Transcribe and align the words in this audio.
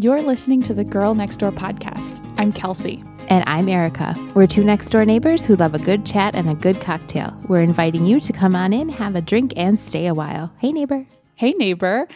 You're 0.00 0.22
listening 0.22 0.62
to 0.62 0.72
the 0.72 0.82
Girl 0.82 1.14
Next 1.14 1.36
Door 1.36 1.52
podcast. 1.52 2.26
I'm 2.38 2.54
Kelsey. 2.54 3.04
And 3.28 3.44
I'm 3.46 3.68
Erica. 3.68 4.14
We're 4.34 4.46
two 4.46 4.64
next 4.64 4.88
door 4.88 5.04
neighbors 5.04 5.44
who 5.44 5.56
love 5.56 5.74
a 5.74 5.78
good 5.78 6.06
chat 6.06 6.34
and 6.34 6.48
a 6.48 6.54
good 6.54 6.80
cocktail. 6.80 7.36
We're 7.48 7.60
inviting 7.60 8.06
you 8.06 8.18
to 8.18 8.32
come 8.32 8.56
on 8.56 8.72
in, 8.72 8.88
have 8.88 9.14
a 9.14 9.20
drink, 9.20 9.52
and 9.58 9.78
stay 9.78 10.06
a 10.06 10.14
while. 10.14 10.50
Hey, 10.56 10.72
neighbor. 10.72 11.04
Hey, 11.34 11.52
neighbor. 11.52 12.08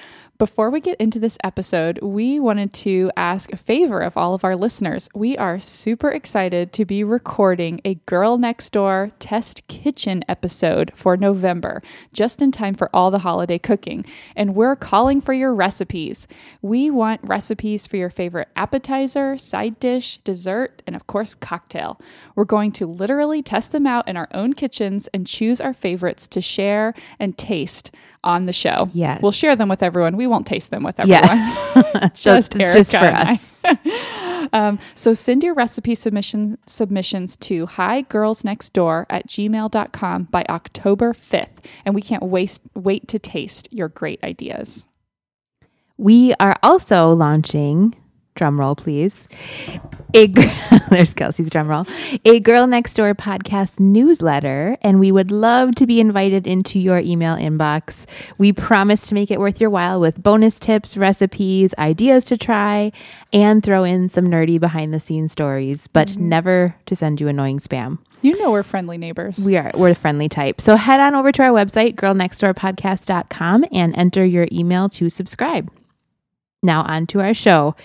Before 0.45 0.69
we 0.69 0.83
get 0.83 1.01
into 1.01 1.19
this 1.19 1.39
episode, 1.43 1.99
we 2.03 2.39
wanted 2.39 2.75
to 2.75 3.11
ask 3.17 3.51
a 3.51 3.57
favor 3.57 4.03
of 4.03 4.15
all 4.19 4.35
of 4.35 4.45
our 4.45 4.57
listeners. 4.57 5.09
We 5.15 5.39
are 5.39 5.59
super 5.59 6.11
excited 6.11 6.71
to 6.75 6.85
be 6.85 7.03
recording 7.03 7.81
a 7.83 7.95
Girl 8.05 8.37
Next 8.37 8.71
Door 8.71 9.13
Test 9.19 9.67
Kitchen 9.69 10.23
episode 10.29 10.93
for 10.95 11.17
November, 11.17 11.83
just 12.13 12.43
in 12.43 12.53
time 12.53 12.75
for 12.75 12.91
all 12.93 13.11
the 13.11 13.21
holiday 13.21 13.59
cooking. 13.59 14.05
And 14.37 14.55
we're 14.55 14.77
calling 14.77 15.23
for 15.23 15.33
your 15.33 15.55
recipes. 15.55 16.29
We 16.61 16.91
want 16.91 17.23
recipes 17.25 17.87
for 17.87 17.97
your 17.97 18.11
favorite 18.11 18.49
appetizer, 18.55 19.39
side 19.39 19.81
dish, 19.81 20.19
dessert, 20.19 20.83
and 20.87 20.95
of 20.95 21.07
course, 21.07 21.35
cocktail. 21.35 21.99
We're 22.35 22.45
going 22.45 22.73
to 22.73 22.87
literally 22.87 23.43
test 23.43 23.73
them 23.73 23.87
out 23.87 24.07
in 24.07 24.19
our 24.19 24.29
own 24.35 24.53
kitchens 24.53 25.09
and 25.15 25.27
choose 25.27 25.63
our 25.63 25.73
favorites 25.73 26.29
to 26.29 26.43
share 26.43 26.93
and 27.19 27.39
taste 27.39 27.91
on 28.25 28.47
the 28.47 28.53
show. 28.53 28.91
Yes. 28.93 29.23
We'll 29.23 29.33
share 29.33 29.55
them 29.57 29.69
with 29.69 29.83
everyone. 29.83 30.17
We 30.17 30.27
won't 30.27 30.47
taste 30.47 30.71
them 30.71 30.83
with 30.83 30.99
everyone. 30.99 31.23
Yeah. 31.23 32.09
just 32.15 32.57
Erica 32.59 32.79
just 32.79 32.91
for 32.91 32.97
us. 32.99 33.55
Um, 34.53 34.79
so 34.95 35.15
send 35.15 35.43
your 35.43 35.55
recipe 35.55 35.95
submission 35.95 36.59
submissions 36.67 37.35
to 37.37 37.67
higirlsnextdoor 37.67 39.07
at 39.11 39.27
gmail.com 39.27 40.25
by 40.25 40.45
October 40.49 41.13
5th. 41.13 41.65
And 41.85 41.95
we 41.95 42.03
can't 42.03 42.23
waste 42.23 42.61
wait 42.75 43.09
to 43.09 43.19
taste 43.19 43.69
your 43.73 43.89
great 43.89 44.23
ideas. 44.23 44.87
We 45.97 46.35
are 46.41 46.59
also 46.63 47.11
launching, 47.11 47.95
drum 48.35 48.59
roll 48.59 48.75
please, 48.75 49.29
a 50.15 50.27
there's 50.91 51.15
Kelsey's 51.15 51.51
drum 51.51 51.69
roll, 51.69 51.87
a 52.25 52.41
Girl 52.41 52.67
Next 52.67 52.95
Door 52.95 53.15
podcast 53.15 53.79
newsletter, 53.79 54.77
and 54.83 54.99
we 54.99 55.13
would 55.13 55.31
love 55.31 55.75
to 55.77 55.87
be 55.87 56.01
invited 56.01 56.47
into 56.47 56.79
your 56.79 56.99
email 56.99 57.37
inbox. 57.37 58.07
We 58.39 58.53
promise 58.53 59.03
to 59.03 59.15
make 59.15 59.31
it 59.31 59.39
worth 59.39 59.61
your 59.61 59.71
while 59.71 60.01
with 60.01 60.23
bonus 60.23 60.59
tips, 60.59 60.97
recipes, 60.97 61.75
ideas 61.79 62.25
to 62.27 62.37
try, 62.37 62.93
and 63.33 63.63
throw 63.63 63.85
in 63.85 64.09
some 64.09 64.27
nerdy 64.27 64.59
behind 64.59 64.93
the 64.93 65.01
scenes 65.01 65.33
stories, 65.33 65.87
but 65.89 66.09
mm-hmm. 66.09 66.29
never 66.29 66.77
to 66.87 66.97
send 66.97 67.21
you 67.21 67.29
annoying 67.29 67.61
spam. 67.61 67.99
You 68.23 68.41
know 68.41 68.51
we're 68.51 68.63
friendly 68.63 68.97
neighbors. 68.97 69.39
We 69.39 69.59
are 69.59 69.71
we're 69.75 69.91
the 69.91 69.95
friendly 69.95 70.31
type. 70.31 70.61
So 70.61 70.77
head 70.77 70.99
on 70.99 71.15
over 71.15 71.31
to 71.31 71.43
our 71.43 71.51
website, 71.51 71.95
girlnextdoorpodcast.com, 71.97 73.67
and 73.71 73.95
enter 73.97 74.25
your 74.25 74.49
email 74.51 74.89
to 74.91 75.11
subscribe. 75.11 75.71
Now 76.63 76.83
on 76.83 77.07
to 77.09 77.21
our 77.21 77.35
show. 77.35 77.77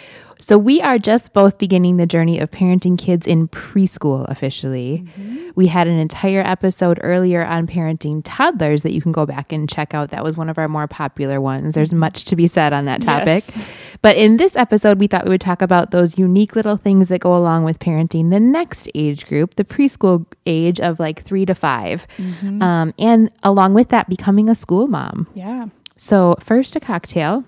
So 0.42 0.58
we 0.58 0.82
are 0.82 0.98
just 0.98 1.34
both 1.34 1.58
beginning 1.58 1.98
the 1.98 2.06
journey 2.06 2.40
of 2.40 2.50
parenting 2.50 2.98
kids 2.98 3.28
in 3.28 3.50
preschool 3.50 4.28
officially. 4.30 5.04
Mm-hmm. 5.06 5.50
We 5.56 5.68
had 5.68 5.88
an 5.88 6.00
entire 6.00 6.42
episode 6.42 6.98
earlier 7.04 7.46
on 7.46 7.68
parenting 7.68 8.22
toddlers 8.24 8.84
that 8.84 8.94
you 8.94 9.02
can 9.02 9.12
go 9.12 9.26
back 9.26 9.52
and 9.52 9.68
check 9.70 9.94
out. 9.94 10.12
That 10.12 10.24
was 10.24 10.38
one 10.38 10.50
of 10.50 10.58
our 10.58 10.70
more 10.70 10.88
popular 10.88 11.42
ones. 11.42 11.76
There's 11.76 11.90
mm-hmm. 11.90 12.00
much 12.00 12.24
to 12.26 12.38
be 12.38 12.48
said 12.48 12.72
on 12.72 12.86
that 12.86 13.02
topic. 13.02 13.44
Yes. 13.56 13.66
But 14.02 14.16
in 14.16 14.38
this 14.38 14.56
episode, 14.56 14.98
we 14.98 15.08
thought 15.08 15.26
we 15.26 15.32
would 15.32 15.42
talk 15.42 15.62
about 15.62 15.92
those 15.92 16.18
unique 16.18 16.56
little 16.56 16.78
things 16.78 17.10
that 17.10 17.20
go 17.20 17.36
along 17.36 17.66
with 17.66 17.80
parenting 17.80 18.30
the 18.30 18.40
next 18.40 18.88
age 18.96 19.26
group, 19.26 19.56
the 19.56 19.66
preschool 19.66 20.26
age 20.46 20.80
of 20.80 21.02
like 21.02 21.24
three 21.24 21.46
to 21.46 21.54
5 21.54 22.08
mm-hmm. 22.16 22.62
Um, 22.62 22.94
and 22.98 23.30
along 23.44 23.74
with 23.74 23.90
that, 23.90 24.08
becoming 24.08 24.48
a 24.48 24.56
school 24.56 24.88
mom. 24.88 25.28
yeah. 25.34 25.68
So, 25.98 26.38
first, 26.40 26.78
a 26.78 26.80
cocktail. 26.80 27.44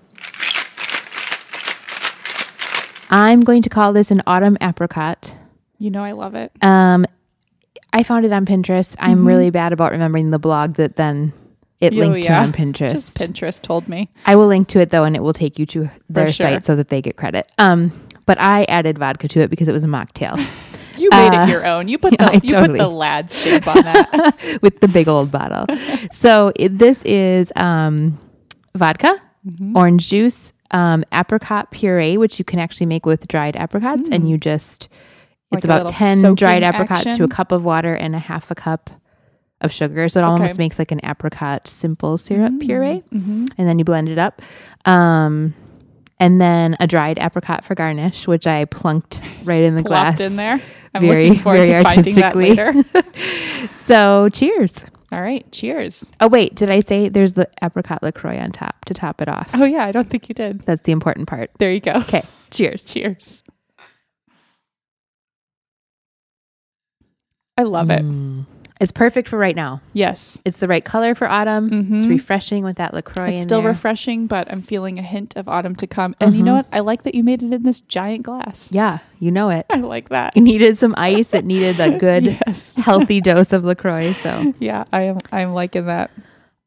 I'm 3.12 3.42
going 3.42 3.62
to 3.64 3.70
call 3.70 3.94
this 3.94 4.10
an 4.12 4.22
autumn 4.26 4.58
apricot. 4.62 5.36
You 5.78 5.92
know 5.92 6.04
I 6.04 6.12
love 6.14 6.36
it. 6.36 6.52
Um, 6.62 7.06
I 7.94 8.04
found 8.04 8.26
it 8.26 8.32
on 8.32 8.46
Pinterest. 8.46 8.96
I'm 9.00 9.28
really 9.28 9.50
bad 9.50 9.74
about 9.74 9.92
remembering 9.92 10.32
the 10.32 10.40
blog 10.40 10.76
that 10.76 10.96
then 10.96 11.34
it 11.80 11.94
Oh, 11.94 11.98
linked 11.98 12.26
yeah. 12.26 12.36
to 12.38 12.42
on 12.44 12.54
Pinterest. 12.54 12.92
Just 12.92 13.18
Pinterest 13.18 13.62
told 13.62 13.88
me. 13.90 14.10
I 14.26 14.36
will 14.36 14.48
link 14.48 14.68
to 14.70 14.80
it 14.80 14.92
though, 14.92 15.04
and 15.04 15.16
it 15.16 15.22
will 15.22 15.34
take 15.34 15.60
you 15.60 15.66
to 15.68 15.90
their 16.10 16.32
sure. 16.32 16.48
site 16.48 16.66
so 16.66 16.76
that 16.76 16.90
they 16.90 17.02
get 17.02 17.18
credit. 17.18 17.52
Um, 17.58 17.92
but 18.26 18.40
I 18.40 18.64
added 18.66 18.98
vodka 19.00 19.28
to 19.30 19.42
it 19.42 19.50
because 19.50 19.68
it 19.68 19.74
was 19.74 19.84
a 19.84 19.88
mocktail 19.88 20.38
You 20.98 21.10
made 21.12 21.34
Uh, 21.36 21.44
it 21.44 21.50
your 21.50 21.66
own. 21.66 21.88
You 21.88 21.98
put 21.98 22.14
yeah, 22.20 22.28
the 22.28 22.32
I 22.32 22.40
you 22.44 22.68
put 22.68 22.78
the 22.78 22.88
lad 22.88 23.32
stamp 23.32 23.68
on 23.68 23.84
that. 23.84 24.60
with 24.62 24.80
the 24.82 24.88
big 24.88 25.08
old 25.08 25.32
bottle. 25.32 25.66
so 26.12 26.52
it, 26.56 26.78
this 26.78 27.02
is 27.04 27.52
um, 27.56 28.18
vodka, 28.76 29.20
Mm-hmm. 29.46 29.76
orange 29.76 30.08
juice, 30.08 30.54
um, 30.72 31.04
apricot 31.14 31.72
puree, 31.72 32.18
which 32.18 32.40
you 32.40 32.46
can 32.46 32.60
actually 32.60 32.86
make 32.88 33.06
with 33.06 33.28
dried 33.28 33.56
apricots, 33.56 34.10
and 34.12 34.30
you 34.30 34.38
just 34.38 34.90
Mm. 34.90 35.56
Like 35.56 35.58
it's 35.58 35.66
about 35.66 35.90
ten 35.90 36.34
dried 36.36 36.64
apricots 36.64 37.18
to 37.18 37.26
a 37.26 37.28
cup 37.28 37.52
of 37.52 37.66
water 37.66 37.94
and 37.94 38.16
a 38.16 38.20
half 38.20 38.50
a 38.52 38.56
cup 38.56 38.90
of 39.60 39.70
sugar. 39.74 40.08
So 40.08 40.22
it 40.22 40.24
Okay. 40.24 40.32
almost 40.32 40.58
makes 40.58 40.80
like 40.80 40.94
an 40.94 41.02
apricot 41.04 41.68
simple 41.68 42.18
syrup 42.18 42.54
puree, 42.62 43.04
Mm-hmm. 43.14 43.48
and 43.58 43.68
then 43.68 43.78
you 43.78 43.84
blend 43.84 44.08
it 44.08 44.18
up. 44.18 44.42
Um, 44.86 45.54
and 46.22 46.40
then 46.40 46.78
a 46.80 46.88
dried 46.88 47.20
apricot 47.20 47.66
for 47.66 47.76
garnish, 47.76 48.28
which 48.28 48.48
I 48.48 48.64
plunked 48.64 49.20
right 49.44 49.62
in 49.62 49.76
the 49.76 49.84
glass. 49.84 50.22
in 50.22 50.38
there. 50.38 50.62
I'm 50.94 51.02
very, 51.02 51.28
looking 51.28 51.44
forward 51.44 51.66
very 51.66 51.84
to 51.84 51.90
finding 51.90 52.16
that 52.16 52.38
later. 52.38 52.74
So 53.74 54.30
cheers. 54.30 54.86
All 55.12 55.22
right. 55.22 55.50
Cheers. 55.52 56.10
Oh 56.22 56.28
wait, 56.28 56.56
did 56.56 56.72
I 56.72 56.80
say 56.80 57.10
there's 57.10 57.34
the 57.34 57.50
apricot 57.62 58.02
Lacroix 58.02 58.38
on 58.40 58.52
top 58.52 58.86
to 58.86 58.94
top 58.94 59.22
it 59.22 59.28
off? 59.28 59.50
Oh 59.54 59.66
yeah, 59.66 59.86
I 59.86 59.92
don't 59.92 60.10
think 60.10 60.30
you 60.30 60.36
did. 60.36 60.62
That's 60.62 60.84
the 60.84 60.94
important 60.94 61.28
part. 61.28 61.52
There 61.60 61.72
you 61.72 61.82
go. 61.82 61.92
Okay, 61.94 62.24
cheers. 62.50 62.84
Cheers. 62.84 63.44
I 67.58 67.64
love 67.64 67.92
it. 67.92 68.04
Mm. 68.04 68.46
It's 68.82 68.92
perfect 68.92 69.30
for 69.30 69.38
right 69.38 69.56
now. 69.56 69.80
Yes. 69.94 70.40
It's 70.44 70.58
the 70.58 70.68
right 70.68 70.84
color 70.84 71.14
for 71.14 71.30
autumn. 71.30 71.66
It's 71.94 72.06
Mhm. 72.06 72.10
refreshing 72.10 72.64
with 72.64 72.78
that 72.78 72.94
Lacroix. 72.96 73.34
It's 73.34 73.44
still 73.44 73.62
there. 73.62 73.70
refreshing, 73.72 74.26
but 74.26 74.52
I'm 74.52 74.64
feeling 74.64 74.98
a 74.98 75.04
hint 75.04 75.36
of 75.36 75.48
autumn 75.48 75.76
to 75.76 75.86
come. 75.88 76.16
And 76.20 76.36
you 76.36 76.42
know 76.42 76.54
Mhm. 76.54 76.56
what? 76.56 76.66
I 76.74 76.80
like 76.80 77.04
that 77.04 77.14
you 77.14 77.24
made 77.24 77.44
it 77.44 77.54
in 77.54 77.62
this 77.64 77.82
giant 77.82 78.24
glass. 78.24 78.70
Yeah, 78.72 78.98
you 79.20 79.30
know 79.30 79.50
it. 79.52 79.68
I 79.70 79.78
like 79.78 80.10
that. 80.10 80.34
It 80.36 80.42
needed 80.42 80.80
some 80.80 80.96
ice. 80.98 81.32
It 81.34 81.46
needed 81.46 81.80
a 81.80 81.92
good, 82.00 82.26
Yes. 82.48 82.74
healthy 82.78 83.22
dose 83.22 83.54
of 83.54 83.64
Lacroix. 83.64 84.14
So, 84.24 84.54
Yeah, 84.60 84.86
I 84.92 85.04
am 85.04 85.20
I'm 85.32 85.54
liking 85.54 85.86
that. 85.86 86.10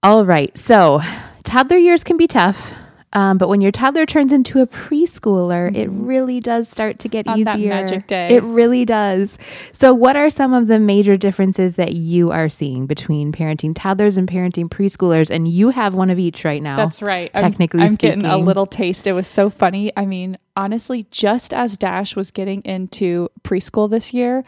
all 0.05 0.25
right. 0.25 0.57
So, 0.57 1.01
toddler 1.43 1.79
years 1.79 2.05
can 2.05 2.17
be 2.17 2.29
tough. 2.29 2.75
Um, 3.15 3.39
but 3.39 3.49
when 3.49 3.61
your 3.61 3.71
toddler 3.71 4.07
turns 4.07 4.33
into 4.33 4.61
a 4.61 4.67
preschooler, 4.67 5.75
it 5.75 5.89
really 5.89 6.41
does 6.41 6.69
start 6.69 6.99
to 7.01 7.09
get 7.09 7.25
Mm-hmm. 7.27 7.33
On 7.39 7.43
that 7.45 7.59
easier. 7.59 7.69
magic 7.71 8.07
day. 8.07 8.29
It 8.35 8.43
really 8.43 8.85
does. 8.85 9.39
So, 9.73 9.95
what 9.95 10.15
are 10.17 10.29
some 10.31 10.53
of 10.53 10.67
the 10.67 10.79
major 10.79 11.17
differences 11.17 11.75
that 11.77 11.95
you 11.95 12.31
are 12.33 12.49
seeing 12.49 12.87
between 12.87 13.33
parenting 13.33 13.73
toddlers 13.75 14.17
and 14.17 14.29
parenting 14.29 14.69
preschoolers? 14.69 15.31
And 15.31 15.49
you 15.49 15.71
have 15.71 15.95
one 15.95 16.11
of 16.11 16.19
each 16.19 16.45
right 16.45 16.63
now. 16.63 16.77
That's 16.77 17.01
right. 17.01 17.31
I'm- 17.35 17.45
technically 17.45 17.81
I'm, 17.83 17.95
getting 17.95 18.25
a 18.25 18.37
little 18.37 18.67
taste. 18.67 19.07
It 19.07 19.13
was 19.13 19.27
so 19.27 19.49
funny. 19.49 19.91
I 19.97 20.05
mean, 20.07 20.37
honestly, 20.57 21.07
just 21.11 21.55
as 21.55 21.77
Dash 21.77 22.15
was 22.17 22.31
getting 22.31 22.61
into 22.63 23.29
preschool 23.43 23.89
this 23.89 24.13
year, 24.13 24.43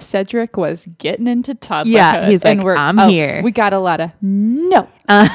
Cedric 0.00 0.56
was 0.56 0.86
getting 0.98 1.26
into 1.26 1.54
toddlerhood. 1.54 1.86
Yeah, 1.92 2.28
he's 2.30 2.42
and 2.42 2.58
like, 2.60 2.64
we're- 2.64 2.78
"I'm 2.78 2.98
oh, 2.98 3.08
here." 3.08 3.40
We 3.42 3.50
got 3.50 3.72
a 3.72 3.78
lot 3.78 4.00
of 4.00 4.12
no, 4.22 4.88
Uh, 5.08 5.26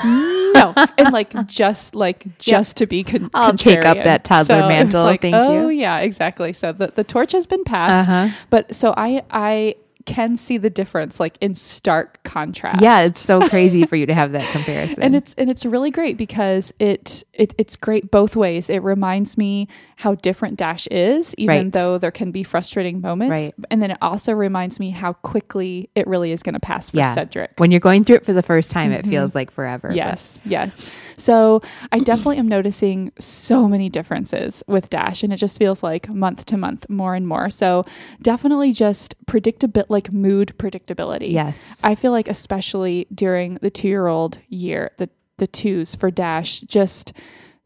no, 0.54 0.74
and 0.98 1.12
like 1.12 1.34
just 1.48 1.96
like 1.96 2.26
just 2.38 2.78
to 2.78 2.86
be 2.86 3.04
con- 3.04 3.30
I'll 3.34 3.58
take 3.58 3.84
up 3.86 3.98
that 3.98 4.24
toddler 4.24 4.62
So 4.62 4.68
mantle. 4.68 5.04
like, 5.04 5.22
Thank 5.22 5.36
oh 5.36 5.70
you. 5.70 5.70
yeah, 5.80 6.00
exactly. 6.00 6.54
So 6.54 6.72
the 6.72 6.88
the 6.94 7.04
torch 7.04 7.32
has 7.32 7.46
been 7.46 7.64
passed. 7.64 8.08
uh-huh. 8.10 8.36
But 8.50 8.74
so 8.76 8.94
I 8.96 9.24
I 9.32 9.76
can 10.06 10.38
see 10.38 10.58
the 10.58 10.70
difference 10.70 11.20
like 11.20 11.38
in 11.42 11.56
stark 11.56 12.22
contrast. 12.24 12.82
Yeah, 12.82 13.02
it's 13.02 13.22
so 13.22 13.48
crazy 13.50 13.86
for 13.86 13.96
you 13.96 14.06
to 14.06 14.14
have 14.14 14.32
that 14.34 14.50
comparison. 14.52 15.02
and 15.04 15.16
it's 15.16 15.34
and 15.36 15.50
it's 15.50 15.66
really 15.66 15.92
great 15.92 16.18
because 16.18 16.74
it, 16.80 17.24
it 17.34 17.54
it's 17.58 17.76
great 17.76 18.12
both 18.12 18.36
ways. 18.36 18.70
It 18.70 18.84
reminds 18.84 19.38
me 19.38 19.68
how 19.96 20.16
different 20.16 20.58
Dash 20.58 20.86
is, 20.88 21.34
even 21.38 21.56
Right. 21.56 21.72
though 21.72 21.98
there 21.98 22.12
can 22.12 22.32
be 22.32 22.44
frustrating 22.44 23.00
moments. 23.00 23.32
Right. 23.32 23.54
And 23.72 23.82
then 23.82 23.92
it 23.92 23.98
also 24.02 24.34
reminds 24.34 24.80
me 24.80 24.90
how 24.90 25.14
quickly 25.14 25.90
it 25.96 26.08
really 26.08 26.32
is 26.32 26.44
going 26.44 26.56
to 26.56 26.60
pass 26.60 26.90
for 26.90 26.98
Yeah. 26.98 27.14
Cedric. 27.14 27.54
when 27.58 27.72
you're 27.72 27.80
going 27.80 28.04
through 28.04 28.18
it 28.18 28.26
for 28.26 28.34
the 28.34 28.44
first 28.44 28.72
time, 28.72 28.92
it 28.92 29.02
mm-hmm. 29.02 29.12
feels 29.12 29.34
like 29.36 29.50
forever. 29.52 29.90
but- 29.90 29.96
Yes, 29.96 30.42
yes. 30.44 30.86
So 31.16 31.62
I 31.92 32.00
definitely 32.00 32.38
am 32.38 32.48
noticing 32.48 33.12
so 33.20 33.68
many 33.68 33.88
differences 33.88 34.64
with 34.68 34.90
Dash, 34.90 35.24
and 35.24 35.32
it 35.32 35.38
just 35.38 35.58
feels 35.58 35.84
like 35.84 36.10
month 36.10 36.46
to 36.48 36.58
month 36.58 36.90
more 36.90 37.16
and 37.16 37.28
more. 37.28 37.50
So 37.50 37.86
definitely 38.22 38.74
just 38.74 39.16
predictability, 39.26 39.90
like 39.94 40.12
mood 40.12 40.54
predictability. 40.58 41.32
Yes. 41.32 41.80
I 41.84 41.96
feel 41.96 42.12
like 42.12 42.28
especially 42.28 43.08
during 43.14 43.56
the 43.62 43.70
two 43.70 43.88
year 43.88 44.08
old 44.08 44.40
year, 44.50 44.92
the 44.98 45.10
the 45.38 45.48
twos 45.48 45.96
for 45.96 46.12
Dash, 46.12 46.60
just 46.62 47.14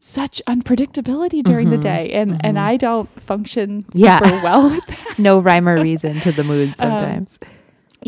such 0.00 0.40
unpredictability 0.46 1.42
during 1.42 1.70
the 1.70 1.76
day, 1.78 2.10
and 2.12 2.40
and 2.44 2.56
I 2.58 2.76
don't 2.76 3.08
function 3.22 3.82
super 3.92 4.06
Mm-hmm. 4.08 4.34
Yeah. 4.34 4.42
well 4.44 4.70
with 4.70 4.86
that. 4.92 5.18
no 5.18 5.40
rhyme 5.40 5.68
or 5.68 5.82
reason 5.82 6.20
to 6.20 6.30
the 6.30 6.44
mood 6.44 6.68
Um, 6.68 6.74
sometimes. 6.76 7.38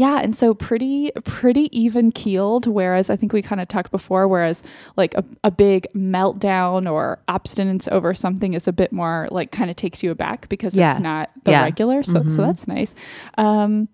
Yeah, 0.00 0.20
and 0.24 0.34
so 0.34 0.54
pretty 0.54 1.10
pretty 1.24 1.64
even 1.78 2.10
keeled. 2.12 2.66
Whereas 2.66 3.10
I 3.10 3.16
think 3.16 3.32
we 3.32 3.42
kind 3.42 3.60
of 3.60 3.68
talked 3.68 3.90
before. 3.90 4.26
Whereas 4.28 4.62
like 4.96 5.12
a, 5.14 5.24
a 5.44 5.50
big 5.50 5.86
meltdown 5.94 6.90
or 6.90 7.18
abstinence 7.28 7.86
over 7.96 8.14
something 8.14 8.54
is 8.54 8.66
a 8.68 8.72
bit 8.72 8.92
more 8.92 9.28
like 9.30 9.50
kind 9.52 9.68
of 9.70 9.76
takes 9.76 10.02
you 10.02 10.10
aback 10.10 10.48
because 10.48 10.74
Yeah. 10.74 10.92
it's 10.92 11.00
not 11.00 11.30
the 11.44 11.50
Yeah. 11.52 11.64
regular. 11.64 12.02
So 12.02 12.28
so 12.28 12.42
that's 12.42 12.66
nice. 12.66 12.94
Um, 13.36 13.88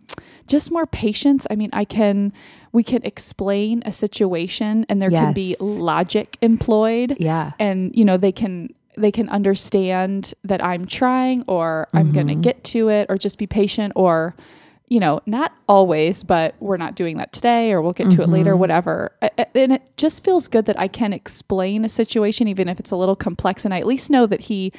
just 0.46 0.70
more 0.70 0.86
patience. 0.86 1.46
I 1.50 1.56
mean, 1.56 1.70
I 1.72 1.84
can 1.84 2.32
we 2.72 2.82
can 2.82 3.02
explain 3.04 3.82
a 3.86 3.90
situation 3.92 4.86
and 4.88 5.00
there 5.02 5.10
can 5.10 5.32
be 5.32 5.56
logic 5.60 6.36
employed 6.42 7.16
Yeah. 7.18 7.52
and 7.58 7.90
you 7.96 8.04
know 8.04 8.16
they 8.16 8.32
can 8.32 8.68
they 8.98 9.10
can 9.12 9.28
understand 9.28 10.32
that 10.44 10.64
I'm 10.64 10.86
trying 10.86 11.44
or 11.48 11.88
I'm 11.92 12.12
going 12.12 12.28
to 12.28 12.32
Mm-hmm. 12.34 12.40
get 12.42 12.64
to 12.74 12.88
it 12.88 13.06
or 13.10 13.16
just 13.18 13.36
be 13.38 13.46
patient 13.46 13.92
or 13.96 14.34
you 14.88 15.00
know 15.00 15.20
not 15.26 15.52
always 15.68 16.22
but 16.22 16.54
we're 16.60 16.76
not 16.76 16.94
doing 16.94 17.16
that 17.16 17.32
today 17.32 17.72
or 17.72 17.82
we'll 17.82 17.92
get 17.92 18.10
to 18.10 18.22
it 18.22 18.28
later 18.28 18.52
Mm-hmm. 18.52 18.60
whatever 18.60 19.12
and 19.54 19.72
it 19.72 19.90
just 19.96 20.22
feels 20.24 20.46
good 20.48 20.66
that 20.66 20.78
I 20.78 20.86
can 20.88 21.12
explain 21.12 21.84
a 21.84 21.88
situation 21.88 22.46
even 22.48 22.68
if 22.68 22.78
it's 22.78 22.90
a 22.92 22.96
little 22.96 23.16
complex 23.16 23.64
and 23.64 23.74
I 23.74 23.78
at 23.80 23.86
least 23.86 24.10
know 24.10 24.26
that 24.26 24.40
he 24.42 24.72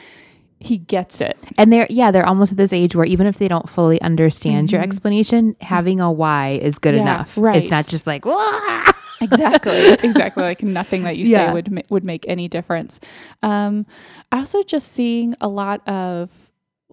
he 0.60 0.78
gets 0.78 1.22
it 1.22 1.38
And 1.58 1.72
they're 1.72 1.86
yeah, 1.90 2.10
they're 2.12 2.26
almost 2.26 2.52
at 2.54 2.58
this 2.58 2.74
age 2.74 2.96
where 2.96 3.06
even 3.06 3.28
if 3.28 3.38
they 3.38 3.48
don't 3.48 3.70
fully 3.70 4.02
understand 4.02 4.72
your 4.72 4.82
explanation, 4.82 5.56
having 5.62 6.00
a 6.02 6.12
why 6.12 6.60
is 6.62 6.80
good 6.80 6.96
Mm-hmm. 6.96 7.06
Yeah, 7.06 7.14
enough. 7.16 7.34
right. 7.38 7.62
It's 7.62 7.70
not 7.72 7.86
just 7.88 8.08
like 8.08 8.26
"Wah!" 8.26 8.86
exactly 9.22 9.78
exactly 10.04 10.44
like 10.44 10.64
nothing 10.64 11.04
that 11.04 11.18
you 11.18 11.26
say 11.26 11.52
would 11.52 11.72
ma- 11.72 11.82
would 11.90 12.04
make 12.04 12.24
any 12.28 12.48
difference 12.48 13.00
um 13.44 13.86
also 14.32 14.62
just 14.64 14.92
seeing 14.94 15.36
a 15.42 15.48
lot 15.48 15.88
of 15.88 16.30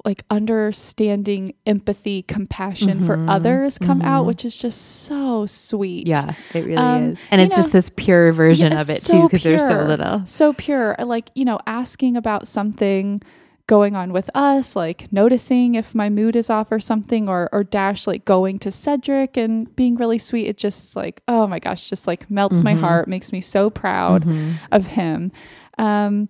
like 0.04 0.22
understanding 0.30 1.54
empathy 1.66 2.22
compassion 2.22 3.00
for 3.00 3.16
Mhm, 3.16 3.24
others 3.28 3.78
come 3.78 4.02
out 4.02 4.24
mhm. 4.24 4.26
which 4.26 4.44
is 4.44 4.58
just 4.58 4.80
so 5.06 5.46
sweet 5.46 6.06
Yeah, 6.06 6.34
it 6.54 6.64
really 6.64 6.76
Um, 6.76 7.02
is. 7.12 7.18
And 7.30 7.40
it's 7.40 7.52
know, 7.52 7.56
just 7.56 7.72
this 7.72 7.90
pure 7.96 8.32
version 8.32 8.72
Yeah, 8.72 8.80
of 8.80 8.90
it 8.90 8.96
it's 8.98 9.08
too 9.08 9.22
because 9.22 9.42
they're 9.42 9.58
so 9.58 9.78
little. 9.78 10.26
so 10.26 10.52
pure 10.52 10.94
like 10.98 11.30
you 11.34 11.44
know 11.44 11.58
asking 11.66 12.16
about 12.16 12.46
something 12.46 13.22
going 13.66 13.96
on 13.96 14.12
with 14.12 14.28
us 14.34 14.76
like 14.76 15.10
noticing 15.10 15.74
if 15.74 15.94
my 15.94 16.10
mood 16.10 16.36
is 16.36 16.50
off 16.50 16.70
or 16.70 16.78
something 16.78 17.30
or 17.30 17.48
or 17.50 17.64
dash 17.64 18.06
like 18.06 18.26
going 18.26 18.58
to 18.58 18.70
cedric 18.70 19.38
and 19.38 19.74
being 19.74 19.96
really 19.96 20.18
sweet 20.18 20.46
it 20.46 20.58
just 20.58 20.94
like 20.94 21.22
oh 21.28 21.46
my 21.46 21.58
gosh 21.58 21.88
just 21.88 22.06
like 22.06 22.30
melts 22.30 22.62
my 22.62 22.74
Mhm. 22.74 22.80
heart 22.80 23.08
makes 23.08 23.32
me 23.32 23.40
so 23.40 23.70
proud 23.70 24.26
Mhm. 24.26 24.58
of 24.70 24.86
him 24.88 25.32
um 25.78 26.28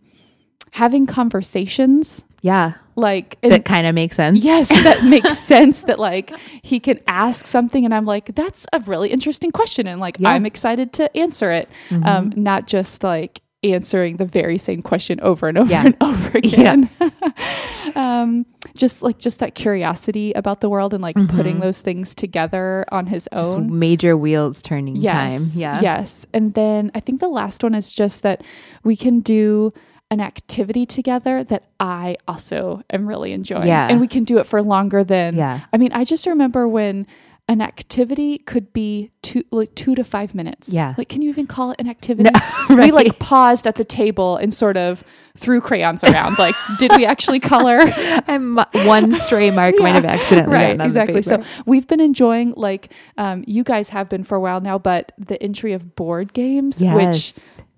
having 0.71 1.07
conversations 1.07 2.25
Yeah. 2.45 2.75
like 2.95 3.39
and- 3.43 3.51
That 3.53 3.65
kind 3.65 3.87
of 3.87 3.95
makes 3.95 4.17
sense. 4.17 4.45
Yes, 4.45 4.69
that 4.69 5.03
makes 5.15 5.39
sense 5.39 5.83
that 5.85 5.99
like 5.99 6.31
he 6.63 6.79
can 6.79 7.01
ask 7.09 7.47
something 7.47 7.85
and 7.87 7.93
I'm 7.95 8.05
like, 8.05 8.35
that's 8.37 8.67
a 8.73 8.81
really 8.81 9.09
interesting 9.09 9.51
question. 9.51 9.87
And 9.87 9.99
like, 10.01 10.17
Yeah. 10.21 10.29
I'm 10.31 10.45
excited 10.47 10.93
to 10.95 11.05
answer 11.17 11.51
it. 11.51 11.69
Mhm. 11.89 12.07
Um, 12.07 12.33
not 12.37 12.67
just 12.69 13.03
like 13.03 13.41
answering 13.65 14.19
the 14.19 14.27
very 14.27 14.59
same 14.59 14.83
question 14.83 15.19
over 15.23 15.49
and 15.49 15.57
over 15.57 15.71
Yeah. 15.71 15.87
and 15.87 15.97
over 16.03 16.29
again. 16.37 16.91
um, 17.97 18.45
just 18.77 19.03
like, 19.03 19.19
just 19.19 19.39
that 19.39 19.55
curiosity 19.55 20.33
about 20.35 20.61
the 20.61 20.69
world 20.69 20.93
and 20.95 21.03
like 21.03 21.17
putting 21.29 21.57
Mhm. 21.57 21.61
those 21.63 21.81
things 21.81 22.15
together 22.15 22.85
on 22.93 23.07
his 23.07 23.27
Just 23.33 23.57
own. 23.57 23.79
major 23.79 24.17
wheels 24.17 24.61
turning 24.63 24.97
Yes. 24.97 25.15
time. 25.39 25.49
Yeah. 25.55 25.81
Yes. 25.81 26.27
And 26.35 26.55
then 26.55 26.91
I 26.95 27.01
think 27.01 27.21
the 27.21 27.29
last 27.29 27.63
one 27.63 27.75
is 27.75 27.93
just 27.93 28.23
that 28.23 28.43
we 28.85 28.97
can 28.97 29.21
do 29.21 29.71
an 30.15 30.21
activity 30.21 30.87
together 30.87 31.43
that 31.45 31.65
I 31.81 32.17
also 32.27 32.83
am 32.91 33.07
really 33.07 33.33
enjoying. 33.33 33.67
Yeah. 33.67 33.89
And 33.91 34.01
we 34.01 34.09
can 34.09 34.25
do 34.25 34.39
it 34.39 34.47
for 34.47 34.63
longer 34.63 35.03
than 35.05 35.35
Yeah. 35.37 35.61
I 35.73 35.77
mean, 35.77 35.93
I 35.93 36.05
just 36.05 36.27
remember 36.27 36.67
when 36.69 37.07
an 37.47 37.61
activity 37.61 38.39
could 38.39 38.73
be 38.73 39.11
two 39.21 39.43
like 39.51 39.75
two 39.75 39.95
to 39.95 40.03
five 40.03 40.35
minutes. 40.35 40.71
Yeah. 40.71 40.95
Like 40.97 41.11
can 41.11 41.21
you 41.21 41.29
even 41.29 41.47
call 41.47 41.73
it 41.73 41.77
an 41.81 41.89
activity? 41.91 42.31
No, 42.33 42.77
We 42.77 42.91
like 42.91 43.19
paused 43.19 43.67
at 43.67 43.75
the 43.75 43.85
table 43.85 44.37
and 44.37 44.55
sort 44.55 44.79
of 44.79 45.05
threw 45.37 45.61
crayons 45.61 46.03
around. 46.05 46.39
like, 46.39 46.55
did 46.79 46.93
we 46.97 47.05
actually 47.05 47.41
color? 47.41 47.79
I'm 48.29 48.57
one 48.73 49.13
stray 49.13 49.51
mark 49.51 49.75
might 49.79 49.95
have 49.97 50.05
accidentally 50.07 50.55
right 50.55 50.81
exactly 50.81 51.21
so 51.23 51.43
we've 51.67 51.87
been 51.89 52.01
enjoying 52.01 52.55
like 52.57 52.91
um, 53.19 53.45
you 53.47 53.63
guys 53.65 53.89
have 53.91 54.09
been 54.09 54.25
for 54.25 54.37
a 54.37 54.41
while 54.41 54.61
now 54.63 54.79
but 54.79 55.13
the 55.19 55.37
entry 55.43 55.73
of 55.75 55.95
board 55.97 56.33
games 56.33 56.81
Yes. 56.81 56.95
which 56.97 57.35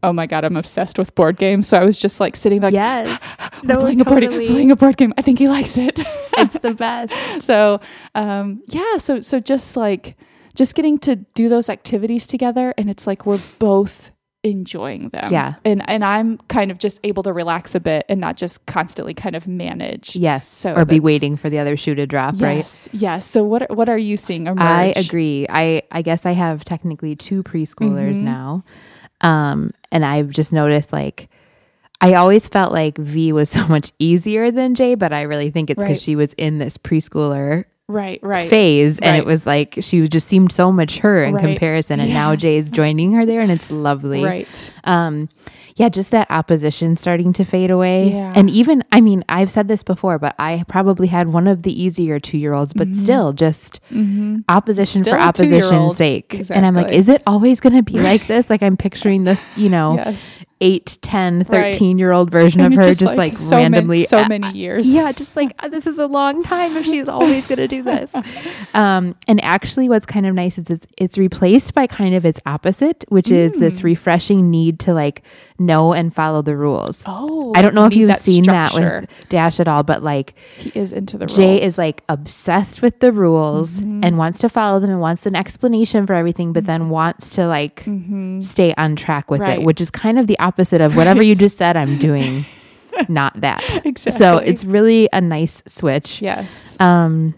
oh 0.06 0.12
my 0.12 0.25
god 0.26 0.44
i'm 0.44 0.56
obsessed 0.56 0.99
with 0.99 1.14
board 1.14 1.37
games 1.37 1.67
so 1.69 1.76
i 1.79 1.85
was 1.85 1.99
just 1.99 2.20
like 2.20 2.37
sitting 2.37 2.61
like 2.62 2.73
yes. 2.73 3.20
No, 3.62 3.79
playing, 3.79 4.00
a 4.00 4.05
board, 4.05 4.23
playing 4.23 4.70
a 4.70 4.76
board 4.76 4.97
game 4.97 5.12
i 5.19 5.23
think 5.23 5.38
he 5.38 5.49
likes 5.49 5.76
it 5.76 5.99
it's 6.38 6.55
the 6.61 6.73
best. 6.75 7.12
so 7.44 7.81
um, 8.14 8.62
yeah 8.69 8.99
so 8.99 9.20
so 9.20 9.41
just 9.41 9.76
like 9.76 10.17
just 10.55 10.75
getting 10.75 10.99
to 11.00 11.17
do 11.17 11.49
those 11.49 11.69
activities 11.69 12.26
together 12.26 12.73
and 12.79 12.88
it's 12.88 13.06
like 13.06 13.26
we're 13.26 13.41
both 13.58 14.11
enjoying 14.44 15.08
them 15.08 15.29
Yeah. 15.32 15.55
and 15.64 15.82
and 15.91 16.05
i'm 16.05 16.38
kind 16.49 16.70
of 16.70 16.79
just 16.79 17.00
able 17.02 17.25
to 17.25 17.32
relax 17.32 17.75
a 17.75 17.81
bit 17.81 18.06
and 18.09 18.20
not 18.20 18.37
just 18.37 18.64
constantly 18.67 19.12
kind 19.12 19.35
of 19.35 19.49
manage 19.49 20.14
Yes. 20.14 20.47
So 20.47 20.73
or 20.75 20.85
be 20.85 21.00
waiting 21.00 21.37
for 21.37 21.50
the 21.50 21.59
other 21.59 21.76
shoe 21.76 21.97
to 21.97 22.06
drop, 22.06 22.35
right? 22.41 22.59
yes 22.59 22.88
yes 22.93 23.26
so 23.26 23.43
what 23.43 23.62
are, 23.62 23.75
what 23.75 23.88
are 23.88 23.99
you 23.99 24.17
seeing 24.17 24.47
emerge? 24.47 24.61
I 24.62 24.93
agree. 24.97 25.47
I 25.49 25.82
I 25.91 26.02
guess 26.02 26.25
I 26.25 26.32
have 26.32 26.62
technically 26.64 27.17
two 27.17 27.43
preschoolers 27.43 28.19
Mhm. 28.19 28.23
now. 28.23 28.64
Um 29.23 29.73
and 29.93 30.05
I've 30.05 30.31
just 30.31 30.53
noticed 30.53 30.93
like 30.93 31.29
I 32.00 32.15
always 32.15 32.47
felt 32.47 32.73
like 32.73 32.99
V 32.99 33.33
was 33.33 33.49
so 33.56 33.67
much 33.69 33.93
easier 33.99 34.50
than 34.50 34.75
J, 34.75 34.94
but 34.97 35.12
I 35.12 35.23
really 35.23 35.50
think 35.50 35.71
it's 35.71 35.79
Right. 35.79 35.88
because 35.88 36.03
she 36.03 36.17
was 36.17 36.33
in 36.35 36.59
this 36.59 36.77
preschooler 36.77 37.65
right 37.88 38.19
right 38.23 38.50
phase 38.50 38.99
and 38.99 39.12
Right. 39.12 39.19
it 39.19 39.27
was 39.27 39.47
like 39.47 39.79
she 39.81 40.06
just 40.09 40.27
seemed 40.27 40.50
so 40.50 40.73
mature 40.73 41.23
in 41.25 41.35
Right. 41.35 41.44
comparison 41.44 42.00
and 42.00 42.12
now 42.12 42.31
Yeah. 42.31 42.37
Jay's 42.37 42.71
joining 42.71 43.12
her 43.12 43.25
there 43.25 43.41
and 43.41 43.50
it's 43.53 43.71
lovely. 43.71 44.25
right 44.25 44.71
Um, 44.85 45.29
yeah, 45.77 45.91
just 45.91 46.11
that 46.11 46.27
opposition 46.31 46.97
starting 46.97 47.35
to 47.35 47.44
fade 47.44 47.71
away. 47.71 48.11
Yeah. 48.11 48.33
And 48.35 48.49
even, 48.49 48.83
I 48.93 49.03
mean, 49.03 49.23
I've 49.29 49.50
said 49.50 49.69
this 49.69 49.83
before, 49.83 50.19
but 50.19 50.35
I 50.38 50.65
probably 50.69 51.06
had 51.06 51.29
one 51.29 51.47
of 51.47 51.65
the 51.65 51.83
easier 51.83 52.19
two 52.19 52.38
year 52.38 52.55
olds, 52.55 52.73
but 52.73 52.94
still 52.97 53.35
just 53.35 53.81
mm-hmm. 53.93 54.38
opposition 54.49 55.03
Still 55.03 55.15
for 55.17 55.21
opposition's 55.21 55.97
sake. 55.99 56.47
And 56.49 56.65
I'm 56.65 56.73
like, 56.73 56.91
is 56.93 57.11
it 57.11 57.23
always 57.27 57.61
going 57.61 57.75
to 57.77 57.83
be 57.83 57.99
like 58.00 58.27
this? 58.27 58.49
Like, 58.49 58.62
I'm 58.62 58.79
picturing 58.79 59.25
the, 59.25 59.38
you 59.55 59.69
know, 59.69 59.97
yes 59.97 60.38
8, 60.61 60.99
10, 61.03 61.38
Right. 61.49 61.75
13 61.75 61.99
year 61.99 62.12
old 62.12 62.31
version 62.31 62.62
And 62.62 62.73
of 62.73 62.81
her 62.81 62.94
just, 62.94 63.14
like, 63.14 63.37
so 63.37 63.56
randomly. 63.56 63.99
many, 63.99 64.06
so 64.06 64.19
uh, 64.20 64.29
many 64.29 64.50
years 64.56 64.88
yeah, 64.88 65.12
just 65.12 65.37
like 65.37 65.53
"Uh, 65.58 65.69
this 65.69 65.87
is 65.87 65.99
a 65.99 66.06
long 66.06 66.43
time 66.43 66.76
if 66.79 66.87
she's 66.87 67.06
always 67.08 67.47
going 67.47 67.58
to 67.58 67.69
do 67.69 67.82
this. 67.82 68.11
Um, 68.75 69.14
and 69.26 69.43
actually, 69.43 69.88
what's 69.88 70.05
kind 70.06 70.26
of 70.26 70.35
nice 70.35 70.58
is 70.58 70.69
it's 70.70 70.87
it's 70.99 71.17
replaced 71.19 71.73
by 71.75 71.87
kind 71.87 72.14
of 72.14 72.25
its 72.26 72.41
opposite, 72.47 73.05
which 73.08 73.31
is 73.31 73.53
this 73.55 73.81
Mm. 73.81 73.85
refreshing 73.85 74.50
need 74.50 74.79
to 74.81 74.93
like 74.93 75.23
know 75.58 75.93
and 75.93 76.14
follow 76.14 76.43
the 76.43 76.56
rules. 76.56 77.03
oh 77.06 77.53
I 77.56 77.62
don't 77.62 77.75
know 77.75 77.87
if 77.87 77.94
you've 77.94 78.08
that 78.08 78.23
seen 78.23 78.45
structure. 78.45 78.80
that 78.80 79.00
with 79.11 79.28
Dash 79.28 79.59
at 79.61 79.69
all, 79.69 79.83
but 79.83 80.02
like 80.02 80.35
he 80.59 80.71
is 80.75 80.92
into 80.92 81.16
the 81.19 81.26
rules. 81.26 81.37
Jay 81.37 81.61
is 81.62 81.78
like 81.78 82.02
obsessed 82.09 82.83
with 82.83 83.00
the 83.00 83.12
rules 83.12 83.80
Mhm. 83.80 84.00
and 84.04 84.19
wants 84.19 84.38
to 84.40 84.49
follow 84.49 84.80
them 84.80 84.90
and 84.90 85.00
wants 85.00 85.26
an 85.26 85.35
explanation 85.37 86.07
for 86.07 86.14
everything, 86.14 86.52
but 86.52 86.66
then 86.66 86.88
wants 86.90 87.28
to 87.30 87.47
like 87.47 87.85
Mhm. 87.85 88.42
stay 88.42 88.75
on 88.76 88.97
track 88.97 89.30
with 89.30 89.40
Right. 89.40 89.59
it, 89.61 89.64
which 89.64 89.80
is 89.80 89.90
kind 89.90 90.19
of 90.19 90.26
the 90.26 90.38
opposite 90.38 90.80
of 90.80 90.97
whatever 90.97 91.23
you 91.23 91.35
just 91.35 91.57
said. 91.57 91.76
I'm 91.76 91.99
doing 91.99 92.45
not 93.09 93.40
that. 93.40 93.62
exactly 93.85 94.12
So 94.19 94.38
it's 94.38 94.64
really 94.64 95.09
a 95.12 95.21
nice 95.21 95.62
switch. 95.66 96.21
yes 96.23 96.76
Um, 96.80 97.35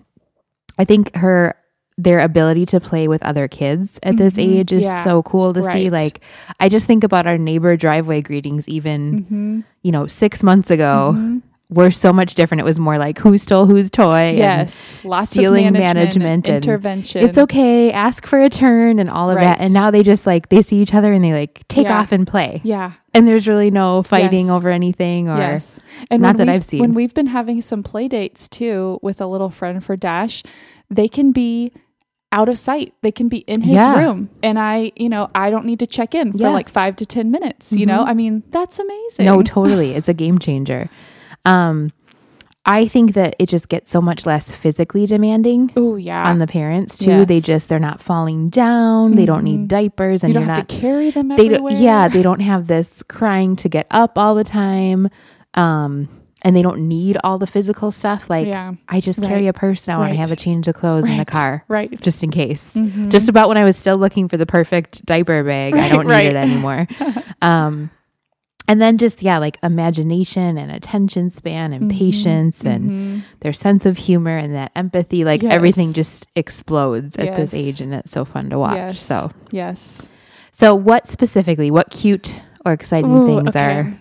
I 0.79 0.85
think 0.85 1.15
her 1.17 1.55
their 1.99 2.21
ability 2.21 2.65
to 2.65 2.79
play 2.81 3.09
with 3.09 3.23
other 3.25 3.49
kids 3.49 3.99
at 4.05 4.17
this 4.17 4.35
Mhm. 4.35 4.59
age 4.61 4.73
is 4.73 4.85
Yeah. 4.85 5.03
so 5.05 5.23
cool 5.25 5.53
to 5.53 5.63
see. 5.65 5.91
Like, 5.91 6.21
I 6.61 6.69
just 6.69 6.87
think 6.87 7.03
about 7.03 7.27
our 7.27 7.37
neighbor 7.37 7.77
driveway 7.77 8.23
greetings, 8.23 8.69
even 8.69 9.27
Mhm. 9.31 9.65
you 9.83 9.91
know, 9.91 10.07
six 10.07 10.43
months 10.45 10.71
ago, 10.71 11.15
Mhm. 11.17 11.43
were 11.71 11.91
so 11.91 12.13
much 12.13 12.35
different. 12.37 12.61
It 12.61 12.65
was 12.65 12.79
more 12.79 12.97
like 12.99 13.19
who 13.19 13.37
stole 13.37 13.67
whose 13.67 13.91
toy. 13.91 14.29
and 14.31 14.39
yes 14.39 14.97
lots 15.05 15.31
stealing 15.33 15.67
of 15.67 15.73
management, 15.75 15.97
management 16.17 16.49
and 16.49 16.55
and 16.57 16.65
intervention 16.65 17.25
It's 17.27 17.37
okay. 17.37 17.93
Ask 17.93 18.27
for 18.27 18.41
a 18.41 18.49
turn 18.49 18.99
and 19.01 19.11
all 19.11 19.29
of 19.29 19.37
Right. 19.37 19.45
that. 19.45 19.61
And 19.61 19.75
now 19.75 19.91
they 19.91 20.03
just 20.03 20.25
like 20.27 20.49
they 20.49 20.63
see 20.63 20.77
each 20.77 20.95
other 20.95 21.13
and 21.13 21.23
they 21.23 21.33
like 21.35 21.65
take 21.69 21.85
Yeah. 21.87 21.99
off 21.99 22.11
and 22.13 22.27
play. 22.27 22.61
yeah 22.65 22.93
And 23.13 23.27
there's 23.29 23.47
really 23.49 23.71
no 23.71 24.03
fighting 24.05 24.47
Yes. 24.47 24.55
over 24.55 24.71
anything 24.71 25.29
or 25.29 25.37
yes 25.37 25.79
and 26.11 26.23
not 26.23 26.37
that 26.39 26.49
I've 26.49 26.65
seen. 26.65 26.79
when 26.81 26.95
we've 26.95 27.13
been 27.13 27.27
having 27.27 27.61
some 27.61 27.83
play 27.83 28.07
dates 28.09 28.49
too 28.49 28.99
with 29.03 29.21
a 29.21 29.27
little 29.27 29.51
friend 29.51 29.83
for 29.85 29.95
dash 29.97 30.43
they 30.91 31.07
can 31.09 31.33
be 31.33 31.71
out 32.31 32.49
of 32.49 32.59
sight 32.59 32.93
they 33.03 33.11
can 33.11 33.29
be 33.29 33.39
in 33.39 33.63
his 33.63 33.75
Yeah. 33.75 34.05
room 34.05 34.29
and 34.43 34.59
i 34.59 34.93
you 34.97 35.09
know 35.09 35.31
i 35.35 35.49
don't 35.51 35.65
need 35.65 35.79
to 35.79 35.87
check 35.87 36.15
in 36.15 36.33
for 36.33 36.39
Yeah. 36.39 36.51
like 36.51 36.69
five 36.69 36.95
to 36.97 37.07
ten 37.07 37.31
minutes 37.31 37.73
you 37.73 37.87
know 37.87 38.05
Mhm. 38.05 38.09
i 38.09 38.15
mean 38.15 38.43
that's 38.51 38.79
amazing 38.79 39.25
No, 39.25 39.43
totally. 39.43 39.93
It's 39.95 40.09
a 40.09 40.15
game 40.15 40.39
changer. 40.39 40.89
Um, 41.47 41.91
I 42.67 42.87
think 42.87 43.15
that 43.15 43.35
it 43.39 43.49
just 43.49 43.71
gets 43.71 43.91
so 43.91 44.03
much 44.03 44.27
less 44.27 44.51
physically 44.51 45.07
demanding 45.07 45.71
oh 45.75 45.97
yeah 45.97 46.29
on 46.29 46.39
the 46.39 46.47
parents 46.47 46.99
too. 46.99 47.25
They 47.25 47.41
just 47.41 47.71
they're 47.71 47.79
not 47.79 48.03
falling 48.03 48.51
down. 48.51 49.15
They 49.17 49.25
don't 49.25 49.43
need 49.43 49.69
diapers, 49.69 50.23
and 50.23 50.29
you 50.29 50.35
don't 50.35 50.49
have 50.49 50.59
not. 50.59 50.69
to 50.69 50.77
carry 50.77 51.11
them 51.11 51.29
They 51.29 51.47
everywhere 51.47 51.73
don't. 51.73 51.83
Yeah, 51.83 52.09
they 52.09 52.23
don't 52.23 52.41
have 52.41 52.67
this 52.67 53.03
crying 53.09 53.57
to 53.57 53.71
get 53.71 53.87
up 53.91 54.19
all 54.19 54.35
the 54.35 54.45
time. 54.45 55.09
Um, 55.55 56.09
and 56.43 56.55
they 56.57 56.63
don't 56.63 56.87
need 56.87 57.19
all 57.25 57.39
the 57.39 57.47
physical 57.47 57.91
stuff. 57.91 58.31
Like 58.31 58.47
Yeah. 58.47 58.75
I 58.89 59.01
just 59.01 59.21
carry 59.21 59.43
Right. 59.43 59.49
a 59.49 59.53
purse 59.53 59.87
now 59.89 60.03
and 60.03 60.13
I 60.13 60.15
have 60.15 60.31
a 60.31 60.37
change 60.37 60.69
of 60.69 60.75
clothes 60.75 61.09
in 61.09 61.17
the 61.17 61.25
car. 61.25 61.65
Right. 61.69 61.91
Mm-hmm. 61.91 62.03
Just 62.03 62.23
in 62.23 62.31
case. 62.31 62.75
Just 63.09 63.29
about 63.29 63.49
when 63.49 63.57
I 63.59 63.65
was 63.65 63.77
still 63.77 63.97
looking 63.97 64.29
for 64.29 64.37
the 64.37 64.47
perfect 64.47 65.05
diaper 65.05 65.43
bag, 65.43 65.75
I 65.75 65.89
don't 65.89 66.07
need 66.07 66.13
right. 66.13 66.27
it 66.27 66.37
anymore. 66.37 66.87
um, 67.43 67.91
and 68.71 68.83
then 68.83 68.99
just 68.99 69.23
yeah, 69.23 69.39
like 69.39 69.57
imagination 69.63 70.59
and 70.59 70.71
attention 70.71 71.31
span 71.31 71.73
and 71.73 71.91
Mm-hmm. 71.91 71.99
patience 71.99 72.65
and 72.65 73.25
their 73.41 73.53
sense 73.55 73.87
of 73.87 73.97
humor 73.97 74.37
and 74.37 74.55
that 74.55 74.73
empathy, 74.77 75.25
like 75.25 75.43
Yes. 75.43 75.53
everything 75.55 75.93
just 75.95 76.27
explodes 76.37 77.17
at 77.17 77.35
this 77.35 77.55
age, 77.55 77.81
and 77.81 77.95
it's 77.95 78.11
so 78.11 78.25
fun 78.27 78.51
to 78.51 78.59
watch. 78.59 78.77
Yes. 78.77 79.01
So, 79.03 79.33
yes. 79.51 80.09
so 80.53 80.75
what 80.75 81.07
specifically? 81.07 81.71
What 81.71 81.91
cute 81.91 82.43
or 82.67 82.73
exciting 82.73 83.11
Ooh, 83.11 83.27
things 83.27 83.49
okay. 83.49 83.61
are 83.75 83.99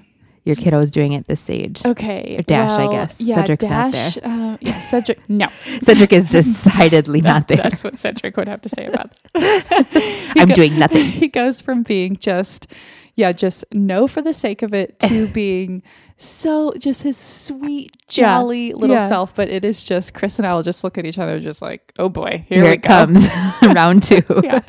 your 0.48 0.56
kiddo 0.56 0.80
is 0.80 0.90
doing 0.92 1.14
at 1.16 1.28
this 1.28 1.50
age? 1.50 1.82
Okay. 1.86 2.38
Or 2.40 2.42
Dash, 2.44 2.72
I 2.72 2.92
guess. 2.92 3.20
Yeah, 3.22 3.36
Cedric's 3.36 3.64
not 3.66 3.92
Dash. 3.92 4.18
Uh, 4.18 4.58
yeah, 4.62 4.80
Cedric. 4.82 5.20
No, 5.30 5.48
Cedric 5.82 6.14
is 6.14 6.26
decidedly 6.28 7.22
not 7.32 7.48
there. 7.48 7.58
that's 7.58 7.84
what 7.84 8.00
Cedric 8.00 8.36
would 8.38 8.48
have 8.48 8.62
to 8.62 8.70
say 8.70 8.86
about 8.88 9.12
that. 9.34 10.34
I'm 10.38 10.48
go- 10.48 10.56
doing 10.56 10.80
nothing. 10.80 11.06
He 11.06 11.28
goes 11.28 11.62
from 11.62 11.84
being 11.84 12.16
just, 12.18 12.68
yeah, 13.18 13.34
just 13.34 13.66
no 13.74 14.08
for 14.08 14.22
the 14.22 14.34
sake 14.34 14.62
of 14.62 14.74
it 14.74 14.98
to 15.02 15.28
being 15.34 15.84
so 16.20 16.74
just 16.80 17.04
his 17.04 17.16
sweet, 17.18 17.96
Yeah, 18.12 18.38
jolly 18.38 18.74
little 18.74 18.96
yeah. 18.96 19.08
self. 19.08 19.36
But 19.36 19.50
it 19.50 19.66
is 19.66 19.84
just 19.84 20.14
Chris 20.14 20.40
and 20.40 20.48
I 20.48 20.54
will 20.54 20.64
just 20.64 20.84
look 20.84 20.98
at 20.98 21.06
each 21.06 21.20
other, 21.20 21.40
just 21.40 21.62
like, 21.62 21.94
oh 22.00 22.10
boy, 22.10 22.46
here, 22.48 22.64
Here, 22.64 22.74
it 22.74 22.82
go. 22.82 22.88
comes, 22.88 23.28
round 23.64 24.02
two. 24.04 24.22
yeah. 24.44 24.62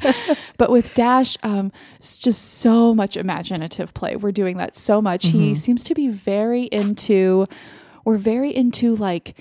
But 0.58 0.70
with 0.70 0.92
Dash, 0.94 1.36
um, 1.42 1.70
it's 1.96 2.18
just 2.18 2.58
so 2.60 2.94
much 2.94 3.16
imaginative 3.16 3.94
play. 3.94 4.16
We're 4.16 4.32
doing 4.32 4.56
that 4.58 4.74
so 4.74 5.00
much. 5.00 5.24
Mm-hmm. 5.26 5.38
He 5.38 5.54
seems 5.54 5.84
to 5.84 5.94
be 5.94 6.08
very 6.08 6.64
into, 6.64 7.46
we're 8.04 8.18
very 8.18 8.54
into 8.54 8.96
like 8.96 9.34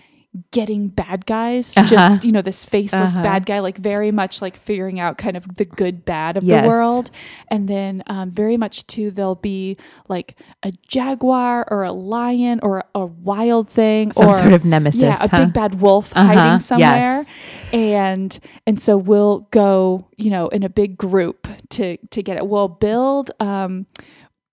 getting 0.51 0.87
bad 0.89 1.25
guys, 1.25 1.75
Uh-huh. 1.77 1.87
just, 1.87 2.23
you 2.25 2.31
know, 2.31 2.41
this 2.41 2.63
faceless 2.65 3.13
Uh-huh. 3.15 3.23
bad 3.23 3.45
guy, 3.45 3.59
like 3.59 3.77
very 3.77 4.11
much 4.11 4.41
like 4.41 4.55
figuring 4.57 4.99
out 4.99 5.17
kind 5.17 5.35
of 5.37 5.55
the 5.57 5.65
good 5.65 6.05
bad 6.05 6.37
of 6.37 6.43
Yes. 6.43 6.63
the 6.63 6.67
world. 6.69 7.11
And 7.49 7.67
then 7.67 8.03
um, 8.07 8.31
very 8.31 8.57
much 8.57 8.85
too, 8.87 9.11
there'll 9.11 9.35
be 9.35 9.77
like 10.07 10.35
a 10.63 10.71
jaguar 10.87 11.65
or 11.69 11.83
a 11.83 11.91
lion 11.91 12.59
or 12.63 12.83
a 12.95 13.05
wild 13.05 13.69
thing 13.69 14.11
Some 14.11 14.27
or 14.27 14.37
sort 14.37 14.53
of 14.53 14.65
nemesis. 14.65 15.01
yeah, 15.01 15.23
a 15.23 15.29
big 15.29 15.53
bad 15.53 15.81
wolf 15.81 16.11
Uh-huh, 16.15 16.33
hiding 16.33 16.59
somewhere. 16.59 17.25
yes. 17.25 17.73
And 17.73 18.39
and 18.65 18.79
so 18.81 18.97
we'll 18.97 19.41
go, 19.51 20.07
you 20.17 20.29
know, 20.29 20.47
in 20.49 20.63
a 20.63 20.69
big 20.69 20.97
group 20.97 21.47
to 21.71 21.97
to 22.11 22.23
get 22.23 22.37
it. 22.37 22.47
We'll 22.47 22.67
build 22.69 23.31
um 23.39 23.85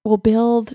we'll 0.05 0.17
build 0.17 0.75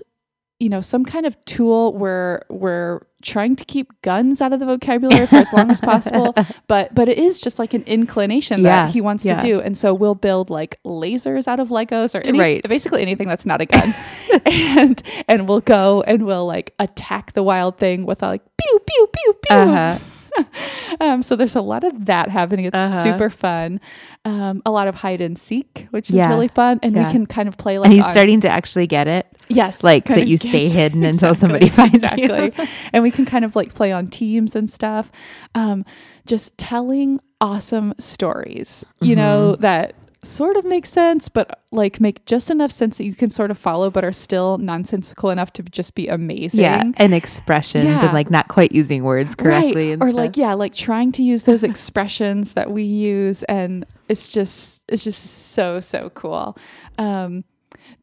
you 0.60 0.68
know 0.68 0.80
some 0.80 1.04
kind 1.04 1.26
of 1.26 1.42
tool 1.46 1.92
where 1.94 2.42
we're 2.50 3.00
trying 3.22 3.54
to 3.56 3.64
keep 3.66 3.90
guns 4.02 4.40
out 4.40 4.52
of 4.52 4.60
the 4.60 4.66
vocabulary 4.66 5.26
for 5.26 5.36
as 5.36 5.52
long 5.52 5.70
as 5.70 5.80
possible 5.80 6.34
but 6.68 6.94
but 6.94 7.08
it 7.08 7.18
is 7.18 7.40
just 7.40 7.58
like 7.58 7.74
an 7.74 7.82
inclination 7.84 8.60
Yeah, 8.62 8.86
that 8.86 8.92
he 8.92 9.00
wants 9.00 9.24
yeah. 9.24 9.38
to 9.40 9.46
do 9.46 9.60
and 9.60 9.76
so 9.76 9.92
we'll 9.92 10.14
build 10.14 10.48
like 10.50 10.78
lasers 10.86 11.46
out 11.48 11.60
of 11.60 11.68
legos 11.68 12.14
or 12.14 12.20
any, 12.26 12.38
Right. 12.38 12.62
basically 12.68 13.02
anything 13.02 13.26
that's 13.28 13.44
not 13.44 13.60
a 13.60 13.66
gun 13.66 13.94
and 14.46 15.02
and 15.28 15.48
we'll 15.48 15.60
go 15.60 16.02
and 16.06 16.24
we'll 16.24 16.46
like 16.46 16.74
attack 16.78 17.32
the 17.34 17.42
wild 17.42 17.76
thing 17.76 18.06
with 18.06 18.22
a 18.22 18.26
like 18.28 18.42
pew 18.56 18.80
pew 18.86 19.08
pew 19.12 19.34
pew 19.48 19.56
Uh-huh. 19.56 19.98
um, 21.00 21.22
so 21.22 21.36
there's 21.36 21.54
a 21.56 21.60
lot 21.60 21.84
of 21.84 22.06
that 22.06 22.28
happening. 22.28 22.64
It's 22.66 22.76
Uh-huh. 22.76 23.02
super 23.02 23.30
fun. 23.30 23.80
Um, 24.24 24.62
a 24.66 24.70
lot 24.70 24.86
of 24.88 24.94
hide 24.96 25.20
and 25.20 25.38
seek, 25.38 25.86
which 25.90 26.10
is 26.10 26.16
really 26.16 26.48
fun, 26.48 26.78
and 26.82 26.94
Yeah. 26.94 27.06
we 27.06 27.12
can 27.12 27.26
kind 27.26 27.48
of 27.48 27.56
play 27.56 27.78
like 27.78 27.86
And 27.86 27.94
he's 27.94 28.04
on- 28.04 28.12
starting 28.12 28.40
to 28.40 28.48
actually 28.48 28.86
get 28.86 29.08
it. 29.08 29.26
yes, 29.48 29.82
like, 29.82 30.04
that 30.06 30.28
you 30.28 30.36
stay 30.36 30.68
hidden 30.68 31.04
until 31.04 31.34
somebody 31.34 31.68
finds 31.78 31.94
you. 32.16 32.24
exactly. 32.24 32.68
and 32.92 33.02
we 33.02 33.10
can 33.10 33.24
kind 33.24 33.44
of 33.44 33.56
like 33.56 33.74
play 33.74 33.92
on 33.92 34.08
teams 34.08 34.54
and 34.54 34.70
stuff. 34.70 35.10
Um, 35.54 35.84
just 36.26 36.56
telling 36.58 37.20
awesome 37.40 37.94
stories, 37.98 38.84
you 39.00 39.16
know 39.16 39.52
Mm-hmm. 39.54 39.62
that 39.62 39.94
sort 40.22 40.56
of 40.56 40.64
make 40.66 40.84
sense, 40.84 41.28
but 41.30 41.62
like 41.72 41.98
make 42.00 42.24
just 42.26 42.50
enough 42.50 42.70
sense 42.70 42.98
that 42.98 43.04
you 43.04 43.14
can 43.14 43.30
sort 43.30 43.50
of 43.50 43.56
follow, 43.56 43.90
but 43.90 44.04
are 44.04 44.12
still 44.12 44.58
nonsensical 44.58 45.30
enough 45.30 45.52
to 45.54 45.62
just 45.62 45.94
be 45.94 46.08
amazing. 46.08 46.60
Yeah, 46.60 46.84
and 46.98 47.14
expressions 47.14 47.84
Yeah. 47.84 48.04
and 48.04 48.12
like 48.12 48.30
not 48.30 48.48
quite 48.48 48.72
using 48.72 49.02
words 49.04 49.34
correctly. 49.34 49.88
right. 49.88 49.92
And 49.94 50.02
or 50.02 50.08
stuff. 50.08 50.16
like 50.18 50.36
yeah 50.36 50.52
like 50.54 50.74
trying 50.74 51.12
to 51.12 51.22
use 51.22 51.44
those 51.44 51.64
expressions 51.64 52.52
that 52.54 52.70
we 52.70 52.82
use 52.82 53.42
and 53.44 53.86
it's 54.08 54.28
just 54.28 54.84
it's 54.88 55.04
just 55.04 55.52
so 55.52 55.80
so 55.80 56.10
cool 56.10 56.56
um 56.98 57.44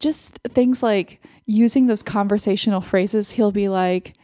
just 0.00 0.38
things 0.48 0.82
like 0.82 1.20
using 1.46 1.86
those 1.86 2.02
conversational 2.02 2.80
phrases 2.80 3.30
he'll 3.30 3.52
be 3.52 3.68
like 3.68 4.14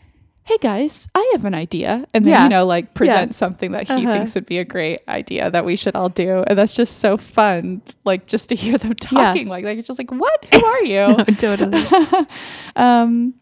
hey 0.45 0.59
guys 0.61 1.09
i 1.15 1.29
have 1.33 1.45
an 1.47 1.55
idea 1.55 2.05
and 2.13 2.25
then 2.25 2.33
Yeah. 2.33 2.43
you 2.45 2.49
know 2.51 2.67
like 2.67 2.93
present 2.95 3.35
something 3.35 3.73
that 3.73 3.87
he 3.89 3.95
Uh-huh. 4.05 4.13
thinks 4.13 4.35
would 4.35 4.45
be 4.47 4.59
a 4.59 4.65
great 4.65 5.01
idea 5.09 5.51
that 5.51 5.65
we 5.65 5.75
should 5.77 5.97
all 5.97 6.09
do 6.11 6.45
and 6.47 6.59
that's 6.59 6.75
just 6.75 6.99
so 6.99 7.17
fun 7.17 7.81
like 8.05 8.27
just 8.27 8.51
to 8.51 8.55
hear 8.65 8.77
them 8.79 8.95
talking 8.95 9.49
like 9.49 9.65
like 9.65 9.79
it's 9.79 9.87
just 9.89 9.99
like 9.99 10.11
what 10.11 10.45
who 10.53 10.65
are 10.65 10.83
you 10.83 10.95
No, 11.19 11.25
totally. 11.25 11.85
um 12.77 13.35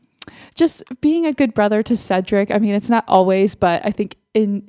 just 0.55 0.83
being 1.01 1.27
a 1.27 1.33
good 1.33 1.55
brother 1.55 1.83
to 1.83 1.97
Cedric. 1.97 2.51
I 2.51 2.59
mean, 2.59 2.75
it's 2.75 2.91
not 2.91 3.05
always, 3.09 3.55
but 3.55 3.81
I 3.87 3.91
think 3.91 4.17
in 4.35 4.69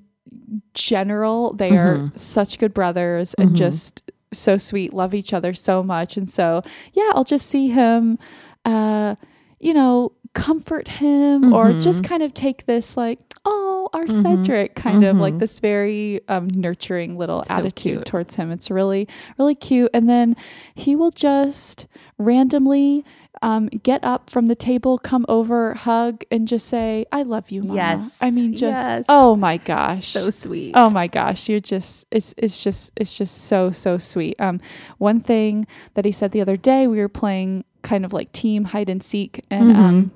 general 0.73 1.53
they 1.53 1.71
are 1.75 2.09
such 2.15 2.57
good 2.57 2.73
brothers 2.73 3.33
and 3.35 3.55
just 3.55 4.09
so 4.31 4.57
sweet, 4.57 4.93
love 4.93 5.13
each 5.13 5.33
other 5.33 5.53
so 5.53 5.83
much. 5.83 6.15
And 6.17 6.29
so, 6.29 6.63
yeah, 6.93 7.11
I'll 7.13 7.25
just 7.25 7.47
see 7.47 7.67
him 7.67 8.17
uh 8.65 9.15
you 9.59 9.73
know, 9.73 10.13
comfort 10.33 10.87
him 10.87 11.53
or 11.53 11.73
just 11.79 12.03
kind 12.03 12.23
of 12.23 12.33
take 12.33 12.65
this 12.65 12.97
like 12.97 13.19
Oh, 13.45 13.89
our 13.91 14.07
Cedric 14.09 14.73
kind 14.73 15.03
of 15.03 15.17
like 15.17 15.37
this 15.37 15.59
very 15.59 16.21
um, 16.29 16.47
nurturing 16.55 17.17
little 17.17 17.43
attitude 17.49 17.75
cute. 17.97 18.05
towards 18.05 18.35
him. 18.35 18.51
It's 18.51 18.71
really, 18.71 19.05
really 19.37 19.53
cute. 19.53 19.91
And 19.93 20.07
then 20.09 20.37
he 20.75 20.95
will 20.95 21.11
just 21.11 21.85
randomly 22.17 23.03
um, 23.41 23.67
get 23.67 24.01
up 24.01 24.29
from 24.29 24.45
the 24.45 24.55
table, 24.55 24.97
come 24.97 25.25
over, 25.27 25.73
hug, 25.73 26.23
and 26.31 26.47
just 26.47 26.67
say, 26.67 27.05
I 27.11 27.23
love 27.23 27.51
you, 27.51 27.63
Mama. 27.63 27.75
Yes. 27.75 28.17
I 28.21 28.31
mean, 28.31 28.53
just, 28.55 28.87
Yes. 28.87 29.05
oh 29.09 29.35
my 29.35 29.57
gosh. 29.57 30.07
so 30.07 30.29
sweet. 30.29 30.71
Oh 30.77 30.89
my 30.89 31.07
gosh, 31.07 31.49
you're 31.49 31.59
just 31.59 32.05
it's 32.11 32.33
it's 32.37 32.63
just 32.63 32.91
it's 32.95 33.17
just 33.17 33.43
so 33.45 33.71
so 33.71 33.97
sweet. 33.97 34.39
Um 34.39 34.61
one 34.99 35.19
thing 35.19 35.67
that 35.95 36.05
he 36.05 36.13
said 36.13 36.31
the 36.31 36.39
other 36.39 36.55
day, 36.55 36.87
we 36.87 36.99
were 36.99 37.09
playing 37.09 37.65
kind 37.81 38.05
of 38.05 38.13
like 38.13 38.31
team 38.31 38.63
hide 38.63 38.89
and 38.89 39.03
seek 39.03 39.43
and 39.51 39.63
Mm-hmm. 39.65 39.81
um 39.83 40.11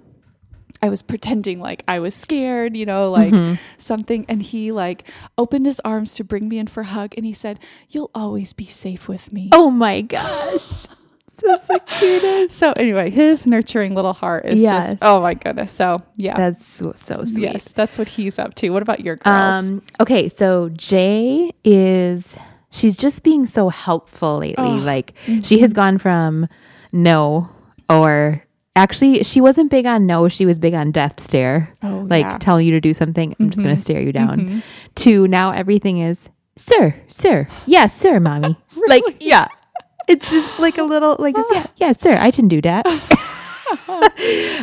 I 0.81 0.89
was 0.89 1.01
pretending 1.01 1.60
like 1.60 1.84
I 1.88 2.00
was 2.00 2.13
scared, 2.13 2.77
you 2.77 2.86
know, 2.86 3.10
like 3.12 3.34
Mm-hmm. 3.34 3.55
something 3.77 4.25
and 4.29 4.41
he 4.41 4.72
like 4.72 5.03
opened 5.38 5.65
his 5.65 5.79
arms 5.81 6.13
to 6.15 6.24
bring 6.24 6.48
me 6.48 6.60
in 6.60 6.67
for 6.67 6.81
a 6.81 6.86
hug 6.86 7.13
and 7.17 7.25
he 7.25 7.34
said, 7.34 7.60
"You'll 7.89 8.12
always 8.13 8.53
be 8.53 8.65
safe 8.65 9.07
with 9.07 9.34
me." 9.34 9.50
Oh 9.53 9.72
my 9.72 10.01
gosh. 10.01 10.86
That's 11.43 11.67
the 11.67 11.79
cutest. 11.86 12.57
So 12.57 12.74
anyway, 12.77 13.12
his 13.12 13.46
nurturing 13.46 13.93
little 13.93 14.13
heart 14.13 14.46
is 14.46 14.60
Yes. 14.62 14.88
just 14.93 14.98
oh 15.03 15.22
my 15.22 15.36
goodness. 15.36 15.72
So, 15.72 16.01
yeah. 16.15 16.36
That's 16.36 16.65
so, 16.67 16.93
so 16.96 17.25
sweet. 17.25 17.43
yes, 17.43 17.72
that's 17.74 17.98
what 18.00 18.10
he's 18.10 18.39
up 18.39 18.55
to. 18.55 18.69
What 18.72 18.81
about 18.81 19.01
your 19.01 19.17
girls? 19.17 19.53
Um, 19.55 19.84
okay, 20.00 20.29
so 20.29 20.69
Jay 20.69 21.51
is 21.63 22.36
she's 22.72 22.98
just 22.98 23.22
being 23.22 23.46
so 23.46 23.69
helpful 23.69 24.39
lately. 24.39 24.55
Oh, 24.57 24.75
Like 24.77 25.13
she 25.43 25.60
has 25.60 25.74
gone 25.74 26.00
from 26.00 26.48
no 26.91 27.50
or 27.88 28.43
actually 28.77 29.24
she 29.24 29.41
wasn't 29.41 29.69
big 29.69 29.86
on 29.86 30.05
no, 30.05 30.29
she 30.29 30.46
was 30.46 30.60
big 30.60 30.74
on 30.74 30.91
death 30.91 31.19
stare. 31.19 31.74
Oh, 31.84 32.05
like 32.07 32.24
yeah. 32.24 32.38
telling 32.38 32.65
you 32.65 32.72
to 32.72 32.81
do 32.81 32.93
something, 32.93 33.36
I'm 33.39 33.50
just 33.50 33.60
gonna 33.60 33.74
mm-hmm. 33.74 33.81
stare 33.81 34.01
you 34.01 34.13
down. 34.13 34.39
Mm-hmm. 34.39 34.60
To 34.96 35.27
now 35.27 35.51
everything 35.51 35.98
is 35.98 36.29
sir, 36.55 36.96
sir, 37.10 37.48
yes, 37.65 37.98
sir, 37.98 38.19
mommy. 38.19 38.57
Like 38.88 39.03
yeah. 39.19 39.48
It's 40.07 40.29
just 40.29 40.60
like 40.60 40.77
a 40.77 40.84
little 40.84 41.17
like 41.19 41.36
just, 41.36 41.53
yeah, 41.53 41.65
yeah, 41.77 41.91
sir, 41.91 42.15
I 42.17 42.31
can 42.31 42.48
do 42.48 42.62
that. 42.62 42.86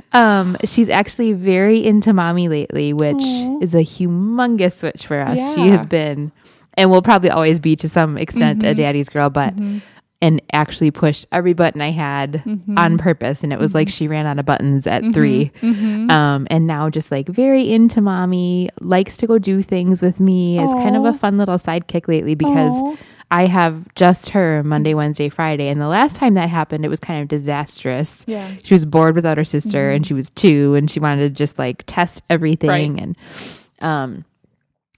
um, 0.13 0.57
she's 0.65 0.89
actually 0.89 1.35
very 1.35 1.85
into 1.85 2.15
mommy 2.15 2.49
lately, 2.49 2.95
which 2.95 3.23
Aw. 3.23 3.59
is 3.61 3.75
a 3.75 3.85
humongous 3.85 4.79
switch 4.79 5.07
for 5.07 5.21
us. 5.21 5.55
She 5.55 5.69
has 5.69 5.85
been, 5.85 6.33
and 6.75 6.91
will 6.91 7.03
probably 7.03 7.29
always 7.29 7.59
be 7.59 7.77
to 7.77 7.91
some 7.91 8.17
extent 8.17 8.63
a 8.63 8.69
mm-hmm. 8.69 8.77
daddy's 8.77 9.11
girl, 9.11 9.29
but 9.29 9.53
and 10.25 10.41
actually 10.55 10.91
pushed 10.91 11.27
every 11.33 11.53
button 11.53 11.83
I 11.83 11.91
had 11.91 12.43
mm-hmm. 12.47 12.79
on 12.79 12.97
purpose, 12.97 13.43
and 13.43 13.53
it 13.53 13.59
was 13.59 13.75
like 13.75 13.89
mm-hmm. 13.89 13.93
she 13.93 14.09
ran 14.09 14.25
out 14.25 14.39
of 14.39 14.47
buttons 14.47 14.87
at 14.87 15.03
3 15.13 15.53
mm-hmm. 15.61 16.11
Um, 16.11 16.47
and 16.51 16.67
now 16.67 16.89
just 16.89 17.11
like 17.11 17.29
very 17.29 17.71
into 17.71 18.01
mommy, 18.01 18.71
likes 18.81 19.19
to 19.19 19.27
go 19.27 19.39
do 19.39 19.63
things 19.63 20.01
with 20.01 20.21
me. 20.21 20.59
Is 20.59 20.73
kind 20.73 20.97
of 20.97 21.05
a 21.05 21.13
fun 21.13 21.37
little 21.37 21.59
sidekick 21.59 22.09
lately 22.09 22.35
because. 22.35 22.73
Aw. 22.73 22.97
I 23.31 23.47
have 23.47 23.93
just 23.97 24.29
her 24.29 24.63
Monday, 24.63 24.95
Wednesday, 24.95 25.29
Friday. 25.29 25.67
And 25.67 25.81
the 25.81 25.89
last 25.89 26.15
time 26.15 26.35
that 26.35 26.51
happened, 26.51 26.85
it 26.85 26.89
was 26.89 27.01
kind 27.01 27.21
of 27.21 27.27
disastrous. 27.27 28.23
Yeah. 28.29 28.55
She 28.63 28.75
was 28.75 28.85
bored 28.85 29.17
without 29.17 29.39
her 29.39 29.45
sister 29.45 29.91
and 29.91 30.07
she 30.07 30.15
was 30.15 30.31
two 30.31 30.75
and 30.75 30.89
she 30.89 31.01
wanted 31.01 31.23
to 31.23 31.31
just 31.31 31.59
like 31.59 31.83
test 31.87 32.23
everything. 32.31 32.69
Right. 32.69 33.03
And 33.03 33.17
um, 33.81 34.25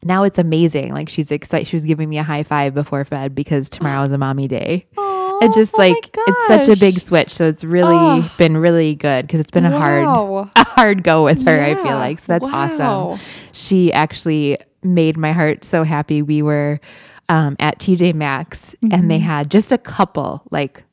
now 0.03 0.25
it's 0.25 0.39
amazing. 0.39 0.93
Like 0.93 1.09
she's 1.09 1.31
excited. 1.31 1.67
She 1.67 1.77
was 1.77 1.85
giving 1.85 2.11
me 2.11 2.19
a 2.19 2.23
high 2.23 2.43
five 2.43 2.75
before 2.75 3.05
bed 3.05 3.35
because 3.35 3.71
tomorrow 3.71 4.03
is 4.03 4.13
a 4.13 4.19
mommy 4.19 4.49
day. 4.49 4.87
it 5.43 5.53
just 5.53 5.73
oh 5.75 5.79
like 5.79 6.17
it's 6.17 6.47
such 6.67 6.77
a 6.77 6.79
big 6.81 6.95
switch. 6.99 7.33
So 7.33 7.47
it's 7.47 7.65
really 7.65 7.95
Oh. 7.95 8.33
been 8.39 8.57
really 8.57 8.95
good 8.95 9.27
because 9.27 9.41
it's 9.41 9.51
been 9.51 9.67
a 9.67 9.77
hard 9.77 10.49
a 10.57 10.65
hard 10.65 11.03
go 11.03 11.25
with 11.25 11.45
her. 11.47 11.63
I 11.63 11.75
feel 11.75 11.97
like 11.97 12.19
so 12.21 12.25
that's 12.29 12.45
Wow. 12.45 13.09
awesome. 13.11 13.21
She 13.53 13.93
actually 13.93 14.59
made 14.83 15.17
my 15.17 15.33
heart 15.33 15.65
so 15.65 15.83
happy. 15.85 16.23
We 16.23 16.43
were 16.43 16.81
um, 17.29 17.57
at 17.59 17.79
TJ 17.79 18.15
Maxx 18.15 18.75
and 18.83 18.93
Mm-hmm. 18.93 19.09
they 19.09 19.19
had 19.19 19.51
just 19.51 19.73
a 19.73 19.79
couple 19.79 20.43
like 20.51 20.85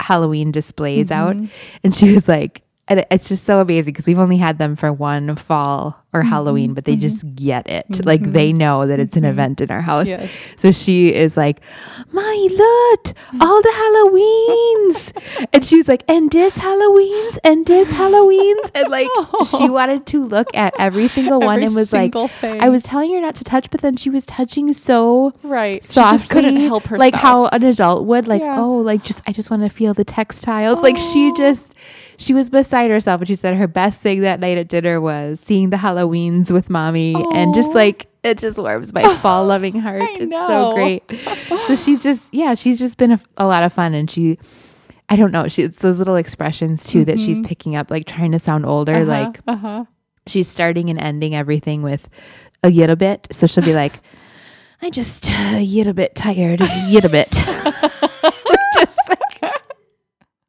Halloween 0.00 0.50
displays 0.52 1.10
out, 1.10 1.36
Mm-hmm. 1.36 1.46
and 1.84 1.94
she 1.94 2.12
was 2.12 2.28
like. 2.28 2.62
And 2.88 3.06
it's 3.10 3.28
just 3.28 3.44
so 3.44 3.60
amazing 3.60 3.92
because 3.92 4.06
we've 4.06 4.18
only 4.18 4.38
had 4.38 4.58
them 4.58 4.76
for 4.76 4.92
one 4.92 5.36
fall 5.36 6.02
or 6.12 6.20
Mm-hmm. 6.20 6.28
Halloween, 6.28 6.74
but 6.74 6.84
they 6.84 6.92
mm-hmm. 6.92 7.00
just 7.00 7.34
get 7.34 7.68
it. 7.68 7.86
Mm-hmm. 7.88 8.06
Like 8.06 8.22
they 8.32 8.52
know 8.52 8.86
that 8.86 9.00
it's 9.00 9.16
an 9.16 9.22
mm-hmm. 9.22 9.30
event 9.30 9.60
in 9.60 9.70
our 9.70 9.80
house. 9.80 10.06
Yes. 10.06 10.30
So 10.56 10.70
she 10.70 11.12
is 11.12 11.36
like, 11.36 11.60
Mommy, 12.12 12.48
look, 12.50 13.14
all 13.40 13.62
the 13.62 13.68
Halloweens. 13.68 15.46
and 15.52 15.64
she 15.64 15.76
was 15.76 15.88
like, 15.88 16.04
and 16.08 16.30
this 16.30 16.52
Halloweens, 16.54 17.38
and 17.44 17.64
this 17.66 17.88
Halloweens. 17.88 18.70
And 18.74 18.88
like, 18.90 19.08
she 19.48 19.70
wanted 19.70 20.04
to 20.06 20.24
look 20.24 20.54
at 20.54 20.74
every 20.78 21.08
single 21.08 21.40
one 21.40 21.56
Every 21.56 21.66
and 21.66 21.74
was 21.74 21.92
like, 21.92 22.12
thing. 22.12 22.60
I 22.60 22.68
was 22.68 22.82
telling 22.82 23.12
her 23.14 23.20
not 23.20 23.36
to 23.36 23.44
touch, 23.44 23.70
but 23.70 23.80
then 23.80 23.96
she 23.96 24.10
was 24.10 24.26
touching 24.26 24.72
so 24.72 25.32
right. 25.42 25.82
She 25.82 25.92
softly. 25.92 26.18
just 26.18 26.28
couldn't 26.28 26.56
help 26.56 26.84
herself. 26.84 27.00
Like 27.00 27.14
how 27.14 27.46
an 27.46 27.62
adult 27.62 28.06
would, 28.06 28.28
like, 28.28 28.42
Yeah. 28.42 28.60
oh, 28.60 28.76
like 28.76 29.02
just, 29.02 29.22
I 29.26 29.32
just 29.32 29.50
want 29.50 29.62
to 29.62 29.70
feel 29.70 29.94
the 29.94 30.04
textiles. 30.04 30.78
Like 30.78 30.98
she 30.98 31.32
just, 31.36 31.72
she 32.22 32.34
was 32.34 32.48
beside 32.48 32.90
herself. 32.90 33.20
And 33.20 33.28
she 33.28 33.34
said 33.34 33.56
her 33.56 33.66
best 33.66 34.00
thing 34.00 34.20
that 34.20 34.40
night 34.40 34.58
at 34.58 34.68
dinner 34.68 35.00
was 35.00 35.40
seeing 35.40 35.70
the 35.70 35.76
Halloweens 35.76 36.50
with 36.50 36.70
mommy 36.70 37.14
and 37.32 37.54
just 37.54 37.70
like, 37.70 38.06
it 38.22 38.38
just 38.38 38.58
warms 38.58 38.92
my 38.92 39.14
fall 39.18 39.44
loving 39.46 39.78
heart. 39.78 40.02
It's 40.14 40.32
so 40.32 40.74
great. 40.74 41.02
so 41.66 41.76
she's 41.76 42.02
just, 42.02 42.22
yeah, 42.32 42.54
she's 42.54 42.78
just 42.78 42.96
been 42.96 43.12
a, 43.12 43.20
a 43.36 43.46
lot 43.46 43.62
of 43.62 43.72
fun. 43.72 43.94
And 43.94 44.10
she, 44.10 44.38
I 45.08 45.16
don't 45.16 45.32
know, 45.32 45.48
she, 45.48 45.62
it's 45.62 45.78
those 45.78 45.98
little 45.98 46.16
expressions 46.16 46.84
too 46.84 47.04
that 47.06 47.20
she's 47.20 47.40
picking 47.40 47.76
up, 47.76 47.90
like 47.90 48.06
trying 48.06 48.32
to 48.32 48.38
sound 48.38 48.64
older. 48.64 48.94
Mm-hmm. 48.94 49.10
Uh-huh, 49.10 49.24
Like 49.26 49.40
uh-huh. 49.48 49.84
she's 50.26 50.48
starting 50.48 50.88
and 50.90 51.00
ending 51.00 51.34
everything 51.34 51.82
with 51.82 52.08
a 52.62 52.70
little 52.70 52.96
bit. 52.96 53.26
So 53.30 53.46
she'll 53.46 53.64
be 53.64 53.74
like, 53.74 54.00
I 54.82 54.90
just 54.90 55.30
uh, 55.30 55.56
a 55.56 55.64
little 55.64 55.92
bit 55.92 56.14
tired, 56.14 56.60
a 56.60 56.88
little 56.90 57.10
bit. 57.10 57.32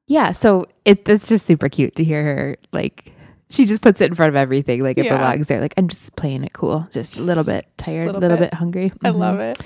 Yeah. 0.07 0.31
So 0.31 0.65
it 0.85 1.07
it's 1.07 1.27
just 1.27 1.45
super 1.45 1.69
cute 1.69 1.95
to 1.95 2.03
hear 2.03 2.23
her 2.23 2.55
like. 2.71 3.11
She 3.49 3.65
just 3.65 3.83
puts 3.83 4.01
it 4.01 4.09
in 4.09 4.15
front 4.15 4.29
of 4.29 4.35
everything, 4.35 4.81
like 4.81 4.97
it 4.97 5.05
Yeah. 5.05 5.15
belongs 5.17 5.47
there. 5.47 5.61
Like 5.61 5.75
I'm 5.77 5.87
just 5.87 6.15
playing 6.15 6.43
it 6.43 6.53
cool, 6.53 6.87
just 6.91 7.17
a 7.17 7.21
little 7.21 7.43
bit 7.43 7.67
tired, 7.77 8.03
a 8.03 8.05
little 8.07 8.21
little, 8.21 8.37
bit. 8.37 8.49
bit. 8.49 8.53
hungry. 8.55 8.91
I 9.03 9.09
Mhm. 9.09 9.17
love 9.19 9.39
it. 9.39 9.59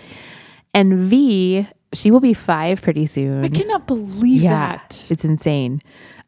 And 0.73 0.93
V, 1.09 1.65
she 1.93 2.11
will 2.11 2.19
be 2.19 2.33
five 2.33 2.81
pretty 2.81 3.07
soon. 3.07 3.45
I 3.45 3.47
cannot 3.47 3.87
believe 3.87 4.41
yeah, 4.41 4.71
that. 4.77 5.05
it's 5.09 5.23
insane. 5.23 5.81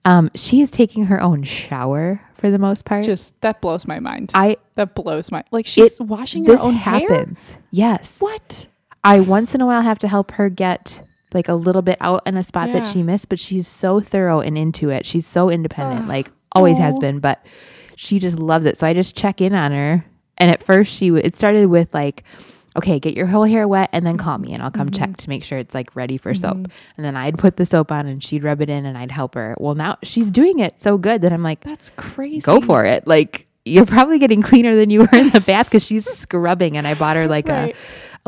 Um, 0.06 0.32
she 0.36 0.62
is 0.62 0.72
taking 0.72 1.08
her 1.08 1.22
own 1.22 1.44
shower 1.44 2.22
for 2.36 2.50
the 2.50 2.58
most 2.58 2.86
part. 2.86 3.04
Just 3.04 3.40
that 3.42 3.60
blows 3.60 3.86
my 3.86 4.00
mind. 4.00 4.32
I 4.34 4.56
that 4.76 4.96
blows 4.96 5.30
my 5.30 5.44
like 5.52 5.66
she's 5.66 6.00
It- 6.00 6.06
washing 6.06 6.46
her 6.46 6.54
this 6.54 6.62
own 6.62 6.76
hair. 6.76 7.02
happens. 7.02 7.56
Yes. 7.72 8.16
What? 8.20 8.68
I 9.04 9.20
once 9.20 9.54
in 9.54 9.60
a 9.60 9.66
while 9.66 9.82
have 9.82 10.00
to 10.00 10.08
help 10.08 10.32
her 10.32 10.50
get 10.50 11.04
like 11.34 11.48
a 11.48 11.54
little 11.54 11.82
bit 11.82 11.98
out 12.02 12.22
in 12.26 12.38
a 12.38 12.44
spot 12.44 12.70
Yeah. 12.70 12.80
that 12.80 12.88
she 12.88 13.04
missed, 13.04 13.30
but 13.30 13.40
she's 13.40 13.68
so 13.68 14.00
thorough 14.00 14.40
and 14.40 14.58
into 14.58 14.90
it. 14.90 15.06
She's 15.06 15.26
so 15.28 15.50
independent, 15.50 16.08
like 16.08 16.32
always 16.54 16.78
has 16.78 16.98
been, 17.00 17.20
but 17.20 17.46
she 17.96 18.20
just 18.20 18.40
loves 18.40 18.66
it. 18.66 18.78
So 18.78 18.88
I 18.88 18.94
just 18.94 19.16
check 19.16 19.42
in 19.42 19.54
on 19.54 19.72
her. 19.72 20.06
And 20.38 20.50
at 20.50 20.64
first 20.64 20.94
she 20.94 21.10
w- 21.10 21.24
it 21.24 21.36
started 21.36 21.68
with 21.68 21.94
like 21.94 22.24
okay, 22.76 23.00
get 23.00 23.16
your 23.16 23.26
whole 23.26 23.44
hair 23.44 23.68
wet 23.68 23.90
and 23.92 24.06
then 24.06 24.16
call 24.18 24.38
me 24.38 24.54
and 24.54 24.64
I'll 24.64 24.72
come 24.72 24.90
check 24.90 25.10
mm-hmm. 25.10 25.16
to 25.16 25.30
make 25.30 25.44
sure 25.44 25.58
it's 25.58 25.74
like 25.74 25.94
ready 25.96 26.18
for 26.18 26.34
soap. 26.34 26.54
Mm-hmm. 26.58 26.72
And 26.98 27.06
then 27.06 27.18
I'd 27.18 27.38
put 27.38 27.58
the 27.58 27.66
soap 27.66 27.92
on 27.92 28.06
and 28.08 28.24
she'd 28.24 28.44
rub 28.44 28.62
it 28.62 28.70
in 28.70 28.86
and 28.86 28.98
I'd 28.98 29.12
help 29.12 29.36
her. 29.36 29.56
Well, 29.60 29.76
now 29.76 29.98
she's 30.04 30.32
doing 30.32 30.60
it 30.60 30.82
so 30.82 30.98
good 30.98 31.22
that 31.24 31.34
I'm 31.34 31.44
like, 31.44 31.62
That's 31.62 31.90
crazy. 31.98 32.42
go 32.42 32.62
for 32.62 32.86
it. 32.86 33.06
Like 33.08 33.48
you're 33.66 33.86
probably 33.86 34.18
getting 34.20 34.42
cleaner 34.42 34.76
than 34.76 34.90
you 34.90 35.00
were 35.02 35.10
in 35.14 35.30
the 35.32 35.42
bath 35.42 35.66
because 35.68 35.86
she's 35.86 36.06
scrubbing. 36.06 36.78
And 36.78 36.88
I 36.88 36.94
bought 36.94 37.18
her 37.18 37.28
like 37.28 37.48
Right. 37.48 37.76
a, 37.76 37.78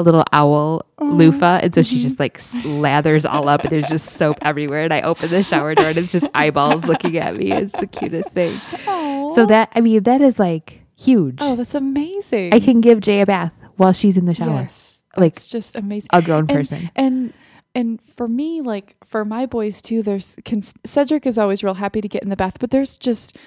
a 0.02 0.04
little 0.04 0.24
owl 0.34 0.86
loofah. 1.00 1.60
And 1.64 1.74
so 1.74 1.82
she 1.82 1.96
mm-hmm. 1.96 2.04
just 2.04 2.20
like 2.20 2.38
slathers 2.38 3.30
all 3.30 3.48
up. 3.48 3.62
And 3.62 3.72
there's 3.72 3.88
just 3.88 4.08
soap 4.12 4.38
everywhere. 4.42 4.84
And 4.84 4.94
I 4.94 5.02
open 5.02 5.30
the 5.30 5.44
shower 5.44 5.74
door 5.76 5.88
and 5.88 5.98
it's 5.98 6.12
just 6.12 6.28
eyeballs 6.34 6.86
looking 6.86 7.18
at 7.18 7.36
me. 7.36 7.52
It's 7.52 7.78
the 7.78 7.88
cutest 7.88 8.32
thing. 8.32 8.60
Aw. 8.88 9.36
So 9.36 9.46
that, 9.46 9.72
I 9.76 9.82
mean, 9.82 10.04
that 10.04 10.22
is 10.22 10.38
like 10.38 10.82
huge. 10.98 11.38
Oh, 11.40 11.56
that's 11.56 11.76
amazing. 11.76 12.54
I 12.54 12.60
can 12.60 12.82
give 12.82 13.00
Jay 13.00 13.22
a 13.22 13.26
bath 13.26 13.54
while 13.78 13.94
she's 13.94 14.18
in 14.18 14.26
the 14.26 14.36
shower. 14.36 14.62
Yes. 14.62 15.02
Like 15.18 15.36
It's 15.36 15.48
just 15.48 15.76
amazing. 15.76 16.10
a 16.14 16.22
grown 16.22 16.42
And- 16.42 16.50
person. 16.50 16.92
And 16.96 17.34
and 17.74 18.02
for 18.18 18.28
me, 18.28 18.62
like 18.62 18.98
for 19.04 19.24
my 19.24 19.46
boys 19.46 19.82
too, 19.82 20.04
there's 20.04 20.36
can, 20.44 20.62
Cedric 20.84 21.26
is 21.26 21.38
always 21.38 21.64
real 21.64 21.76
happy 21.76 22.02
to 22.02 22.08
get 22.08 22.22
in 22.22 22.28
the 22.28 22.36
bath, 22.36 22.58
but 22.60 22.70
there's 22.70 22.98
just 22.98 23.38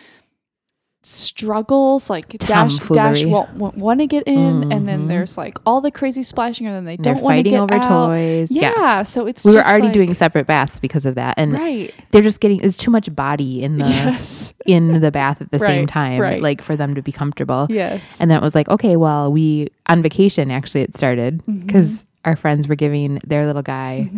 struggles 1.06 2.08
like 2.08 2.28
dash 2.38 2.78
dash 2.78 3.24
won't, 3.24 3.52
won't 3.54 3.76
want 3.76 4.00
to 4.00 4.06
get 4.06 4.22
in 4.26 4.72
and 4.72 4.88
then 4.88 5.04
Mhm. 5.04 5.08
there's 5.08 5.36
like 5.36 5.58
all 5.66 5.80
the 5.80 5.90
crazy 5.90 6.22
splashing 6.22 6.66
and 6.66 6.74
then 6.74 6.84
they 6.84 6.96
don't 6.96 7.20
want 7.20 7.36
to 7.36 7.42
get 7.50 7.60
over 7.60 7.74
out. 7.74 8.06
toys. 8.08 8.50
yeah, 8.50 8.72
Yeah. 8.76 9.02
so 9.02 9.26
it's 9.26 9.44
We 9.44 9.52
were 9.54 9.62
already 9.64 9.84
like- 9.86 9.92
doing 9.94 10.14
separate 10.14 10.46
baths 10.46 10.78
because 10.78 11.04
of 11.04 11.14
that. 11.16 11.34
And 11.36 11.52
right 11.52 11.92
they're 12.10 12.22
just 12.22 12.40
getting, 12.40 12.60
it's 12.62 12.76
too 12.76 12.90
much 12.90 13.14
body 13.14 13.62
in 13.62 13.78
the, 13.78 13.84
yes 13.86 14.52
in 14.66 15.00
the 15.00 15.10
bath 15.10 15.42
at 15.42 15.50
the 15.50 15.58
same 15.58 15.86
time, 15.86 16.20
right. 16.20 16.40
like 16.40 16.62
for 16.62 16.76
them 16.76 16.94
to 16.94 17.02
be 17.02 17.12
comfortable. 17.12 17.66
yes 17.70 18.16
And 18.20 18.30
then 18.30 18.38
it 18.38 18.42
was 18.42 18.54
like, 18.54 18.68
okay, 18.68 18.96
well, 18.96 19.30
we 19.32 19.68
on 19.88 20.02
vacation 20.02 20.50
actually 20.50 20.82
it 20.82 20.96
started 20.96 21.42
Mm-hmm. 21.46 21.66
because 21.66 22.04
our 22.24 22.36
friends 22.36 22.68
were 22.68 22.74
giving 22.76 23.20
their 23.26 23.44
little 23.44 23.60
guy 23.62 24.08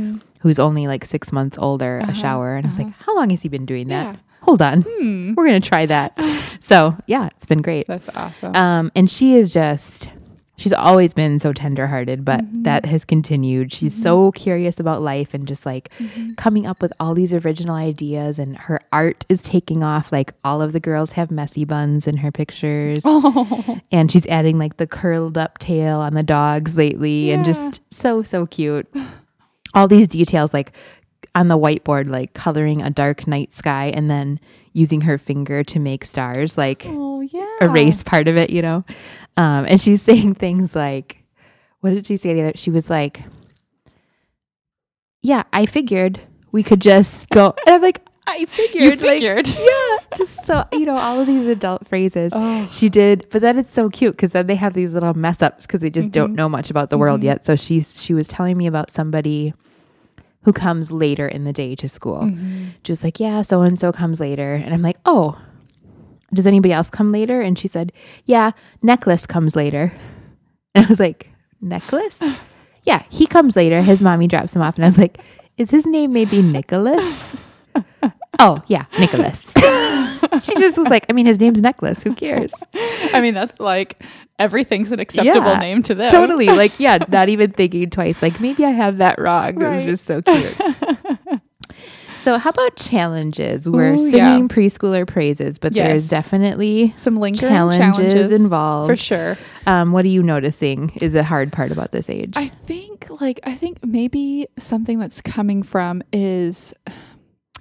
who's 0.40 0.60
only 0.60 0.86
like 0.86 1.04
six 1.04 1.32
months 1.32 1.58
older 1.58 1.98
Uh-huh, 2.02 2.12
a 2.12 2.14
shower, 2.14 2.54
and 2.56 2.64
I 2.64 2.68
was 2.68 2.78
like, 2.78 2.92
how 3.00 3.16
long 3.16 3.30
has 3.30 3.42
he 3.42 3.48
been 3.48 3.66
doing 3.66 3.88
that? 3.88 4.14
Yeah. 4.14 4.20
Hold 4.42 4.62
on, 4.62 4.82
Hmm. 4.82 5.34
we're 5.34 5.46
gonna 5.46 5.60
try 5.60 5.86
that. 5.86 6.18
so 6.60 6.96
yeah, 7.06 7.28
it's 7.36 7.46
been 7.46 7.62
great. 7.62 7.86
that's 7.88 8.08
awesome 8.16 8.54
Um, 8.56 8.92
and 8.94 9.10
she 9.10 9.34
is 9.36 9.52
just. 9.52 10.10
She's 10.58 10.72
always 10.72 11.12
been 11.12 11.38
so 11.38 11.52
tenderhearted, 11.52 12.24
but 12.24 12.40
Mm-hmm. 12.40 12.62
that 12.62 12.86
has 12.86 13.04
continued. 13.04 13.74
She's 13.74 13.92
so 13.94 14.32
curious 14.32 14.80
about 14.80 15.02
life 15.02 15.34
and 15.34 15.46
just 15.46 15.66
like 15.66 15.90
Mm-hmm. 15.98 16.32
coming 16.36 16.66
up 16.66 16.80
with 16.80 16.94
all 16.98 17.12
these 17.12 17.34
original 17.34 17.74
ideas. 17.74 18.38
And 18.38 18.56
her 18.56 18.80
art 18.90 19.26
is 19.28 19.42
taking 19.42 19.82
off. 19.82 20.10
Like 20.12 20.32
all 20.44 20.62
of 20.62 20.72
the 20.72 20.80
girls 20.80 21.12
have 21.12 21.30
messy 21.30 21.66
buns 21.66 22.06
in 22.06 22.16
her 22.16 22.32
pictures 22.32 23.00
oh 23.04 23.78
and 23.92 24.10
she's 24.10 24.24
adding 24.28 24.58
like 24.58 24.78
the 24.78 24.86
curled 24.86 25.36
up 25.36 25.58
tail 25.58 25.98
on 25.98 26.14
the 26.14 26.22
dogs 26.22 26.78
lately 26.78 27.32
and 27.32 27.44
just 27.44 27.82
so 27.90 28.22
so 28.22 28.46
cute 28.46 28.88
all 29.74 29.86
these 29.88 30.08
details 30.08 30.54
like 30.54 30.72
on 31.36 31.46
the 31.48 31.56
whiteboard 31.58 32.08
like 32.08 32.34
coloring 32.34 32.82
a 32.82 32.90
dark 32.90 33.26
night 33.28 33.52
sky 33.52 33.92
and 33.94 34.10
then 34.10 34.40
using 34.72 35.02
her 35.02 35.18
finger 35.18 35.62
to 35.62 35.78
make 35.78 36.04
stars 36.04 36.58
like 36.58 36.82
oh 36.86 37.20
yeah. 37.20 37.46
erase 37.60 38.02
part 38.02 38.26
of 38.26 38.36
it 38.36 38.50
you 38.50 38.60
know? 38.62 38.82
Um 39.36 39.64
and 39.68 39.80
she's 39.80 40.02
saying 40.10 40.34
things 40.34 40.74
like 40.74 41.22
what 41.80 41.90
did 41.90 42.06
she 42.06 42.16
say 42.16 42.34
the 42.34 42.40
other 42.42 42.52
she 42.56 42.70
was 42.70 42.90
like 42.90 43.22
yeah 45.22 45.42
i 45.52 45.66
figured 45.66 46.20
we 46.52 46.62
could 46.62 46.80
just 46.80 47.28
go 47.30 47.54
and 47.66 47.76
i'm 47.76 47.82
like 47.82 48.00
i 48.26 48.44
figured 48.46 48.82
you 48.82 48.90
like, 48.90 48.98
figured. 49.00 49.46
yeah 49.48 49.96
just 50.16 50.46
so 50.46 50.64
you 50.72 50.86
know 50.86 50.96
all 50.96 51.20
of 51.20 51.26
these 51.26 51.46
adult 51.46 51.86
phrases. 51.86 52.32
Oh. 52.34 52.68
She 52.72 52.88
did 52.88 53.26
but 53.30 53.42
then 53.42 53.58
it's 53.58 53.72
so 53.72 53.90
cute 53.90 54.16
because 54.16 54.30
then 54.30 54.46
they 54.46 54.54
have 54.54 54.72
these 54.72 54.94
little 54.94 55.12
mess 55.14 55.42
ups 55.42 55.66
because 55.66 55.80
they 55.80 55.90
just 55.90 56.10
don't 56.12 56.28
Mm-hmm. 56.30 56.36
know 56.36 56.48
much 56.48 56.70
about 56.70 56.88
the 56.90 56.96
world 56.98 57.22
yet. 57.22 57.44
So 57.44 57.54
she's 57.56 58.00
she 58.00 58.14
was 58.14 58.26
telling 58.26 58.56
me 58.56 58.66
about 58.66 58.90
somebody 58.90 59.52
who 60.46 60.52
comes 60.52 60.92
later 60.92 61.26
in 61.26 61.42
the 61.42 61.52
day 61.52 61.74
to 61.74 61.88
school. 61.88 62.20
Mm-hmm. 62.20 62.66
she 62.84 62.92
was 62.92 63.02
like 63.02 63.18
yeah 63.18 63.42
so 63.42 63.62
and 63.62 63.80
so 63.80 63.90
comes 63.92 64.20
later. 64.20 64.54
And 64.54 64.72
i'm 64.72 64.80
like 64.80 64.96
oh 65.04 65.36
does 66.32 66.46
anybody 66.46 66.72
else 66.72 66.88
come 66.88 67.10
later? 67.12 67.40
And 67.40 67.58
she 67.58 67.66
said 67.66 67.92
yeah 68.26 68.52
necklace 68.80 69.26
comes 69.26 69.54
later. 69.56 69.92
And 70.76 70.86
i 70.86 70.88
was 70.88 71.00
like 71.00 71.28
necklace? 71.60 72.22
Yeah 72.84 73.02
he 73.10 73.26
comes 73.26 73.56
later. 73.56 73.82
His 73.82 74.00
mommy 74.00 74.28
drops 74.28 74.54
him 74.54 74.62
off. 74.62 74.76
And 74.76 74.84
i 74.84 74.88
was 74.88 74.98
like 74.98 75.18
is 75.56 75.70
his 75.70 75.84
name 75.84 76.12
maybe 76.12 76.40
nicholas 76.42 77.34
oh 78.38 78.62
yeah 78.68 78.84
nicholas. 78.98 79.42
She 80.42 80.54
just 80.56 80.76
was 80.76 80.88
like 80.88 81.06
i 81.08 81.12
mean 81.12 81.24
his 81.26 81.38
name's 81.40 81.60
necklace. 81.62 82.02
Who 82.02 82.14
cares? 82.14 82.52
I 83.14 83.20
mean, 83.20 83.32
that's 83.34 83.58
like 83.60 84.02
everything's 84.38 84.92
an 84.92 84.98
acceptable 85.00 85.46
Yeah, 85.50 85.58
name 85.58 85.82
to 85.84 85.94
them. 85.94 86.10
totally. 86.10 86.46
Like 86.48 86.72
yeah 86.78 86.98
not 87.08 87.28
even 87.28 87.52
thinking 87.52 87.88
twice. 87.90 88.20
Like 88.20 88.40
maybe 88.40 88.64
i 88.64 88.70
have 88.70 88.98
that 88.98 89.18
wrong. 89.20 89.54
Right. 89.56 89.80
it 89.82 89.86
was 89.86 90.00
just 90.00 90.06
so 90.06 90.22
cute. 90.22 91.40
So 92.22 92.38
how 92.38 92.50
about 92.50 92.74
challenges? 92.74 93.68
We're 93.68 93.92
Ooh, 93.94 93.98
singing 93.98 94.14
yeah. 94.14 94.38
preschooler 94.48 95.06
praises 95.06 95.58
but 95.58 95.74
Yes. 95.76 95.86
there's 95.86 96.08
definitely 96.08 96.92
Some 96.96 97.14
lingering 97.14 97.52
challenges, 97.52 97.78
challenges, 97.78 98.30
involved. 98.40 98.90
for 98.90 98.96
sure. 98.96 99.38
um, 99.66 99.92
what 99.92 100.04
are 100.04 100.08
you 100.08 100.24
noticing 100.24 100.90
is 101.00 101.14
a 101.14 101.22
hard 101.22 101.52
part 101.52 101.70
about 101.70 101.92
this 101.92 102.10
age? 102.10 102.32
I 102.36 102.48
think 102.48 103.06
like 103.20 103.38
I 103.44 103.54
think 103.54 103.78
maybe 103.86 104.48
something 104.58 104.98
that's 104.98 105.20
coming 105.20 105.62
from 105.62 106.02
is 106.12 106.74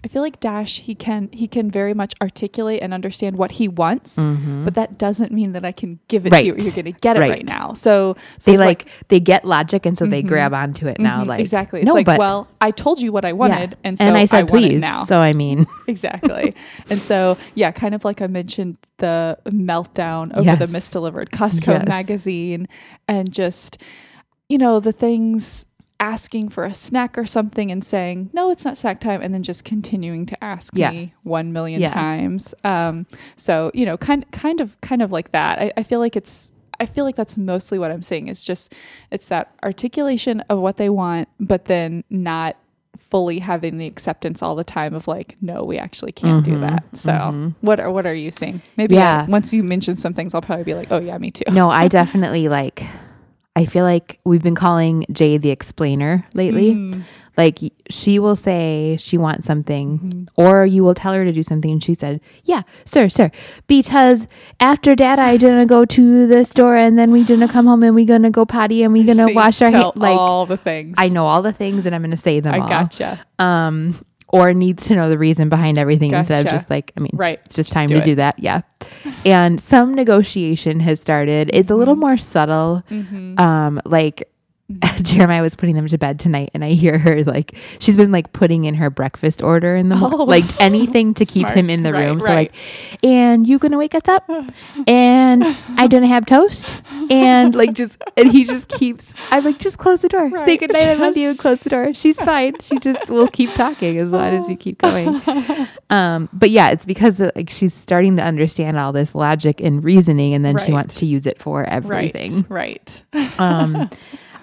I 0.05 0.07
feel 0.07 0.21
like 0.21 0.39
Dash 0.39 0.81
he 0.81 0.93
can 0.93 1.29
he 1.33 1.47
can 1.47 1.71
very 1.71 1.95
much 1.95 2.13
articulate 2.21 2.83
and 2.83 2.93
understand 2.93 3.37
what 3.37 3.53
he 3.53 3.67
wants, 3.67 4.17
Mhm. 4.17 4.63
but 4.63 4.75
that 4.75 4.99
doesn't 4.99 5.31
mean 5.31 5.53
that 5.53 5.65
I 5.65 5.71
can 5.71 5.97
give 6.09 6.27
it 6.27 6.31
Right. 6.31 6.41
to 6.41 6.45
you 6.45 6.53
or 6.53 6.57
you're 6.59 6.73
going 6.73 6.85
to 6.85 6.91
get 6.91 7.17
it 7.17 7.21
right, 7.21 7.31
Right. 7.31 7.45
now. 7.47 7.73
So, 7.73 8.15
so 8.37 8.51
they 8.51 8.53
it's 8.53 8.63
like, 8.63 8.85
they 9.07 9.19
get 9.19 9.45
logic 9.45 9.83
and 9.87 9.97
so 9.97 10.05
they 10.05 10.21
Mhm. 10.21 10.27
grab 10.27 10.53
onto 10.53 10.85
it 10.87 10.99
now 10.99 11.23
mhm, 11.23 11.27
like 11.29 11.39
exactly. 11.39 11.79
It's 11.81 11.87
no, 11.87 11.95
like, 11.95 12.05
but 12.05 12.19
well, 12.19 12.47
I 12.61 12.69
told 12.69 13.01
you 13.01 13.11
what 13.11 13.25
I 13.25 13.33
wanted, 13.33 13.77
and 13.83 13.97
so 13.97 14.05
and 14.05 14.15
I 14.15 14.25
said 14.25 14.47
want 14.51 14.63
it 14.65 14.69
please. 14.69 14.81
now. 14.81 15.05
So 15.05 15.17
I 15.17 15.33
mean, 15.33 15.65
exactly. 15.87 16.53
and 16.91 17.01
so, 17.03 17.35
yeah, 17.55 17.71
kind 17.71 17.95
of 17.95 18.05
like 18.05 18.21
I 18.21 18.27
mentioned 18.27 18.77
the 18.99 19.39
meltdown 19.49 20.31
over 20.37 20.55
the 20.55 20.71
Yes. 20.71 20.89
misdelivered 20.89 21.29
Costco 21.29 21.79
Yes. 21.79 21.87
magazine 21.87 22.67
and 23.07 23.31
just, 23.31 23.79
you 24.49 24.59
know, 24.59 24.79
the 24.79 24.91
things 24.93 25.65
asking 25.99 26.49
for 26.49 26.65
a 26.65 26.73
snack 26.73 27.17
or 27.17 27.25
something 27.25 27.71
and 27.71 27.83
saying, 27.83 28.29
no, 28.33 28.49
it's 28.51 28.65
not 28.65 28.75
snack 28.77 28.99
time. 28.99 29.21
And 29.21 29.33
then 29.33 29.43
just 29.43 29.63
continuing 29.63 30.25
to 30.27 30.43
ask 30.43 30.73
Yeah. 30.75 30.91
me 30.91 31.13
one 31.23 31.53
million 31.53 31.81
Yeah. 31.81 31.91
times. 31.91 32.53
Um, 32.63 33.07
so, 33.37 33.71
you 33.73 33.85
know, 33.85 33.97
kind, 33.97 34.29
kind 34.31 34.59
of, 34.61 34.79
kind 34.81 35.01
of 35.01 35.11
like 35.11 35.31
that. 35.31 35.59
I, 35.59 35.71
I 35.77 35.83
feel 35.83 35.99
like 35.99 36.15
it's, 36.15 36.53
I 36.79 36.85
feel 36.85 37.05
like 37.05 37.15
that's 37.15 37.37
mostly 37.37 37.79
what 37.79 37.91
I'm 37.91 38.01
saying. 38.01 38.27
It's 38.27 38.43
just, 38.43 38.73
it's 39.09 39.29
that 39.29 39.53
articulation 39.63 40.41
of 40.49 40.59
what 40.59 40.75
they 40.77 40.89
want, 40.89 41.29
but 41.39 41.65
then 41.65 42.03
not 42.09 42.57
fully 43.09 43.39
having 43.39 43.77
the 43.77 43.87
acceptance 43.87 44.41
all 44.43 44.55
the 44.55 44.63
time 44.65 44.93
of 44.93 45.07
like, 45.07 45.37
no, 45.41 45.63
we 45.63 45.77
actually 45.77 46.11
can't 46.11 46.43
do 46.43 46.51
Mhm, 46.55 46.61
that. 46.61 46.83
So, 46.97 47.11
mhm. 47.13 47.55
what 47.61 47.79
are 47.79 47.89
what 47.91 48.05
are 48.05 48.13
you 48.15 48.31
seeing? 48.31 48.61
Maybe 48.75 48.95
Yeah. 48.95 49.25
I- 49.25 49.31
once 49.31 49.53
you 49.53 49.63
mention 49.63 49.95
some 49.95 50.11
things, 50.11 50.33
I'll 50.35 50.41
probably 50.41 50.65
be 50.65 50.73
like, 50.73 50.91
oh 50.91 50.99
yeah, 50.99 51.17
me 51.17 51.31
too. 51.31 51.45
no, 51.53 51.69
I 51.83 51.87
definitely 51.87 52.49
like. 52.49 52.83
I 53.55 53.65
feel 53.65 53.83
like 53.85 54.19
we've 54.25 54.43
been 54.43 54.55
calling 54.55 55.05
Jay 55.11 55.37
the 55.37 55.49
explainer 55.49 56.25
lately. 56.33 56.73
Mm, 56.75 57.01
Like 57.37 57.59
she 57.89 58.17
will 58.17 58.37
say 58.37 58.95
she 58.97 59.17
wants 59.17 59.45
something, 59.45 59.99
Mhm. 59.99 60.27
or 60.37 60.65
you 60.65 60.85
will 60.85 60.93
tell 60.93 61.11
her 61.13 61.25
to 61.25 61.33
do 61.33 61.43
something, 61.43 61.69
and 61.69 61.83
she 61.83 61.93
said, 61.93 62.21
"Yeah, 62.45 62.61
sir, 62.85 63.09
sir." 63.09 63.29
Because 63.67 64.25
after 64.61 64.95
that, 64.95 65.19
I 65.19 65.35
gonna 65.35 65.65
go 65.65 65.83
to 65.83 66.27
the 66.27 66.45
store, 66.45 66.77
and 66.77 66.97
then 66.97 67.11
we 67.11 67.25
gonna 67.25 67.49
come 67.49 67.67
home, 67.67 67.83
and 67.83 67.93
we 67.93 68.05
gonna 68.05 68.31
go 68.31 68.45
potty, 68.45 68.83
and 68.83 68.93
we 68.93 69.03
gonna 69.03 69.27
See, 69.27 69.33
wash 69.33 69.61
our 69.61 69.69
hands. 69.69 69.91
Like 69.97 70.17
all 70.17 70.45
the 70.45 70.55
things. 70.55 70.95
I 70.97 71.09
know 71.09 71.25
all 71.25 71.41
the 71.41 71.51
things, 71.51 71.85
and 71.85 71.93
I'm 71.93 72.01
gonna 72.03 72.15
say 72.15 72.39
them 72.39 72.53
I 72.53 72.59
all. 72.59 72.69
gotcha. 72.69 73.19
Um, 73.37 73.95
or 74.35 74.53
needs 74.53 74.85
to 74.87 74.95
know 74.95 75.09
the 75.09 75.17
reason 75.17 75.49
behind 75.49 75.77
everything 75.77 76.11
instead 76.13 76.45
of 76.45 76.51
just 76.51 76.69
like, 76.69 76.91
I 76.97 76.99
mean, 76.99 77.11
Right. 77.13 77.39
it's 77.45 77.55
just, 77.55 77.69
Just 77.69 77.73
time 77.73 77.87
do 77.87 77.95
to 77.95 78.01
it. 78.01 78.05
do 78.05 78.15
that. 78.15 78.37
Yeah. 78.39 78.61
And 79.25 79.59
some 79.61 79.93
negotiation 79.95 80.79
has 80.81 80.99
started. 80.99 81.49
It's 81.53 81.69
a 81.69 81.75
little 81.75 81.95
Mhm. 81.95 81.99
more 82.01 82.17
subtle. 82.17 82.83
Mm-hmm. 82.91 83.39
Um, 83.39 83.79
like 83.85 84.27
Jeremiah 85.03 85.43
was 85.43 85.55
putting 85.55 85.75
them 85.75 85.87
to 85.87 85.97
bed 85.97 86.19
tonight, 86.19 86.49
and 86.55 86.65
I 86.65 86.69
hear 86.71 86.97
her 86.97 87.23
like 87.23 87.55
she's 87.79 87.95
been 87.97 88.11
like 88.11 88.33
putting 88.33 88.63
in 88.63 88.73
her 88.75 88.89
breakfast 88.89 89.43
order 89.43 89.75
in 89.75 89.89
the 89.89 89.95
Oh. 89.95 90.23
like 90.23 90.43
anything 90.59 91.13
to 91.15 91.25
keep 91.25 91.47
him 91.49 91.69
in 91.69 91.83
the 91.83 91.93
Right, 91.93 92.05
room. 92.07 92.19
So 92.19 92.25
like, 92.27 92.53
and 93.03 93.47
you 93.47 93.59
gonna 93.59 93.77
wake 93.77 93.93
us 93.93 94.07
up, 94.07 94.27
and 94.87 95.43
I 95.77 95.87
gonna 95.87 96.07
have 96.07 96.25
toast, 96.25 96.65
and 97.11 97.53
like 97.53 97.73
just 97.73 98.01
and 98.17 98.31
he 98.31 98.43
just 98.43 98.67
keeps. 98.69 99.13
I 99.29 99.39
like 99.39 99.59
just 99.59 99.77
close 99.77 100.01
the 100.01 100.09
door, 100.09 100.29
say 100.31 100.35
Right. 100.45 100.59
goodnight, 100.59 100.87
I 100.87 100.93
love 100.95 101.15
you, 101.15 101.35
close 101.35 101.59
the 101.59 101.69
door. 101.69 101.93
She's 101.93 102.15
fine. 102.17 102.55
She 102.61 102.79
just 102.79 103.11
will 103.11 103.27
keep 103.27 103.53
talking 103.53 103.99
as 103.99 104.11
long 104.11 104.33
as 104.33 104.49
you 104.49 104.55
keep 104.57 104.79
going. 104.81 105.21
Um, 105.91 106.29
but 106.33 106.49
yeah, 106.49 106.69
it's 106.71 106.83
because 106.83 107.17
the, 107.17 107.31
like 107.35 107.51
she's 107.51 107.71
starting 107.73 108.15
to 108.17 108.23
understand 108.23 108.77
all 108.79 108.91
this 108.91 109.13
logic 109.13 109.61
and 109.61 109.83
reasoning, 109.83 110.33
and 110.33 110.43
then 110.43 110.57
she 110.57 110.71
wants 110.73 110.95
to 110.95 111.05
use 111.05 111.27
it 111.27 111.39
for 111.39 111.63
everything. 111.63 112.43
Right. 112.49 113.03
Um, 113.37 113.91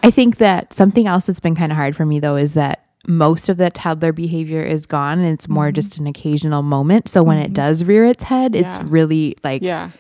I 0.02 0.10
think 0.10 0.38
that 0.38 0.72
something 0.74 1.06
else 1.06 1.24
that's 1.26 1.40
been 1.40 1.54
kind 1.54 1.70
of 1.72 1.76
hard 1.76 1.94
for 1.96 2.04
me 2.04 2.20
though 2.20 2.36
is 2.36 2.54
that 2.54 2.80
most 3.06 3.48
of 3.48 3.56
that 3.56 3.74
toddler 3.74 4.12
behavior 4.12 4.62
is 4.62 4.86
gone 4.86 5.18
and 5.18 5.28
it's 5.28 5.48
more 5.48 5.70
Mhm. 5.70 5.74
just 5.74 5.98
an 5.98 6.06
occasional 6.06 6.62
moment. 6.62 7.08
So 7.08 7.22
when 7.22 7.38
it 7.38 7.50
Mhm. 7.50 7.54
does 7.54 7.84
rear 7.84 8.04
its 8.04 8.22
head, 8.24 8.54
it's 8.54 8.78
really 8.84 9.36
like 9.42 9.62
yeah. 9.62 9.90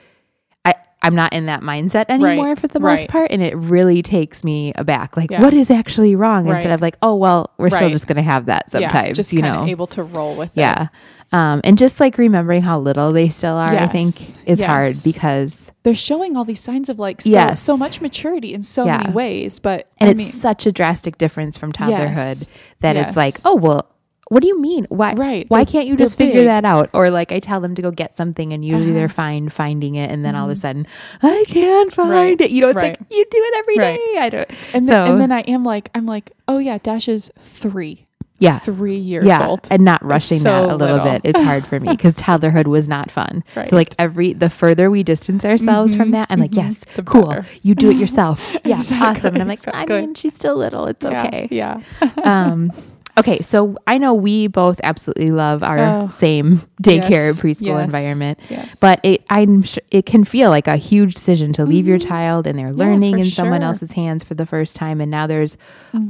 I'm 1.02 1.14
not 1.14 1.32
in 1.32 1.46
that 1.46 1.62
mindset 1.62 2.06
anymore 2.08 2.54
for 2.56 2.68
the 2.68 2.78
most 2.80 3.00
right. 3.00 3.08
part. 3.08 3.30
And 3.32 3.42
it 3.42 3.56
really 3.56 4.02
takes 4.02 4.44
me 4.44 4.72
aback. 4.76 5.16
Like, 5.16 5.30
Yeah. 5.30 5.40
what 5.40 5.52
is 5.52 5.70
actually 5.70 6.14
wrong? 6.14 6.44
Right. 6.46 6.54
Instead 6.56 6.72
of 6.72 6.80
like, 6.80 6.96
oh, 7.02 7.16
well, 7.16 7.50
we're 7.58 7.70
still 7.70 7.90
just 7.90 8.06
going 8.06 8.16
to 8.16 8.22
have 8.22 8.46
that 8.46 8.66
yeah. 8.72 8.80
sometimes, 8.88 9.16
Just 9.16 9.32
you 9.32 9.42
know? 9.42 9.66
able 9.66 9.86
to 9.88 10.02
roll 10.04 10.36
with 10.36 10.56
it. 10.56 10.60
yeah. 10.60 10.88
Um, 11.32 11.62
and 11.64 11.78
just 11.78 11.98
like 11.98 12.18
remembering 12.18 12.60
how 12.60 12.78
little 12.78 13.10
they 13.12 13.30
still 13.30 13.54
are, 13.54 13.74
I 13.74 13.88
think 13.88 14.20
Yes. 14.20 14.36
is 14.44 14.60
hard 14.60 14.94
because, 15.02 15.72
They're 15.82 15.94
showing 15.94 16.36
all 16.36 16.44
these 16.44 16.60
signs 16.60 16.88
of 16.90 16.98
like 16.98 17.22
so, 17.22 17.30
Yes. 17.30 17.60
so 17.62 17.76
much 17.76 18.00
maturity 18.02 18.52
in 18.52 18.62
so 18.62 18.84
Yeah. 18.84 18.98
many 18.98 19.12
ways, 19.12 19.58
but 19.58 19.88
and 19.98 20.08
I 20.08 20.10
it's 20.12 20.18
mean, 20.18 20.28
such 20.28 20.66
a 20.66 20.72
drastic 20.72 21.16
difference 21.18 21.56
from 21.56 21.72
toddlerhood 21.72 22.16
Yes. 22.40 22.50
that 22.80 22.96
Yes. 22.96 23.08
it's 23.08 23.16
like, 23.16 23.38
oh, 23.46 23.54
well, 23.56 23.86
what 24.28 24.40
do 24.40 24.48
you 24.48 24.58
mean? 24.60 24.86
Why? 24.88 25.12
right. 25.14 25.44
Why 25.48 25.64
they're- 25.64 25.72
can't 25.72 25.86
you 25.86 25.94
just 25.94 26.16
figure 26.16 26.40
big. 26.40 26.46
that 26.46 26.64
out? 26.64 26.88
Or 26.94 27.10
like 27.10 27.32
I 27.32 27.38
tell 27.40 27.60
them 27.60 27.74
to 27.74 27.82
go 27.82 27.90
get 27.90 28.16
something 28.16 28.52
and 28.52 28.64
usually 28.64 28.90
Uh-huh. 28.90 28.98
they're 28.98 29.08
fine 29.08 29.48
finding 29.50 29.94
it 29.96 30.10
and 30.10 30.24
then 30.24 30.34
all 30.34 30.46
of 30.46 30.52
a 30.52 30.54
Mhm. 30.54 30.60
sudden 30.62 30.86
I 31.22 31.44
can't 31.48 31.92
find 31.92 32.10
Right. 32.10 32.40
it. 32.40 32.50
You 32.50 32.62
know, 32.62 32.68
it's 32.68 32.76
Right. 32.76 32.98
like 32.98 33.10
you 33.10 33.24
do 33.30 33.38
it 33.38 33.54
every 33.58 33.76
day. 33.76 33.98
I 34.18 34.28
don't 34.30 34.48
And 34.72 34.88
then, 34.88 35.10
and 35.12 35.20
then 35.20 35.32
I 35.32 35.40
am 35.40 35.64
like, 35.64 35.90
I'm 35.94 36.06
like, 36.06 36.32
oh 36.48 36.58
yeah, 36.58 36.78
Dash 36.82 37.08
is 37.08 37.30
three. 37.38 38.04
Yeah. 38.38 38.58
Three 38.58 38.96
years 38.96 39.24
yeah. 39.24 39.46
old. 39.46 39.68
And 39.70 39.84
not 39.84 40.04
rushing 40.04 40.42
that 40.42 40.64
a 40.64 40.74
little 40.74 40.96
little. 40.96 41.04
bit 41.04 41.20
is 41.24 41.36
hard 41.44 41.64
for 41.64 41.78
me 41.78 41.88
because 41.96 42.14
toddlerhood 42.14 42.66
was 42.66 42.88
not 42.88 43.08
fun. 43.10 43.44
Right. 43.54 43.68
So 43.68 43.76
like 43.76 43.94
every 44.00 44.32
the 44.32 44.50
further 44.50 44.90
we 44.90 45.04
distance 45.04 45.44
ourselves 45.44 45.94
from 45.94 46.08
Mhm, 46.08 46.12
that, 46.12 46.26
I'm 46.30 46.40
like, 46.40 46.50
mhm. 46.50 46.56
yes, 46.56 46.84
cool. 47.04 47.28
better. 47.28 47.44
You 47.62 47.74
do 47.76 47.90
it 47.90 47.96
yourself. 47.98 48.40
Yeah, 48.64 48.78
Exactly, 48.80 49.06
awesome. 49.06 49.34
And 49.34 49.42
I'm 49.42 49.48
like, 49.48 49.58
exactly. 49.60 49.96
I 49.96 50.00
mean, 50.00 50.14
she's 50.14 50.34
still 50.34 50.56
little. 50.56 50.86
It's 50.86 51.04
Yeah, 51.04 51.24
okay. 51.26 51.48
Yeah. 51.52 51.80
um 52.24 52.72
okay 53.18 53.40
so 53.42 53.76
i 53.86 53.98
know 53.98 54.14
we 54.14 54.46
both 54.46 54.80
absolutely 54.84 55.30
love 55.30 55.62
our 55.62 55.78
Oh. 55.78 56.08
same 56.08 56.62
daycare 56.82 57.28
Yes, 57.34 57.40
preschool 57.40 57.66
yes, 57.66 57.84
environment 57.84 58.38
Yes. 58.48 58.76
but 58.80 59.00
it 59.02 59.22
i'm 59.28 59.62
sh- 59.64 59.78
it 59.90 60.06
can 60.06 60.24
feel 60.24 60.48
like 60.50 60.66
a 60.66 60.76
huge 60.76 61.14
decision 61.14 61.52
to 61.54 61.64
leave 61.64 61.86
your 61.86 61.98
Mhm. 61.98 62.08
child 62.08 62.46
and 62.46 62.58
they're 62.58 62.72
learning 62.72 63.14
for 63.14 63.20
in 63.20 63.26
someone 63.26 63.62
else's 63.62 63.92
hands 63.92 64.22
for 64.24 64.34
the 64.34 64.46
first 64.46 64.74
time 64.76 65.00
and 65.00 65.10
now 65.10 65.26
there's 65.26 65.56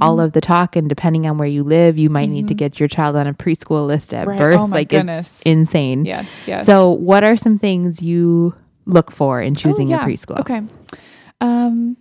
all 0.00 0.18
Mhm. 0.18 0.24
of 0.24 0.32
the 0.32 0.40
talk 0.40 0.76
and 0.76 0.88
depending 0.88 1.26
on 1.26 1.38
where 1.38 1.48
you 1.48 1.64
live 1.64 1.98
you 1.98 2.08
might 2.08 2.28
need 2.30 2.46
to 2.48 2.54
Mhm. 2.54 2.58
get 2.58 2.78
your 2.80 2.88
child 2.88 3.16
on 3.16 3.26
a 3.26 3.34
preschool 3.34 3.86
list 3.86 4.14
at 4.14 4.26
Right. 4.26 4.38
birth 4.38 4.58
Oh 4.60 4.66
my 4.68 4.76
like 4.76 4.88
goodness. 4.90 5.38
it's 5.40 5.42
insane 5.46 6.04
yes, 6.04 6.44
yes. 6.46 6.66
so 6.66 6.90
what 6.90 7.24
are 7.24 7.36
some 7.36 7.58
things 7.58 8.00
you 8.02 8.54
look 8.86 9.10
for 9.10 9.40
in 9.40 9.54
choosing 9.56 9.92
Oh, 9.92 9.96
a 9.96 10.00
preschool 10.00 10.38
Okay. 10.40 10.62
Um, 11.40 11.96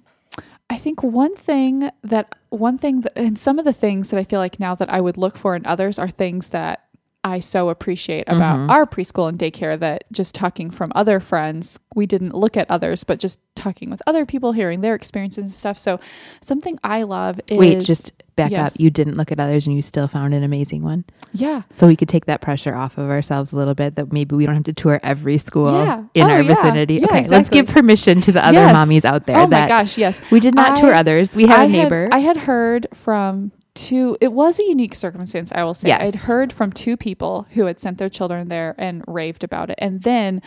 I 0.72 0.78
think 0.78 1.04
one 1.04 1.36
thing 1.36 1.92
that 2.02 2.34
one 2.48 2.78
thing 2.78 3.02
that, 3.02 3.20
and 3.20 3.38
some 3.38 3.60
of 3.60 3.66
the 3.66 3.74
things 3.74 4.10
that 4.10 4.18
I 4.18 4.24
feel 4.24 4.40
like 4.40 4.58
now 4.58 4.74
that 4.76 4.90
I 4.90 5.02
would 5.02 5.18
look 5.18 5.38
for 5.38 5.54
in 5.54 5.66
others 5.66 6.00
are 6.00 6.08
things 6.08 6.50
that 6.50 6.86
I 7.24 7.40
so 7.40 7.70
appreciate 7.70 8.24
about 8.28 8.58
Mhm. 8.58 8.70
our 8.72 8.86
preschool 8.88 9.30
and 9.30 9.38
daycare 9.38 9.78
that 9.80 10.06
just 10.12 10.34
talking 10.34 10.72
from 10.72 10.92
other 10.96 11.20
friends, 11.20 11.80
we 11.96 12.08
didn't 12.08 12.34
look 12.34 12.58
at 12.58 12.70
others, 12.70 13.04
but 13.04 13.20
just 13.20 13.40
talking 13.56 13.92
with 13.92 14.02
other 14.08 14.26
people, 14.26 14.54
hearing 14.54 14.82
their 14.82 14.96
experiences 14.96 15.44
and 15.44 15.52
stuff. 15.52 15.78
So 15.78 16.00
something 16.42 16.80
I 16.84 17.04
love 17.04 17.40
is 17.48 17.60
wait 17.60 17.80
just 17.84 18.12
back 18.36 18.50
yes. 18.50 18.74
up 18.74 18.80
you 18.80 18.90
didn't 18.90 19.18
look 19.18 19.32
at 19.32 19.40
others 19.40 19.68
and 19.68 19.76
you 19.76 19.82
still 19.84 20.08
found 20.08 20.34
an 20.34 20.42
amazing 20.42 20.82
one 20.82 21.04
yeah, 21.34 21.62
So 21.78 21.88
we 21.88 21.96
could 21.96 22.10
take 22.10 22.26
that 22.26 22.42
pressure 22.42 22.76
off 22.76 22.98
of 22.98 23.10
ourselves 23.10 23.54
a 23.54 23.56
little 23.56 23.74
bit 23.76 23.96
that 23.96 24.12
maybe 24.12 24.36
we 24.36 24.46
don't 24.46 24.56
have 24.56 24.66
to 24.66 24.74
tour 24.74 25.00
every 25.02 25.38
school 25.38 25.72
Yeah. 25.72 26.04
in 26.14 26.24
Oh, 26.28 26.30
our 26.30 26.42
yeah. 26.42 26.56
vicinity. 26.56 26.96
Yeah, 26.96 27.06
okay, 27.06 27.28
let's 27.30 27.50
give 27.50 27.68
permission 27.68 28.20
to 28.22 28.34
the 28.34 28.44
other 28.46 28.58
Yes. 28.58 28.76
mommies 28.76 29.06
out 29.06 29.28
there 29.28 29.38
Oh 29.38 29.46
that 29.48 29.62
my 29.62 29.68
gosh, 29.68 29.98
yes. 29.98 30.20
we 30.30 30.42
did 30.42 30.56
not 30.56 30.76
tour 30.76 30.94
others. 30.94 31.34
We 31.36 31.46
had 31.46 31.60
I 31.62 31.64
a 31.66 31.70
neighbor. 31.70 32.10
I 32.12 32.20
had 32.20 32.36
heard 32.36 32.88
from 32.94 33.52
two. 33.76 34.18
It 34.22 34.34
was 34.34 34.60
a 34.60 34.64
unique 34.66 34.96
circumstance, 34.96 35.52
I 35.54 35.64
will 35.64 35.74
say. 35.74 35.90
Yes. 35.90 36.02
I'd 36.02 36.16
heard 36.22 36.52
from 36.54 36.72
two 36.72 36.98
people 36.98 37.48
who 37.52 37.66
had 37.66 37.80
sent 37.80 37.98
their 37.98 38.10
children 38.10 38.48
there 38.50 38.76
and 38.78 39.04
raved 39.08 39.44
about 39.44 39.70
it, 39.70 39.76
and 39.80 40.02
then 40.04 40.42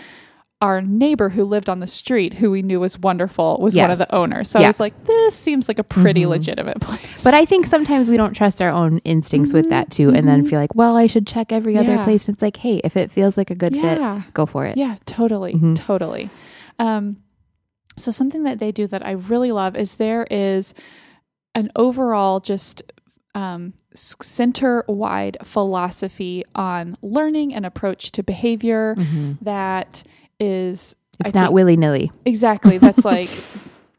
our 0.61 0.81
neighbor 0.81 1.29
who 1.31 1.45
lived 1.45 1.69
on 1.69 1.81
the 1.81 1.87
street, 1.87 2.35
who 2.35 2.51
we 2.51 2.63
knew 2.63 2.81
was 2.81 2.99
wonderful, 2.99 3.59
was 3.61 3.77
one 3.77 3.91
of 3.91 3.99
the 3.99 4.15
owners. 4.15 4.49
So 4.49 4.61
I 4.61 4.67
was 4.67 4.81
like, 4.81 5.05
this 5.05 5.35
seems 5.35 5.69
like 5.69 5.79
a 5.79 5.85
pretty 5.85 6.23
Mhm. 6.23 6.29
legitimate 6.29 6.81
place. 6.81 7.23
but 7.23 7.35
I 7.35 7.45
think 7.45 7.67
sometimes 7.67 8.09
we 8.09 8.17
don't 8.17 8.33
trust 8.33 8.63
our 8.63 8.71
own 8.71 8.99
instincts 8.99 9.53
with 9.53 9.67
Mhm, 9.67 9.71
that 9.71 9.91
too, 9.91 10.09
and 10.11 10.27
then 10.27 10.43
mhm. 10.45 10.49
feel 10.49 10.59
like, 10.61 10.75
well, 10.75 10.97
I 10.97 11.07
should 11.07 11.27
check 11.27 11.53
every 11.53 11.77
other 11.77 11.99
place. 12.05 12.27
And 12.27 12.35
it's 12.35 12.41
like, 12.43 12.57
hey, 12.59 12.81
if 12.83 12.97
it 12.97 13.11
feels 13.13 13.37
like 13.37 13.51
a 13.51 13.55
good 13.55 13.75
fit, 13.77 14.01
go 14.33 14.47
for 14.47 14.65
it. 14.65 14.79
yeah, 14.79 14.97
totally, 15.05 15.53
Mhm. 15.55 15.77
totally. 15.77 16.31
Um, 16.79 17.17
so 17.99 18.11
something 18.11 18.45
that 18.45 18.59
they 18.59 18.73
do 18.73 18.87
that 18.87 19.05
I 19.05 19.11
really 19.13 19.53
love 19.53 19.77
is 19.77 19.97
there 19.97 20.27
is 20.31 20.73
an 21.55 21.71
overall 21.77 22.41
just 22.41 22.83
um, 23.35 23.73
center 23.95 24.85
wide 24.89 25.37
philosophy 25.43 26.45
on 26.55 26.97
learning 27.03 27.55
and 27.55 27.67
approach 27.67 28.13
to 28.13 28.23
behavior 28.23 28.95
Mhm. 28.97 29.39
that 29.43 30.03
is 30.41 30.95
It's 31.21 31.35
I 31.35 31.41
not 31.41 31.53
willy 31.53 31.77
nilly. 31.77 32.11
exactly 32.25 32.79
that's 32.79 33.05
like 33.15 33.31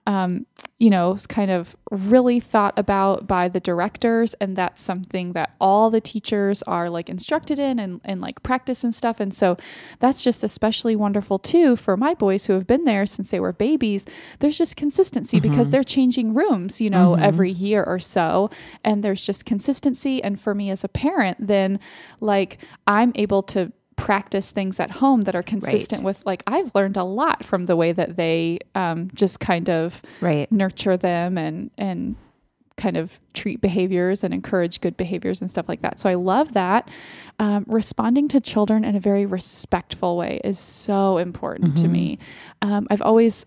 um, 0.06 0.46
you 0.78 0.90
know, 0.90 1.18
kind 1.30 1.50
of 1.50 1.76
really 1.90 2.40
thought 2.40 2.78
about 2.78 3.28
by 3.28 3.48
the 3.48 3.60
directors. 3.60 4.34
And 4.36 4.56
that's 4.56 4.82
something 4.82 5.32
that 5.34 5.56
all 5.60 5.90
the 5.90 6.02
teachers 6.02 6.62
are 6.64 6.90
like 6.90 7.10
instructed 7.10 7.60
in 7.60 7.80
and, 7.80 8.02
and 8.04 8.20
like 8.20 8.44
practice 8.44 8.84
and 8.84 8.94
stuff. 8.94 9.20
And 9.20 9.34
so 9.34 9.58
that's 10.00 10.22
just 10.22 10.44
especially 10.44 10.96
wonderful 10.96 11.40
too 11.40 11.76
for 11.76 11.96
my 11.96 12.14
boys 12.14 12.46
who 12.46 12.54
have 12.54 12.68
been 12.68 12.84
there 12.84 13.06
since 13.06 13.32
they 13.32 13.40
were 13.40 13.54
babies. 13.54 14.06
There's 14.40 14.58
just 14.58 14.76
consistency 14.76 15.40
because 15.40 15.70
they're 15.70 15.84
changing 15.84 16.34
rooms, 16.34 16.82
you 16.82 16.90
know, 16.90 17.16
every 17.16 17.52
year 17.52 17.84
or 17.84 18.00
so. 18.00 18.50
And 18.84 19.04
there's 19.04 19.22
just 19.22 19.46
consistency. 19.46 20.22
And 20.22 20.40
for 20.40 20.54
me 20.54 20.70
as 20.70 20.84
a 20.84 20.90
parent, 20.90 21.38
then 21.40 21.80
like 22.20 22.58
I'm 22.86 23.14
able 23.16 23.44
to 23.44 23.72
practice 23.96 24.52
things 24.52 24.80
at 24.80 24.92
home 24.92 25.22
that 25.24 25.36
are 25.36 25.44
consistent 25.44 26.04
with 26.04 26.26
like 26.26 26.44
I've 26.48 26.74
learned 26.76 26.98
a 26.98 27.04
lot 27.04 27.46
from 27.46 27.64
the 27.66 27.76
way 27.76 27.92
that 27.94 28.16
they 28.18 28.60
um, 28.76 29.10
just 29.14 29.40
kind 29.40 29.70
of 29.70 30.02
Right. 30.22 30.52
nurture 30.52 30.98
them 30.98 31.38
and 31.38 31.72
and 31.78 32.16
kind 32.78 32.98
of 32.98 33.22
treat 33.34 33.62
behaviors 33.62 34.22
and 34.22 34.34
encourage 34.34 34.82
good 34.82 34.98
behaviors 34.98 35.40
and 35.40 35.50
stuff 35.50 35.70
like 35.70 35.82
that. 35.82 35.98
So 35.98 36.10
I 36.10 36.16
love 36.16 36.52
that. 36.54 36.90
Um, 37.40 37.64
responding 37.70 38.28
to 38.28 38.42
children 38.42 38.84
in 38.84 38.98
a 38.98 39.00
very 39.00 39.26
respectful 39.26 40.18
way 40.18 40.42
is 40.44 40.60
so 40.60 41.18
important 41.18 41.78
to 41.78 41.88
me. 41.88 42.20
Um, 42.62 42.86
I've 42.92 43.02
always 43.02 43.46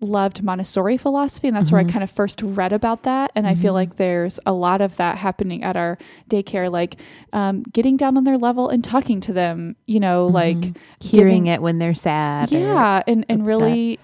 loved 0.00 0.42
Montessori 0.42 0.96
philosophy, 0.96 1.48
and 1.48 1.56
that's 1.56 1.70
where 1.70 1.80
I 1.80 1.84
kind 1.84 2.02
of 2.02 2.10
first 2.10 2.40
read 2.42 2.72
about 2.72 3.02
that. 3.04 3.32
And 3.34 3.46
I 3.46 3.54
feel 3.54 3.72
like 3.74 3.96
there's 3.96 4.40
a 4.46 4.52
lot 4.52 4.80
of 4.80 4.96
that 4.96 5.18
happening 5.18 5.62
at 5.62 5.76
our 5.76 5.98
daycare, 6.28 6.70
like 6.70 6.96
um, 7.32 7.62
getting 7.64 7.96
down 7.96 8.16
on 8.16 8.24
their 8.24 8.38
level 8.38 8.68
and 8.68 8.82
talking 8.82 9.20
to 9.20 9.32
them. 9.32 9.76
You 9.86 10.00
know, 10.00 10.26
like 10.26 10.56
Hearing 11.00 11.44
giving- 11.44 11.46
it 11.48 11.62
when 11.62 11.78
they're 11.78 11.94
sad. 11.94 12.50
yeah 12.50 13.02
and 13.06 13.24
and 13.28 13.42
upset. 13.42 13.48
really 13.60 13.98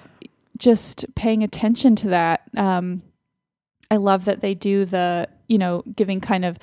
just 0.59 1.05
paying 1.15 1.43
attention 1.43 1.95
to 1.95 2.09
that 2.09 2.41
um 2.57 3.03
i 3.91 3.97
love 3.97 4.25
that 4.25 4.41
they 4.41 4.55
do 4.55 4.87
the 4.87 5.29
you 5.49 5.59
know 5.59 5.83
giving 5.95 6.19
kind 6.19 6.47
of 6.47 6.59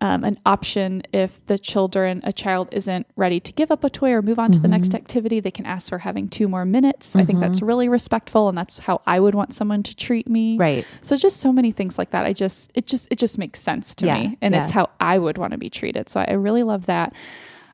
um, 0.00 0.24
an 0.24 0.38
option 0.44 1.02
if 1.12 1.44
the 1.46 1.58
children 1.58 2.20
a 2.24 2.32
child 2.32 2.68
isn't 2.72 3.06
ready 3.16 3.40
to 3.40 3.52
give 3.52 3.70
up 3.70 3.82
a 3.82 3.88
toy 3.88 4.12
or 4.12 4.20
move 4.20 4.38
on 4.38 4.52
to 4.52 4.58
the 4.58 4.68
next 4.68 4.94
activity 4.94 5.40
they 5.40 5.50
can 5.50 5.64
ask 5.64 5.88
for 5.88 5.98
having 5.98 6.28
two 6.28 6.48
more 6.48 6.64
minutes. 6.66 7.16
I 7.16 7.24
think 7.24 7.40
that's 7.40 7.62
really 7.62 7.88
respectful 7.88 8.48
and 8.48 8.56
that's 8.58 8.78
how 8.78 9.00
i 9.06 9.18
would 9.18 9.34
want 9.34 9.54
someone 9.54 9.82
to 9.84 9.96
treat 9.96 10.28
me. 10.28 10.58
Right. 10.58 10.86
so 11.00 11.16
just 11.16 11.38
so 11.38 11.52
many 11.52 11.72
things 11.72 11.96
like 11.98 12.10
that. 12.10 12.26
I 12.26 12.32
just 12.34 12.70
it 12.74 12.86
just 12.86 13.08
it 13.10 13.18
just 13.18 13.38
makes 13.38 13.60
sense 13.60 13.94
to 13.96 14.06
Yeah, 14.06 14.18
me 14.18 14.38
and 14.42 14.54
it's 14.54 14.70
how 14.70 14.90
i 15.00 15.18
would 15.18 15.38
want 15.38 15.52
to 15.52 15.58
be 15.58 15.70
treated. 15.70 16.08
So 16.08 16.20
i 16.20 16.32
really 16.32 16.62
love 16.62 16.86
that. 16.86 17.14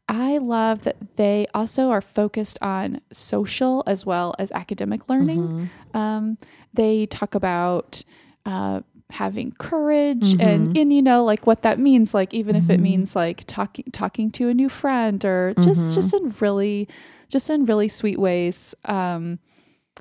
I 0.09 0.39
love 0.39 0.83
that 0.83 0.97
they 1.17 1.47
also 1.55 1.91
are 1.91 2.01
focused 2.01 2.59
on 2.61 3.01
social 3.13 3.83
as 3.87 4.05
well 4.05 4.35
as 4.39 4.53
academic 4.53 5.09
learning. 5.09 5.41
Mm-hmm. 5.41 5.97
Um, 5.97 6.39
they 6.75 7.07
talk 7.07 7.35
about 7.35 8.03
uh, 8.45 8.81
having 9.13 9.53
courage 9.53 10.33
Mm-hmm. 10.35 10.41
and, 10.41 10.77
and 10.77 10.93
you 10.93 11.03
know 11.03 11.25
like 11.25 11.47
what 11.47 11.63
that 11.63 11.79
means. 11.79 12.15
Like 12.15 12.33
even 12.35 12.57
if 12.57 12.69
it 12.71 12.81
means 12.81 13.15
like 13.15 13.45
talking 13.47 13.85
talking 13.93 14.31
to 14.33 14.49
a 14.49 14.55
new 14.55 14.69
friend 14.69 15.25
or 15.25 15.55
just 15.61 15.81
Mm-hmm. 15.81 15.95
just 15.95 16.15
in 16.15 16.35
really 16.41 16.89
just 17.29 17.49
in 17.51 17.65
really 17.65 17.89
sweet 17.89 18.19
ways. 18.19 18.75
Um, 18.85 19.39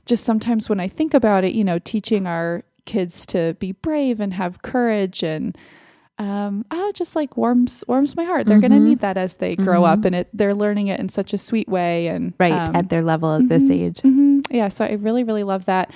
just 0.05 0.23
sometimes 0.23 0.69
when 0.69 0.79
I 0.79 0.87
think 0.87 1.13
about 1.13 1.43
it, 1.43 1.53
you 1.53 1.63
know, 1.63 1.77
teaching 1.79 2.25
our 2.25 2.63
kids 2.85 3.25
to 3.27 3.55
be 3.59 3.73
brave 3.73 4.19
and 4.19 4.33
have 4.33 4.61
courage 4.63 5.21
and 5.23 5.55
um, 6.17 6.65
oh, 6.69 6.89
it 6.89 6.95
just 6.95 7.15
like 7.15 7.35
warms 7.35 7.83
warms 7.87 8.15
my 8.15 8.23
heart. 8.23 8.45
They're 8.45 8.59
going 8.59 8.71
to 8.71 8.77
Mm-hmm. 8.77 8.85
need 8.89 8.99
that 8.99 9.17
as 9.17 9.35
they 9.37 9.55
grow 9.55 9.83
up, 9.85 10.05
and 10.05 10.13
it 10.13 10.29
they're 10.33 10.53
learning 10.53 10.87
it 10.87 10.99
in 10.99 11.09
such 11.09 11.33
a 11.33 11.37
sweet 11.37 11.67
way. 11.67 12.07
And 12.07 12.33
Right. 12.39 12.51
um, 12.53 12.75
at 12.75 12.89
their 12.89 13.01
level 13.01 13.33
at 13.33 13.49
this 13.49 13.67
age. 13.71 14.01
yeah, 14.51 14.67
so 14.69 14.85
I 14.85 14.93
really 14.93 15.23
really 15.23 15.43
love 15.43 15.65
that. 15.65 15.91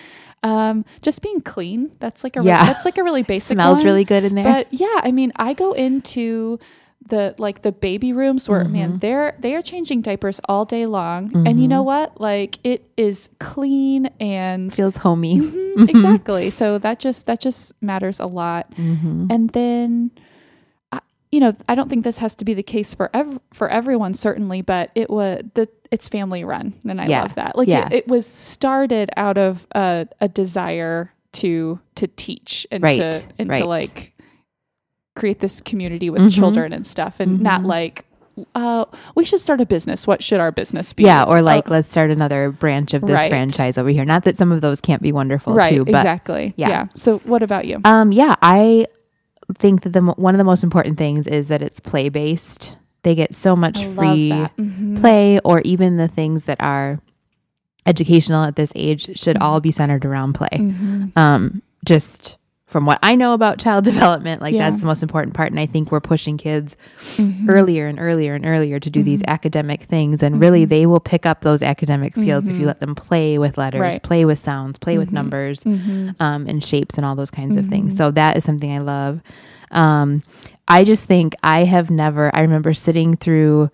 Um, 0.46 0.86
just 1.02 1.22
being 1.22 1.42
clean. 1.42 1.92
That's 2.00 2.24
like 2.24 2.36
a 2.36 2.42
re- 2.42 2.48
Yeah. 2.48 2.64
that's 2.66 2.86
like 2.86 2.98
a 2.98 3.04
really 3.04 3.24
basic. 3.34 3.56
Smells 3.56 3.80
one. 3.80 3.86
really 3.86 4.04
good 4.06 4.24
in 4.24 4.36
there. 4.36 4.44
But 4.46 4.68
yeah, 4.72 5.02
I 5.04 5.12
mean, 5.12 5.32
I 5.36 5.54
go 5.54 5.74
into 5.74 6.60
the 7.08 7.36
like 7.38 7.62
the 7.62 7.72
baby 7.72 8.14
rooms 8.14 8.50
where 8.50 8.64
Mm-hmm. 8.64 8.74
man 8.74 8.98
they're 9.00 9.36
they 9.40 9.54
are 9.56 9.62
changing 9.62 10.02
diapers 10.02 10.42
all 10.50 10.66
day 10.66 10.88
long 10.88 11.32
and 11.46 11.62
you 11.62 11.68
know 11.68 11.82
Mm-hmm. 11.86 12.10
what 12.10 12.20
like 12.22 12.58
it 12.64 12.90
is 12.98 13.30
clean 13.40 14.08
and 14.20 14.74
Feels 14.74 14.98
homey. 14.98 15.38
Mhm, 15.38 15.88
exactly 15.94 16.50
so 16.50 16.80
that 16.80 16.98
just 17.00 17.28
that 17.28 17.40
just 17.40 17.74
matters 17.82 18.20
a 18.20 18.26
lot 18.26 18.72
Mm-hmm. 18.72 19.28
and 19.30 19.50
then 19.52 20.10
you 21.36 21.42
know 21.42 21.54
i 21.68 21.76
don't 21.76 21.90
think 21.90 22.04
this 22.06 22.18
has 22.20 22.34
to 22.36 22.46
be 22.46 22.54
the 22.54 22.64
case 22.64 22.94
for 22.96 23.10
ev- 23.14 23.40
for 23.52 23.68
everyone 23.70 24.14
certainly 24.14 24.62
but 24.62 24.90
it 24.96 25.10
was 25.10 25.44
the 25.56 25.68
it's 25.92 26.08
family 26.08 26.44
run 26.46 26.74
and 26.88 27.02
i 27.02 27.06
Yeah. 27.06 27.24
love 27.24 27.36
that 27.36 27.58
like 27.58 27.68
Yeah. 27.68 27.88
it, 27.88 27.94
it 27.94 28.08
was 28.08 28.26
started 28.26 29.10
out 29.18 29.38
of 29.38 29.68
a, 29.76 30.08
a 30.22 30.30
desire 30.30 31.12
to 31.34 31.80
to 31.96 32.08
teach 32.08 32.66
and 32.72 32.82
Right, 32.82 33.00
to 33.12 33.22
and 33.38 33.50
right. 33.50 33.60
to 33.60 33.66
like 33.66 34.14
create 35.16 35.40
this 35.40 35.60
community 35.62 36.10
with 36.10 36.22
Mhm. 36.22 36.32
children 36.34 36.72
and 36.74 36.88
stuff 36.88 37.20
and 37.20 37.42
not 37.42 37.62
Mhm. 37.62 37.66
like 37.68 38.06
uh 38.54 38.84
we 39.16 39.24
should 39.24 39.40
start 39.40 39.60
a 39.62 39.66
business 39.66 40.06
what 40.08 40.22
should 40.24 40.40
our 40.42 40.52
business 40.52 40.92
be 40.94 41.04
Yeah, 41.04 41.24
or 41.24 41.38
Oh, 41.40 41.42
like 41.42 41.70
let's 41.70 41.90
start 41.90 42.12
another 42.12 42.52
branch 42.52 42.94
of 42.94 43.02
this 43.02 43.12
Right. 43.12 43.30
franchise 43.30 43.78
over 43.78 43.90
here. 43.90 44.04
Not 44.06 44.24
that 44.26 44.38
some 44.38 44.52
of 44.52 44.60
those 44.62 44.82
can't 44.82 45.02
be 45.02 45.14
wonderful 45.14 45.54
right 45.54 45.72
too, 45.74 45.86
but 45.86 45.96
exactly 45.96 46.54
yeah. 46.58 46.70
yeah. 46.70 46.86
so 46.96 47.20
what 47.20 47.44
about 47.44 47.66
you 47.66 47.80
um 47.86 48.12
yeah, 48.12 48.36
I 48.42 48.88
think 49.60 49.84
that 49.84 49.94
the 49.94 50.02
one 50.02 50.34
of 50.34 50.38
the 50.40 50.44
most 50.44 50.64
important 50.64 50.98
things 50.98 51.28
is 51.28 51.48
that 51.50 51.62
it's 51.62 51.80
play 51.80 52.10
based. 52.10 52.78
They 53.04 53.14
get 53.16 53.36
so 53.36 53.56
much 53.56 53.80
I 53.80 53.94
free. 53.94 54.30
Mhm. 54.58 55.00
play 55.00 55.40
or 55.42 55.62
even 55.62 55.98
the 55.98 56.08
things 56.08 56.46
that 56.46 56.58
are 56.60 57.00
educational 57.86 58.44
at 58.44 58.56
this 58.56 58.72
age 58.76 59.18
should 59.18 59.38
all 59.38 59.60
be 59.60 59.72
centered 59.72 60.06
around 60.06 60.34
play. 60.34 60.50
Mhm. 60.54 61.16
Um 61.16 61.62
just 61.86 62.38
from 62.76 62.86
what 62.86 63.00
I 63.02 63.16
know 63.16 63.34
about 63.34 63.58
child 63.58 63.86
development, 63.92 64.42
like 64.42 64.54
Yeah. 64.54 64.70
that's 64.70 64.82
the 64.82 64.86
most 64.86 65.02
important 65.02 65.34
part 65.34 65.50
and 65.50 65.62
I 65.62 65.66
think 65.66 65.94
we're 65.94 66.02
pushing 66.02 66.36
kids 66.38 66.76
Mhm. 67.16 67.48
earlier 67.48 67.88
and 67.88 67.98
earlier 67.98 68.36
and 68.36 68.46
earlier 68.46 68.82
to 68.82 68.90
do 68.90 69.02
these 69.02 69.22
Mm-hmm. 69.22 69.32
academic 69.32 69.84
things 69.84 70.22
and 70.22 70.42
really 70.42 70.66
they 70.66 70.86
will 70.86 71.00
pick 71.00 71.26
up 71.26 71.40
those 71.40 71.62
academic 71.64 72.18
skills 72.18 72.50
if 72.50 72.58
you 72.58 72.66
let 72.66 72.82
them 72.82 72.94
play 72.94 73.38
with 73.38 73.58
letters 73.58 73.80
Mm-hmm. 73.80 73.92
Right. 73.92 74.04
play 74.04 74.26
with 74.26 74.40
sounds 74.40 74.78
play 74.78 74.98
with 74.98 75.14
numbers 75.14 75.62
Mhm. 75.62 76.16
um, 76.20 76.48
and 76.50 76.62
shapes 76.62 76.96
and 76.98 77.06
all 77.06 77.16
those 77.16 77.32
kinds 77.32 77.56
of 77.56 77.66
things 77.68 77.94
Mm-hmm. 77.94 77.98
so 77.98 78.12
that 78.12 78.36
is 78.36 78.44
something 78.44 78.74
i 78.74 78.80
love 78.80 79.22
um, 79.72 80.22
i 80.68 80.84
just 80.84 81.06
think 81.06 81.34
i 81.44 81.64
have 81.64 81.90
never 81.90 82.30
i 82.36 82.42
remember 82.42 82.74
sitting 82.74 83.16
through 83.16 83.70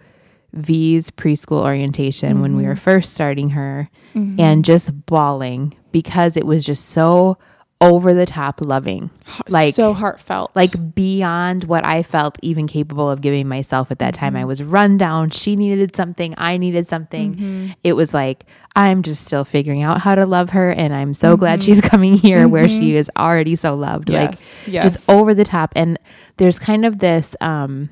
v's 0.54 1.10
preschool 1.10 1.64
orientation 1.64 2.40
when 2.40 2.52
Mm-hmm. 2.52 2.62
we 2.62 2.68
were 2.68 2.76
first 2.76 3.14
starting 3.14 3.50
her 3.52 3.90
and 4.14 4.64
just 4.64 5.06
bawling 5.08 5.74
because 5.92 6.38
it 6.38 6.46
was 6.46 6.64
just 6.66 6.86
so 6.90 7.38
over 7.82 8.14
the 8.14 8.28
top 8.28 8.62
loving 8.62 9.10
like 9.50 9.74
so 9.74 9.92
heartfelt 9.92 10.52
like 10.56 10.94
beyond 10.94 11.64
what 11.66 11.86
I 11.86 12.04
felt 12.04 12.38
even 12.42 12.68
capable 12.68 13.10
of 13.10 13.22
giving 13.22 13.48
myself 13.48 13.92
at 13.92 14.00
that 14.00 14.14
time. 14.14 14.36
I 14.36 14.40
mm-hmm. 14.40 14.48
was 14.48 14.64
run 14.64 14.98
down. 14.98 15.30
She 15.32 15.56
needed 15.56 15.96
something. 15.96 16.34
I 16.38 16.58
needed 16.58 16.88
something. 16.88 17.36
Mm-hmm. 17.36 17.72
It 17.84 17.94
was 17.94 18.14
like, 18.14 18.46
I'm 18.76 19.04
just 19.04 19.26
still 19.26 19.46
figuring 19.46 19.84
out 19.84 20.02
how 20.02 20.16
to 20.16 20.26
love 20.26 20.52
her. 20.52 20.72
And 20.72 20.94
I'm 20.94 21.14
so 21.14 21.38
glad 21.38 21.60
mm-hmm. 21.60 21.66
she's 21.66 21.82
coming 21.90 22.16
here 22.16 22.48
where 22.48 22.68
she 22.68 22.96
is 22.96 23.10
already 23.18 23.56
so 23.56 23.76
loved. 23.76 24.10
like 24.10 24.32
Yes, 24.32 24.54
yes. 24.68 24.94
just 24.94 25.10
over 25.10 25.34
the 25.34 25.46
top. 25.46 25.74
And 25.76 26.00
there's 26.38 26.60
kind 26.60 26.86
of 26.86 27.00
this, 27.00 27.36
um, 27.42 27.90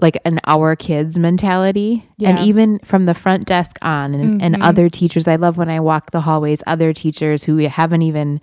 like 0.00 0.18
an 0.24 0.40
our 0.46 0.76
kids 0.76 1.18
mentality. 1.18 2.08
And 2.30 2.38
even 2.40 2.78
from 2.80 3.06
the 3.06 3.14
front 3.14 3.46
desk 3.46 3.76
on 3.82 4.14
and, 4.14 4.42
and 4.42 4.54
mm-hmm. 4.54 4.62
other 4.62 4.88
teachers 4.88 5.26
i 5.26 5.36
love 5.36 5.56
when 5.56 5.68
i 5.68 5.80
walk 5.80 6.10
the 6.10 6.20
hallways 6.20 6.62
other 6.66 6.92
teachers 6.92 7.44
who 7.44 7.58
haven't 7.58 8.02
even 8.02 8.40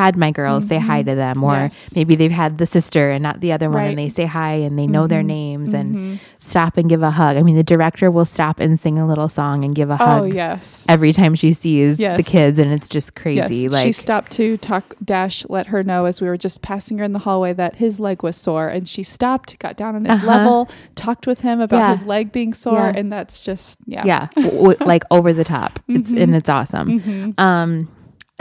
had 0.00 0.16
my 0.16 0.30
girls 0.30 0.66
say 0.66 0.78
hi 0.78 1.02
to 1.02 1.14
them 1.14 1.44
or 1.44 1.54
Yes. 1.54 1.94
maybe 1.94 2.16
they've 2.16 2.30
had 2.44 2.56
the 2.56 2.64
sister 2.66 3.10
and 3.10 3.22
not 3.22 3.40
the 3.40 3.52
other 3.52 3.68
one 3.68 3.78
Right. 3.82 3.88
and 3.90 3.98
they 3.98 4.08
say 4.08 4.24
hi 4.24 4.52
and 4.54 4.78
they 4.78 4.86
know 4.86 5.06
their 5.06 5.22
names 5.22 5.72
and 5.74 6.18
stop 6.38 6.78
and 6.78 6.88
give 6.88 7.02
a 7.02 7.10
hug 7.10 7.36
i 7.36 7.42
mean 7.42 7.56
the 7.56 7.62
director 7.74 8.10
will 8.10 8.24
stop 8.24 8.58
and 8.58 8.80
sing 8.80 8.98
a 8.98 9.06
little 9.06 9.28
song 9.28 9.64
and 9.64 9.74
give 9.74 9.90
a 9.90 9.96
hug. 9.96 10.08
oh 10.08 10.24
hug 10.24 10.34
yes 10.34 10.84
every 10.88 11.12
time 11.12 11.34
she 11.34 11.52
sees 11.52 11.98
the 11.98 12.22
kids 12.24 12.58
and 12.58 12.72
it's 12.72 12.88
just 12.88 13.08
yes 13.14 13.22
crazy 13.22 13.68
like 13.68 13.84
she 13.84 13.92
stopped 13.92 14.32
to 14.32 14.56
talk 14.58 14.94
dash 15.04 15.44
let 15.50 15.66
her 15.66 15.82
know 15.82 16.06
as 16.06 16.20
we 16.22 16.26
were 16.26 16.38
just 16.38 16.62
passing 16.62 16.96
her 16.98 17.04
in 17.04 17.12
the 17.12 17.18
hallway 17.18 17.52
that 17.52 17.76
his 17.76 18.00
leg 18.00 18.22
was 18.22 18.34
sore 18.36 18.68
and 18.68 18.88
she 18.88 19.02
stopped 19.02 19.58
got 19.58 19.76
down 19.76 19.94
on 19.94 20.04
his 20.06 20.18
Uh-huh. 20.18 20.26
level 20.26 20.70
talked 20.94 21.26
with 21.26 21.40
him 21.42 21.60
about 21.60 21.76
Yeah. 21.78 21.90
his 21.92 22.04
leg 22.06 22.32
being 22.32 22.54
sore 22.54 22.74
Yeah. 22.90 22.92
and 22.98 23.12
that's 23.12 23.44
just 23.44 23.78
yeah 23.86 24.04
yeah 24.06 24.28
w- 24.36 24.76
like 24.80 25.04
over 25.10 25.32
the 25.34 25.44
top 25.44 25.78
it's 25.88 26.08
Mm-hmm. 26.08 26.22
and 26.22 26.34
it's 26.34 26.48
awesome 26.48 27.34
um 27.38 27.88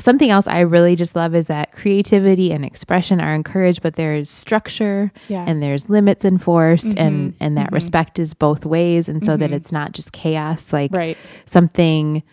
something 0.02 0.30
else 0.30 0.48
i 0.48 0.60
really 0.60 0.96
just 0.96 1.16
love 1.16 1.34
is 1.36 1.46
that 1.46 1.72
creativity 1.72 2.52
and 2.52 2.66
expression 2.66 3.22
are 3.22 3.34
encouraged 3.36 3.82
but 3.82 3.96
there's 3.96 4.30
structure 4.30 5.12
Yeah. 5.28 5.46
and 5.48 5.62
there's 5.64 5.90
limits 5.90 6.26
enforced 6.26 6.98
and 6.98 7.32
Mm-hmm. 7.34 7.44
and 7.44 7.58
that 7.58 7.72
respect 7.72 8.20
is 8.20 8.34
both 8.34 8.66
ways 8.66 9.08
and 9.08 9.24
so 9.26 9.38
that 9.38 9.52
it's 9.52 9.72
not 9.72 9.92
just 9.94 10.12
chaos 10.12 10.74
like 10.74 10.92
right 10.94 11.18
something 11.46 12.24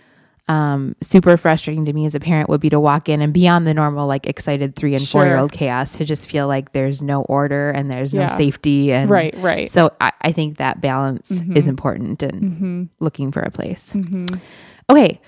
um, 0.50 0.96
super 1.02 1.36
frustrating 1.36 1.84
to 1.84 1.92
me 1.92 2.06
as 2.06 2.14
a 2.14 2.20
parent 2.20 2.48
would 2.48 2.62
be 2.62 2.70
to 2.70 2.80
walk 2.80 3.10
in 3.10 3.20
and 3.20 3.34
beyond 3.34 3.66
the 3.66 3.74
normal 3.74 4.06
like 4.06 4.26
excited 4.26 4.74
three 4.76 4.94
and 4.94 5.02
Sure. 5.02 5.20
four 5.20 5.26
year 5.28 5.36
old 5.36 5.52
chaos 5.52 5.98
to 5.98 6.06
just 6.06 6.26
feel 6.26 6.46
like 6.48 6.72
there's 6.72 7.02
no 7.02 7.20
order 7.24 7.70
and 7.72 7.90
there's 7.90 8.14
no 8.14 8.28
safety 8.28 8.90
and 8.90 9.10
right 9.10 9.34
right 9.36 9.70
so 9.70 9.92
I, 10.00 10.10
I 10.22 10.32
think 10.32 10.56
that 10.56 10.80
balance 10.80 11.30
is 11.30 11.40
Mm-hmm. 11.42 11.68
important 11.68 12.22
and 12.22 12.88
looking 12.98 13.30
for 13.30 13.40
a 13.42 13.50
place. 13.50 13.90
Mhm. 13.94 14.40
Okay. 14.88 15.20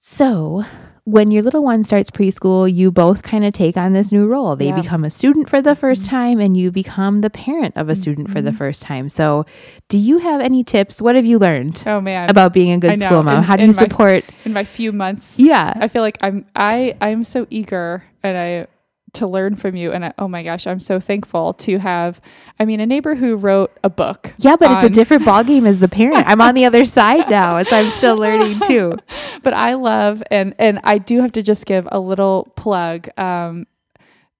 So 0.00 0.64
when 1.04 1.32
your 1.32 1.42
little 1.42 1.64
one 1.64 1.82
starts 1.82 2.10
preschool, 2.10 2.72
you 2.72 2.92
both 2.92 3.22
kind 3.22 3.44
of 3.44 3.52
take 3.52 3.76
on 3.76 3.92
this 3.92 4.12
new 4.12 4.26
role. 4.26 4.54
They 4.54 4.68
Yeah. 4.68 4.80
become 4.80 5.04
a 5.04 5.10
student 5.10 5.48
for 5.48 5.60
the 5.60 5.74
first 5.74 6.02
mm-hmm. 6.02 6.16
time, 6.16 6.40
and 6.40 6.56
you 6.56 6.70
become 6.70 7.22
the 7.22 7.30
parent 7.30 7.76
of 7.76 7.88
a 7.88 7.96
student 7.96 8.30
for 8.30 8.40
the 8.40 8.50
mm-hmm. 8.50 8.58
first 8.58 8.82
time. 8.82 9.08
So, 9.08 9.44
do 9.88 9.98
you 9.98 10.18
have 10.18 10.40
any 10.40 10.62
tips? 10.62 11.02
What 11.02 11.16
have 11.16 11.26
you 11.26 11.38
learned 11.38 11.82
Oh 11.86 12.00
man. 12.00 12.30
about 12.30 12.52
being 12.52 12.70
a 12.72 12.78
good 12.78 13.00
school 13.00 13.22
mom? 13.22 13.38
In- 13.38 13.42
How 13.44 13.56
do 13.56 13.62
you 13.62 13.68
my- 13.68 13.72
support? 13.72 14.24
in 14.44 14.52
my 14.52 14.64
few 14.64 14.92
months 14.92 15.38
Yeah. 15.38 15.72
I 15.76 15.88
feel 15.88 16.02
like 16.02 16.18
I'm 16.20 16.46
I 16.54 16.94
I'm 17.00 17.24
so 17.24 17.46
eager 17.50 18.04
and 18.22 18.38
I 18.38 18.66
to 19.14 19.26
learn 19.26 19.54
from 19.56 19.76
you 19.76 19.92
and 19.92 20.06
I, 20.06 20.12
oh 20.18 20.26
my 20.26 20.42
gosh 20.42 20.66
I'm 20.66 20.80
so 20.80 20.98
thankful 20.98 21.52
to 21.54 21.78
have 21.78 22.20
I 22.58 22.64
mean 22.64 22.80
a 22.80 22.86
neighbor 22.86 23.14
who 23.14 23.36
wrote 23.36 23.76
a 23.84 23.90
book 23.90 24.32
Yeah, 24.38 24.56
but 24.56 24.70
it's 24.70 24.84
a 24.84 24.90
different 24.90 25.22
ballgame 25.26 25.66
as 25.66 25.78
the 25.80 25.88
parent. 25.88 26.26
I'm 26.26 26.40
on 26.40 26.54
the 26.54 26.64
other 26.64 26.86
side 26.86 27.28
now, 27.28 27.62
so 27.62 27.76
I'm 27.76 27.90
still 27.90 28.16
learning 28.16 28.60
too. 28.66 28.96
but 29.42 29.52
I 29.54 29.74
love 29.74 30.22
and 30.30 30.54
and 30.58 30.80
I 30.84 30.98
do 30.98 31.20
have 31.20 31.32
to 31.32 31.42
just 31.42 31.66
give 31.66 31.86
a 31.92 32.00
little 32.00 32.52
plug 32.56 33.08
um 33.18 33.66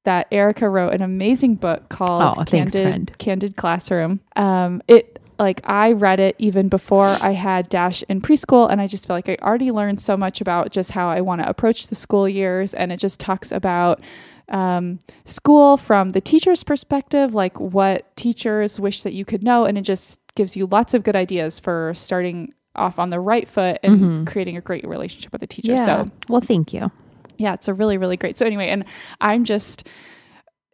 that 0.04 0.26
Erica 0.32 0.68
wrote 0.68 0.94
an 0.94 1.02
amazing 1.02 1.56
book 1.56 1.88
called 1.88 2.22
Oh, 2.22 2.44
thanks, 2.44 2.72
Candid 2.72 2.82
friend. 2.82 3.18
Candid 3.18 3.56
Classroom. 3.56 4.20
Um 4.36 4.82
it 4.88 5.18
like 5.38 5.60
I 5.64 5.92
read 5.92 6.20
it 6.20 6.36
even 6.38 6.68
before 6.68 7.16
I 7.20 7.32
had 7.32 7.68
Dash 7.68 8.02
in 8.04 8.20
preschool 8.22 8.70
and 8.70 8.80
I 8.80 8.86
just 8.86 9.06
feel 9.06 9.16
like 9.16 9.28
I 9.28 9.36
already 9.42 9.70
learned 9.70 10.00
so 10.00 10.16
much 10.16 10.40
about 10.40 10.70
just 10.70 10.92
how 10.92 11.08
I 11.08 11.20
want 11.20 11.42
to 11.42 11.48
approach 11.48 11.88
the 11.88 11.94
school 11.94 12.28
years 12.28 12.72
and 12.74 12.92
it 12.92 12.98
just 12.98 13.18
talks 13.20 13.50
about 13.52 14.00
um, 14.48 14.98
school 15.24 15.76
from 15.76 16.10
the 16.10 16.20
teacher's 16.20 16.62
perspective, 16.62 17.34
like 17.34 17.58
what 17.58 18.14
teachers 18.16 18.78
wish 18.78 19.02
that 19.02 19.12
you 19.12 19.24
could 19.24 19.42
know, 19.42 19.64
and 19.64 19.78
it 19.78 19.82
just 19.82 20.18
gives 20.34 20.56
you 20.56 20.66
lots 20.66 20.94
of 20.94 21.02
good 21.02 21.16
ideas 21.16 21.60
for 21.60 21.92
starting 21.94 22.52
off 22.74 22.98
on 22.98 23.10
the 23.10 23.20
right 23.20 23.48
foot 23.48 23.78
and 23.82 24.26
creating 24.26 24.56
a 24.56 24.60
great 24.60 24.86
relationship 24.86 25.32
with 25.32 25.40
the 25.40 25.46
teacher. 25.46 25.72
Yeah. 25.72 25.84
So 25.84 26.10
well, 26.28 26.40
thank 26.40 26.72
you. 26.72 26.90
yeah, 27.38 27.54
it's 27.54 27.68
a 27.68 27.74
really 27.74 27.98
really 27.98 28.16
great. 28.16 28.36
So 28.36 28.46
anyway, 28.46 28.68
and 28.68 28.84
I'm 29.20 29.44
just 29.44 29.86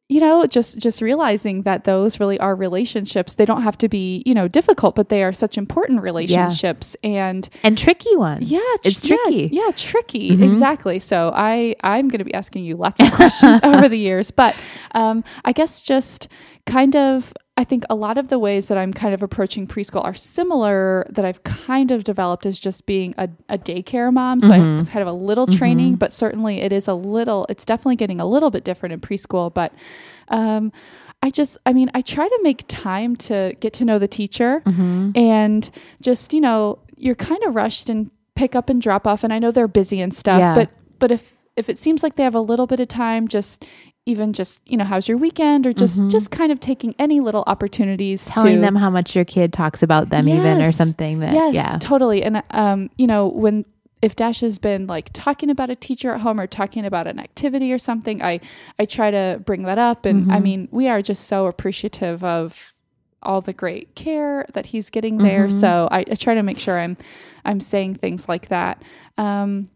you 0.08 0.20
know 0.20 0.46
just 0.46 0.78
just 0.78 1.02
realizing 1.02 1.62
that 1.62 1.84
those 1.84 2.18
really 2.18 2.38
are 2.40 2.56
relationships 2.56 3.34
they 3.34 3.44
don't 3.44 3.62
have 3.62 3.76
to 3.76 3.88
be 3.88 4.22
you 4.24 4.32
know 4.34 4.48
difficult 4.48 4.94
but 4.94 5.08
they 5.10 5.22
are 5.22 5.32
such 5.32 5.58
important 5.58 6.00
relationships 6.02 6.96
and 7.04 7.48
And 7.62 7.76
tricky 7.76 8.16
ones. 8.16 8.50
yeah 8.50 8.58
it's 8.84 9.02
tr- 9.02 9.14
yeah, 9.14 9.16
tricky. 9.24 9.50
yeah 9.52 9.70
tricky 9.76 10.30
Mhm. 10.30 10.42
exactly 10.44 10.98
so 10.98 11.30
i 11.34 11.74
i'm 11.84 12.08
going 12.08 12.18
to 12.20 12.24
be 12.24 12.34
asking 12.34 12.64
you 12.64 12.76
lots 12.76 13.00
of 13.00 13.12
questions 13.12 13.60
over 13.64 13.88
the 13.88 13.98
years 13.98 14.30
but 14.30 14.56
um 14.94 15.22
i 15.44 15.52
guess 15.52 15.82
just 15.82 16.28
kind 16.66 16.96
of 16.96 17.32
i 17.58 17.64
think 17.64 17.84
a 17.90 17.94
lot 17.94 18.16
of 18.16 18.28
the 18.28 18.38
ways 18.38 18.68
that 18.68 18.78
i'm 18.78 18.92
kind 18.92 19.12
of 19.12 19.22
approaching 19.22 19.66
preschool 19.66 20.02
are 20.04 20.14
similar 20.14 21.04
that 21.10 21.24
i've 21.24 21.42
kind 21.44 21.90
of 21.90 22.04
developed 22.04 22.46
as 22.46 22.58
just 22.58 22.86
being 22.86 23.14
a, 23.18 23.28
a 23.50 23.58
daycare 23.58 24.10
mom 24.12 24.40
so 24.40 24.50
Mhm. 24.54 24.80
i 24.80 24.84
kind 24.90 25.02
of 25.02 25.08
a 25.08 25.12
little 25.12 25.46
training 25.46 25.96
but 25.96 26.12
certainly 26.12 26.60
it 26.62 26.72
is 26.72 26.88
a 26.88 26.94
little 26.94 27.44
it's 27.48 27.64
definitely 27.64 27.96
getting 27.96 28.20
a 28.20 28.26
little 28.26 28.50
bit 28.50 28.64
different 28.64 28.92
in 28.94 29.00
preschool 29.00 29.52
but 29.52 29.72
um 30.28 30.72
I 31.20 31.30
just, 31.30 31.58
I 31.66 31.72
mean, 31.72 31.90
I 31.94 32.00
try 32.00 32.28
to 32.28 32.38
make 32.44 32.62
time 32.68 33.16
to 33.26 33.52
get 33.58 33.72
to 33.78 33.84
know 33.84 33.98
the 33.98 34.06
teacher 34.06 34.62
Mm-hmm. 34.64 35.10
and 35.16 35.68
just 36.00 36.32
you 36.32 36.40
know 36.40 36.78
you're 36.96 37.16
kind 37.16 37.42
of 37.42 37.56
rushed 37.56 37.88
and 37.90 38.08
pick 38.36 38.54
up 38.54 38.70
and 38.70 38.80
drop 38.80 39.04
off 39.04 39.24
and 39.24 39.32
i 39.32 39.38
know 39.40 39.50
they're 39.50 39.66
busy 39.66 40.00
and 40.00 40.14
stuff 40.14 40.38
Yeah. 40.38 40.54
but 40.54 40.70
but 41.00 41.10
if 41.10 41.34
if 41.56 41.68
it 41.68 41.76
seems 41.76 42.04
like 42.04 42.14
they 42.14 42.22
have 42.22 42.36
a 42.36 42.40
little 42.40 42.68
bit 42.68 42.78
of 42.78 42.86
time 42.86 43.26
just 43.26 43.66
even 44.08 44.32
just 44.32 44.62
you 44.68 44.76
know 44.76 44.84
how's 44.84 45.06
your 45.06 45.18
weekend 45.18 45.66
or 45.66 45.72
just 45.72 46.00
Mhm. 46.00 46.10
just 46.10 46.30
kind 46.30 46.50
of 46.50 46.58
taking 46.58 46.94
any 46.98 47.20
little 47.20 47.44
opportunities 47.46 48.24
Telling 48.24 48.56
to 48.56 48.60
them 48.62 48.74
how 48.74 48.88
much 48.90 49.14
your 49.14 49.26
kid 49.26 49.52
talks 49.52 49.82
about 49.82 50.08
them, 50.08 50.26
even 50.28 50.62
or 50.62 50.72
something 50.72 51.20
that. 51.20 51.32
yes 51.34 51.54
Yeah. 51.54 51.76
totally 51.78 52.22
and 52.22 52.42
um 52.50 52.88
you 52.96 53.06
know 53.06 53.28
when 53.28 53.64
if 54.00 54.16
dash 54.16 54.40
has 54.40 54.58
been 54.58 54.86
like 54.86 55.10
talking 55.12 55.50
about 55.50 55.68
a 55.70 55.76
teacher 55.76 56.12
at 56.14 56.20
home 56.22 56.40
or 56.40 56.46
talking 56.46 56.86
about 56.86 57.06
an 57.06 57.18
activity 57.18 57.70
or 57.72 57.78
something 57.78 58.22
i 58.22 58.40
i 58.78 58.84
try 58.86 59.10
to 59.10 59.42
bring 59.44 59.62
that 59.64 59.78
up 59.78 60.06
and 60.06 60.32
i 60.32 60.38
Mhm. 60.38 60.42
mean 60.42 60.68
we 60.70 60.88
are 60.88 61.02
just 61.02 61.24
so 61.24 61.46
appreciative 61.46 62.24
of 62.24 62.72
all 63.22 63.40
the 63.40 63.52
great 63.52 63.94
care 63.94 64.46
that 64.54 64.66
he's 64.66 64.88
getting 64.90 65.18
there 65.18 65.48
Mhm. 65.48 65.52
so 65.60 65.88
I, 65.90 66.00
I 66.10 66.14
try 66.14 66.34
to 66.34 66.42
make 66.42 66.58
sure 66.58 66.78
i'm 66.78 66.96
i'm 67.44 67.60
saying 67.60 67.96
things 67.96 68.26
like 68.28 68.48
that 68.48 68.80
um 69.18 69.68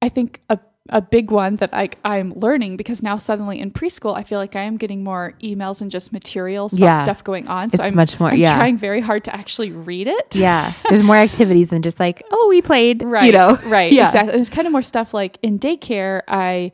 i 0.00 0.08
think 0.08 0.40
a 0.48 0.58
a 0.88 1.00
big 1.00 1.30
one 1.30 1.56
that 1.56 1.72
I, 1.72 1.90
I'm 2.04 2.32
learning 2.34 2.76
because 2.76 3.02
now 3.04 3.16
suddenly 3.16 3.60
in 3.60 3.70
preschool, 3.70 4.16
I 4.16 4.24
feel 4.24 4.38
like 4.40 4.56
I 4.56 4.62
am 4.62 4.76
getting 4.76 5.04
more 5.04 5.34
emails 5.42 5.80
and 5.80 5.90
just 5.90 6.12
materials 6.12 6.72
about 6.72 6.84
Yeah. 6.84 7.02
stuff 7.04 7.22
going 7.22 7.46
on. 7.46 7.66
It's 7.68 7.76
So 7.76 7.84
I'm, 7.84 7.94
much 7.94 8.18
more. 8.18 8.30
I'm 8.30 8.36
yeah. 8.36 8.56
trying 8.56 8.76
very 8.78 9.00
hard 9.00 9.22
to 9.24 9.34
actually 9.34 9.70
read 9.70 10.08
it. 10.08 10.34
yeah. 10.34 10.72
There's 10.88 11.04
more 11.04 11.16
activities 11.16 11.68
than 11.68 11.82
just 11.82 12.00
like, 12.00 12.22
oh, 12.32 12.46
we 12.48 12.62
played. 12.62 13.02
Right. 13.04 13.24
You 13.26 13.32
know. 13.32 13.58
Right. 13.64 13.92
Yeah. 13.92 14.06
Exactly. 14.08 14.32
There's 14.32 14.50
kind 14.50 14.66
of 14.66 14.72
more 14.72 14.82
stuff 14.82 15.14
like 15.14 15.38
in 15.42 15.58
daycare, 15.60 16.22
I 16.26 16.72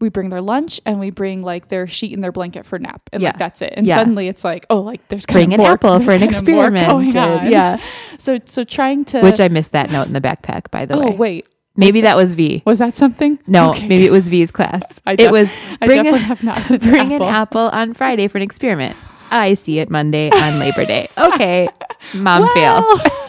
we 0.00 0.08
bring 0.08 0.30
their 0.30 0.40
lunch 0.40 0.80
and 0.86 0.98
we 0.98 1.10
bring 1.10 1.42
like 1.42 1.68
their 1.68 1.86
sheet 1.86 2.14
and 2.14 2.24
their 2.24 2.32
blanket 2.32 2.64
for 2.64 2.78
nap. 2.78 3.02
And 3.12 3.20
Yeah. 3.22 3.28
like 3.28 3.38
that's 3.38 3.60
it. 3.60 3.74
And 3.76 3.86
Yeah. 3.86 3.96
suddenly 3.96 4.28
it's 4.28 4.42
like, 4.42 4.64
oh, 4.70 4.80
like 4.80 5.06
there's 5.08 5.26
kind 5.26 5.34
Bring 5.36 5.52
of 5.52 5.60
an 5.60 5.64
more, 5.64 5.72
apple 5.72 6.00
for 6.00 6.12
an 6.12 6.20
kind 6.20 6.34
of 6.34 6.48
more 6.48 6.68
experiment. 6.68 7.12
yeah. 7.50 7.78
So 8.18 8.38
so 8.46 8.64
trying 8.64 9.04
to 9.06 9.20
Which 9.20 9.38
I 9.40 9.48
missed 9.48 9.72
that 9.72 9.90
note 9.90 10.06
in 10.06 10.14
the 10.14 10.20
backpack, 10.22 10.70
by 10.70 10.86
the 10.86 10.94
Oh 10.94 11.00
way. 11.00 11.06
Oh 11.12 11.16
wait. 11.16 11.46
Maybe 11.80 12.00
that 12.02 12.16
was 12.16 12.34
V. 12.34 12.62
Was 12.64 12.78
that 12.78 12.94
something? 12.94 13.38
No, 13.46 13.70
Okay. 13.70 13.88
maybe 13.88 14.06
it 14.06 14.12
was 14.12 14.28
V's 14.28 14.50
class. 14.50 15.00
I 15.06 15.12
it 15.14 15.16
def- 15.16 15.32
was 15.32 15.48
I 15.80 15.86
bring 15.86 16.04
definitely 16.04 16.20
a, 16.20 16.22
have 16.22 16.42
not 16.44 16.62
said 16.62 16.80
bring 16.82 17.12
apple. 17.14 17.26
an 17.26 17.34
apple 17.34 17.68
on 17.72 17.94
Friday 17.94 18.28
for 18.28 18.38
an 18.38 18.42
experiment. 18.42 18.96
I 19.32 19.54
see 19.54 19.78
it 19.78 19.90
Monday 19.90 20.30
on 20.30 20.58
Labor 20.58 20.84
Day. 20.84 21.08
Okay, 21.18 21.68
mom 22.14 22.42
fail. 22.54 22.82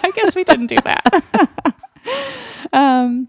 I 0.04 0.12
guess 0.16 0.36
we 0.36 0.44
didn't 0.44 0.68
do 0.68 0.78
that. 0.84 1.74
um, 2.74 3.28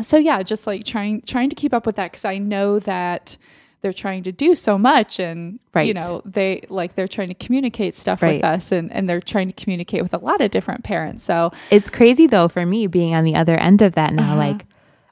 so 0.00 0.16
yeah, 0.18 0.42
just 0.42 0.66
like 0.66 0.84
trying 0.84 1.22
trying 1.22 1.50
to 1.50 1.56
keep 1.56 1.72
up 1.74 1.86
with 1.86 1.96
that 1.96 2.12
because 2.12 2.24
I 2.24 2.38
know 2.38 2.78
that 2.80 3.36
they're 3.82 3.92
trying 3.92 4.22
to 4.24 4.32
do 4.32 4.54
so 4.54 4.76
much, 4.76 5.18
and 5.18 5.58
you 5.82 5.94
know 5.94 6.22
they 6.24 6.64
like 6.68 6.94
they're 6.96 7.08
trying 7.08 7.28
to 7.28 7.34
communicate 7.34 7.96
stuff 7.96 8.20
Right. 8.22 8.34
with 8.34 8.44
us, 8.44 8.72
and 8.72 8.92
and 8.92 9.08
they're 9.08 9.20
trying 9.20 9.48
to 9.48 9.54
communicate 9.54 10.02
with 10.02 10.12
a 10.14 10.18
lot 10.18 10.40
of 10.40 10.50
different 10.50 10.84
parents. 10.84 11.22
So 11.22 11.50
It's 11.70 11.90
crazy 11.90 12.26
though 12.26 12.48
for 12.48 12.66
me 12.66 12.86
being 12.86 13.14
on 13.14 13.24
the 13.24 13.34
other 13.34 13.56
end 13.56 13.82
of 13.82 13.94
that 13.94 14.12
now. 14.12 14.32
Uh-huh. 14.32 14.36
Like, 14.36 14.66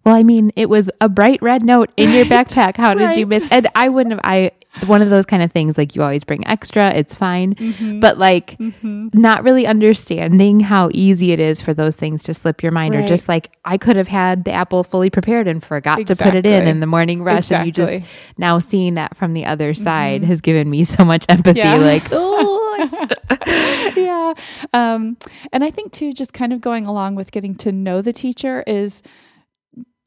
well, 0.08 0.16
I 0.16 0.22
mean, 0.22 0.52
it 0.56 0.70
was 0.70 0.88
a 1.02 1.08
bright 1.10 1.42
red 1.42 1.62
note 1.62 1.90
in 1.98 2.10
your 2.12 2.24
backpack. 2.34 2.78
How 2.78 2.94
did 2.94 3.14
you 3.14 3.26
Right. 3.26 3.42
miss? 3.42 3.48
And 3.50 3.68
I 3.74 3.90
wouldn't 3.90 4.12
have. 4.14 4.20
I 4.24 4.52
one 4.86 5.02
of 5.02 5.10
those 5.10 5.26
kind 5.26 5.42
of 5.42 5.50
things. 5.50 5.76
Like 5.76 5.94
you 5.96 6.02
always 6.02 6.24
bring 6.24 6.46
extra. 6.46 6.90
It's 6.94 7.14
fine. 7.14 7.54
Mhm. 7.56 8.00
But 8.00 8.16
like 8.18 8.56
Mhm. 8.58 9.12
not 9.14 9.42
really 9.42 9.66
understanding 9.66 10.60
how 10.60 10.88
easy 10.92 11.32
it 11.32 11.40
is 11.40 11.60
for 11.60 11.74
those 11.74 11.94
things 11.96 12.22
to 12.24 12.32
slip 12.34 12.62
your 12.62 12.70
mind, 12.72 12.94
or 12.94 13.04
just 13.06 13.28
like 13.28 13.50
I 13.64 13.76
could 13.76 13.96
have 13.96 14.08
had 14.08 14.44
the 14.44 14.52
apple 14.52 14.82
fully 14.84 15.10
prepared 15.10 15.46
and 15.48 15.62
forgot 15.62 16.06
to 16.06 16.16
put 16.16 16.34
it 16.34 16.46
in 16.46 16.66
in 16.68 16.80
the 16.80 16.86
morning 16.86 17.22
rush, 17.22 17.50
and 17.50 17.66
you 17.66 17.72
just 17.72 18.02
now 18.38 18.58
seeing 18.60 18.94
that 18.94 19.14
from 19.16 19.34
the 19.34 19.44
other 19.44 19.74
side 19.74 20.22
Mhm. 20.22 20.26
has 20.26 20.40
given 20.40 20.70
me 20.70 20.84
so 20.84 21.04
much 21.04 21.26
empathy. 21.28 21.58
Yeah. 21.58 21.74
Like, 21.76 22.04
oh, 22.12 22.88
yeah. 23.96 24.32
Um, 24.72 25.16
and 25.52 25.64
I 25.64 25.70
think 25.70 25.92
too, 25.92 26.12
just 26.12 26.32
kind 26.32 26.52
of 26.52 26.60
going 26.60 26.86
along 26.86 27.14
with 27.16 27.30
getting 27.32 27.54
to 27.56 27.72
know 27.72 28.00
the 28.00 28.12
teacher 28.12 28.62
is 28.66 29.02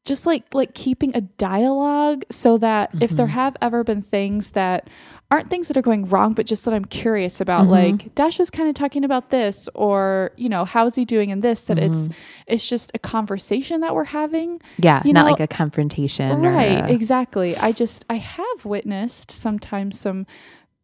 just 0.05 0.25
like 0.25 0.43
like 0.53 0.73
keeping 0.73 1.15
a 1.15 1.21
dialogue 1.21 2.23
so 2.31 2.57
that 2.57 2.89
if 3.01 3.11
there 3.11 3.27
Mhm. 3.27 3.31
have 3.31 3.55
ever 3.61 3.83
been 3.83 4.01
things 4.01 4.51
that 4.51 4.87
aren't 5.29 5.49
things 5.49 5.67
that 5.67 5.77
are 5.77 5.81
going 5.83 6.05
wrong 6.07 6.33
but 6.33 6.45
just 6.47 6.65
that 6.65 6.73
i'm 6.73 6.83
curious 6.85 7.39
about 7.39 7.67
Mhm. 7.67 7.69
like 7.69 8.15
dash 8.15 8.39
was 8.39 8.49
kind 8.49 8.67
of 8.67 8.73
talking 8.75 9.03
about 9.05 9.29
this 9.29 9.69
or 9.75 10.31
you 10.37 10.49
know 10.49 10.65
how's 10.65 10.95
he 10.95 11.05
doing 11.05 11.29
in 11.29 11.41
this 11.41 11.61
that 11.65 11.77
it's 11.77 12.07
Mhm. 12.07 12.13
it's 12.47 12.67
just 12.67 12.91
a 12.95 12.99
conversation 12.99 13.81
that 13.81 13.93
we're 13.95 14.03
having 14.05 14.59
yeah, 14.77 15.01
You 15.05 15.13
not 15.13 15.25
know- 15.25 15.31
like 15.31 15.39
a 15.39 15.47
confrontation, 15.47 16.41
right 16.41 16.89
a- 16.89 16.91
exactly 16.91 17.55
i 17.57 17.71
just 17.71 18.03
i 18.09 18.15
have 18.15 18.65
witnessed 18.65 19.29
sometimes 19.31 19.99
some 19.99 20.25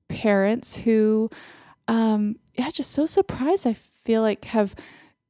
parents 0.09 0.75
who 0.77 1.29
um 1.87 2.35
yeah 2.55 2.69
just 2.69 2.91
so 2.91 3.05
surprised 3.05 3.65
i 3.67 3.73
feel 3.73 4.21
like 4.21 4.45
have 4.45 4.75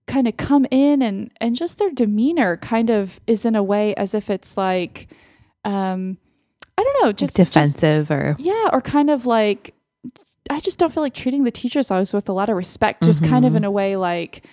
kind 0.07 0.27
of 0.27 0.35
come 0.37 0.65
in 0.71 1.01
and 1.01 1.31
and 1.41 1.55
just 1.55 1.77
their 1.79 1.91
demeanor 1.91 2.57
kind 2.57 2.89
of 2.89 3.19
is 3.27 3.45
in 3.45 3.55
a 3.55 3.61
way 3.63 3.93
as 3.95 4.13
if 4.13 4.29
it's 4.29 4.55
like 4.57 5.07
um 5.65 6.17
i 6.77 6.83
don't 6.83 7.01
know 7.01 7.07
like 7.07 7.17
just 7.17 7.35
just- 7.35 7.53
defensive 7.53 8.09
or 8.09 8.35
yeah 8.39 8.69
or 8.71 8.81
kind 8.81 9.09
of 9.09 9.25
like 9.25 9.73
i 10.49 10.59
just 10.59 10.77
don't 10.77 10.93
feel 10.93 11.03
like 11.03 11.13
treating 11.13 11.43
the 11.43 11.51
teachers 11.51 11.91
always 11.91 12.13
with 12.13 12.29
a 12.29 12.33
lot 12.33 12.47
of 12.49 12.55
respect 12.55 13.03
just 13.03 13.23
kind 13.23 13.45
of 13.45 13.53
Mhm. 13.53 13.57
in 13.57 13.63
a 13.65 13.71
way 13.71 13.95
like 13.97 14.45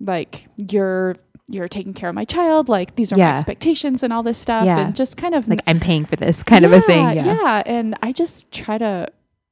like 0.00 0.46
you're 0.56 1.16
you're 1.48 1.66
taking 1.66 1.92
care 1.92 2.08
of 2.08 2.14
my 2.14 2.24
child 2.24 2.68
like 2.68 2.94
these 2.94 3.12
are 3.12 3.16
my 3.16 3.34
expectations 3.34 4.04
and 4.04 4.12
all 4.12 4.22
this 4.22 4.38
stuff 4.38 4.64
Yeah. 4.64 4.78
and 4.78 4.94
just 4.94 5.16
kind 5.16 5.34
of 5.34 5.48
like 5.48 5.60
I'm 5.66 5.80
paying 5.80 6.04
for 6.04 6.14
this 6.14 6.44
kind 6.44 6.64
of 6.64 6.72
a 6.72 6.80
thing. 6.82 7.04
Yeah. 7.16 7.24
yeah. 7.24 7.62
And 7.66 7.96
I 8.00 8.12
just 8.12 8.52
try 8.52 8.78
to 8.78 9.08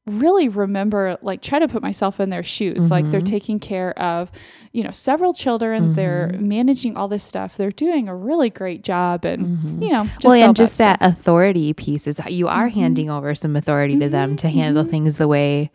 really 0.08 0.48
remember, 0.48 1.16
like, 1.22 1.42
try 1.42 1.58
to 1.58 1.68
put 1.68 1.82
myself 1.82 2.20
in 2.20 2.30
their 2.30 2.42
shoes. 2.42 2.90
Like, 2.90 3.10
they're 3.10 3.20
Mhm. 3.20 3.24
taking 3.26 3.58
care 3.60 3.98
of, 3.98 4.30
you 4.72 4.82
know, 4.82 4.90
several 4.90 5.32
children. 5.34 5.92
They're 5.94 6.30
Mhm. 6.34 6.40
managing 6.40 6.96
all 6.96 7.08
this 7.08 7.22
stuff. 7.22 7.56
They're 7.56 7.70
doing 7.70 8.08
a 8.08 8.14
really 8.16 8.50
great 8.50 8.82
job. 8.84 9.24
And, 9.24 9.58
Mhm. 9.58 9.82
you 9.82 9.92
know, 9.92 10.04
just 10.04 10.24
well, 10.24 10.38
all 10.42 10.48
and 10.48 10.56
just 10.56 10.78
that, 10.78 10.98
stuff. 11.00 11.12
authority 11.18 11.72
piece 11.72 12.06
is 12.06 12.20
you 12.28 12.48
are 12.48 12.68
Mhm. 12.68 12.74
handing 12.74 13.10
over 13.10 13.34
some 13.34 13.56
authority 13.56 13.96
to 13.98 14.08
them 14.08 14.36
to 14.36 14.48
handle 14.48 14.84
mhm. 14.84 14.90
things 14.90 15.16
the 15.16 15.28
way 15.28 15.70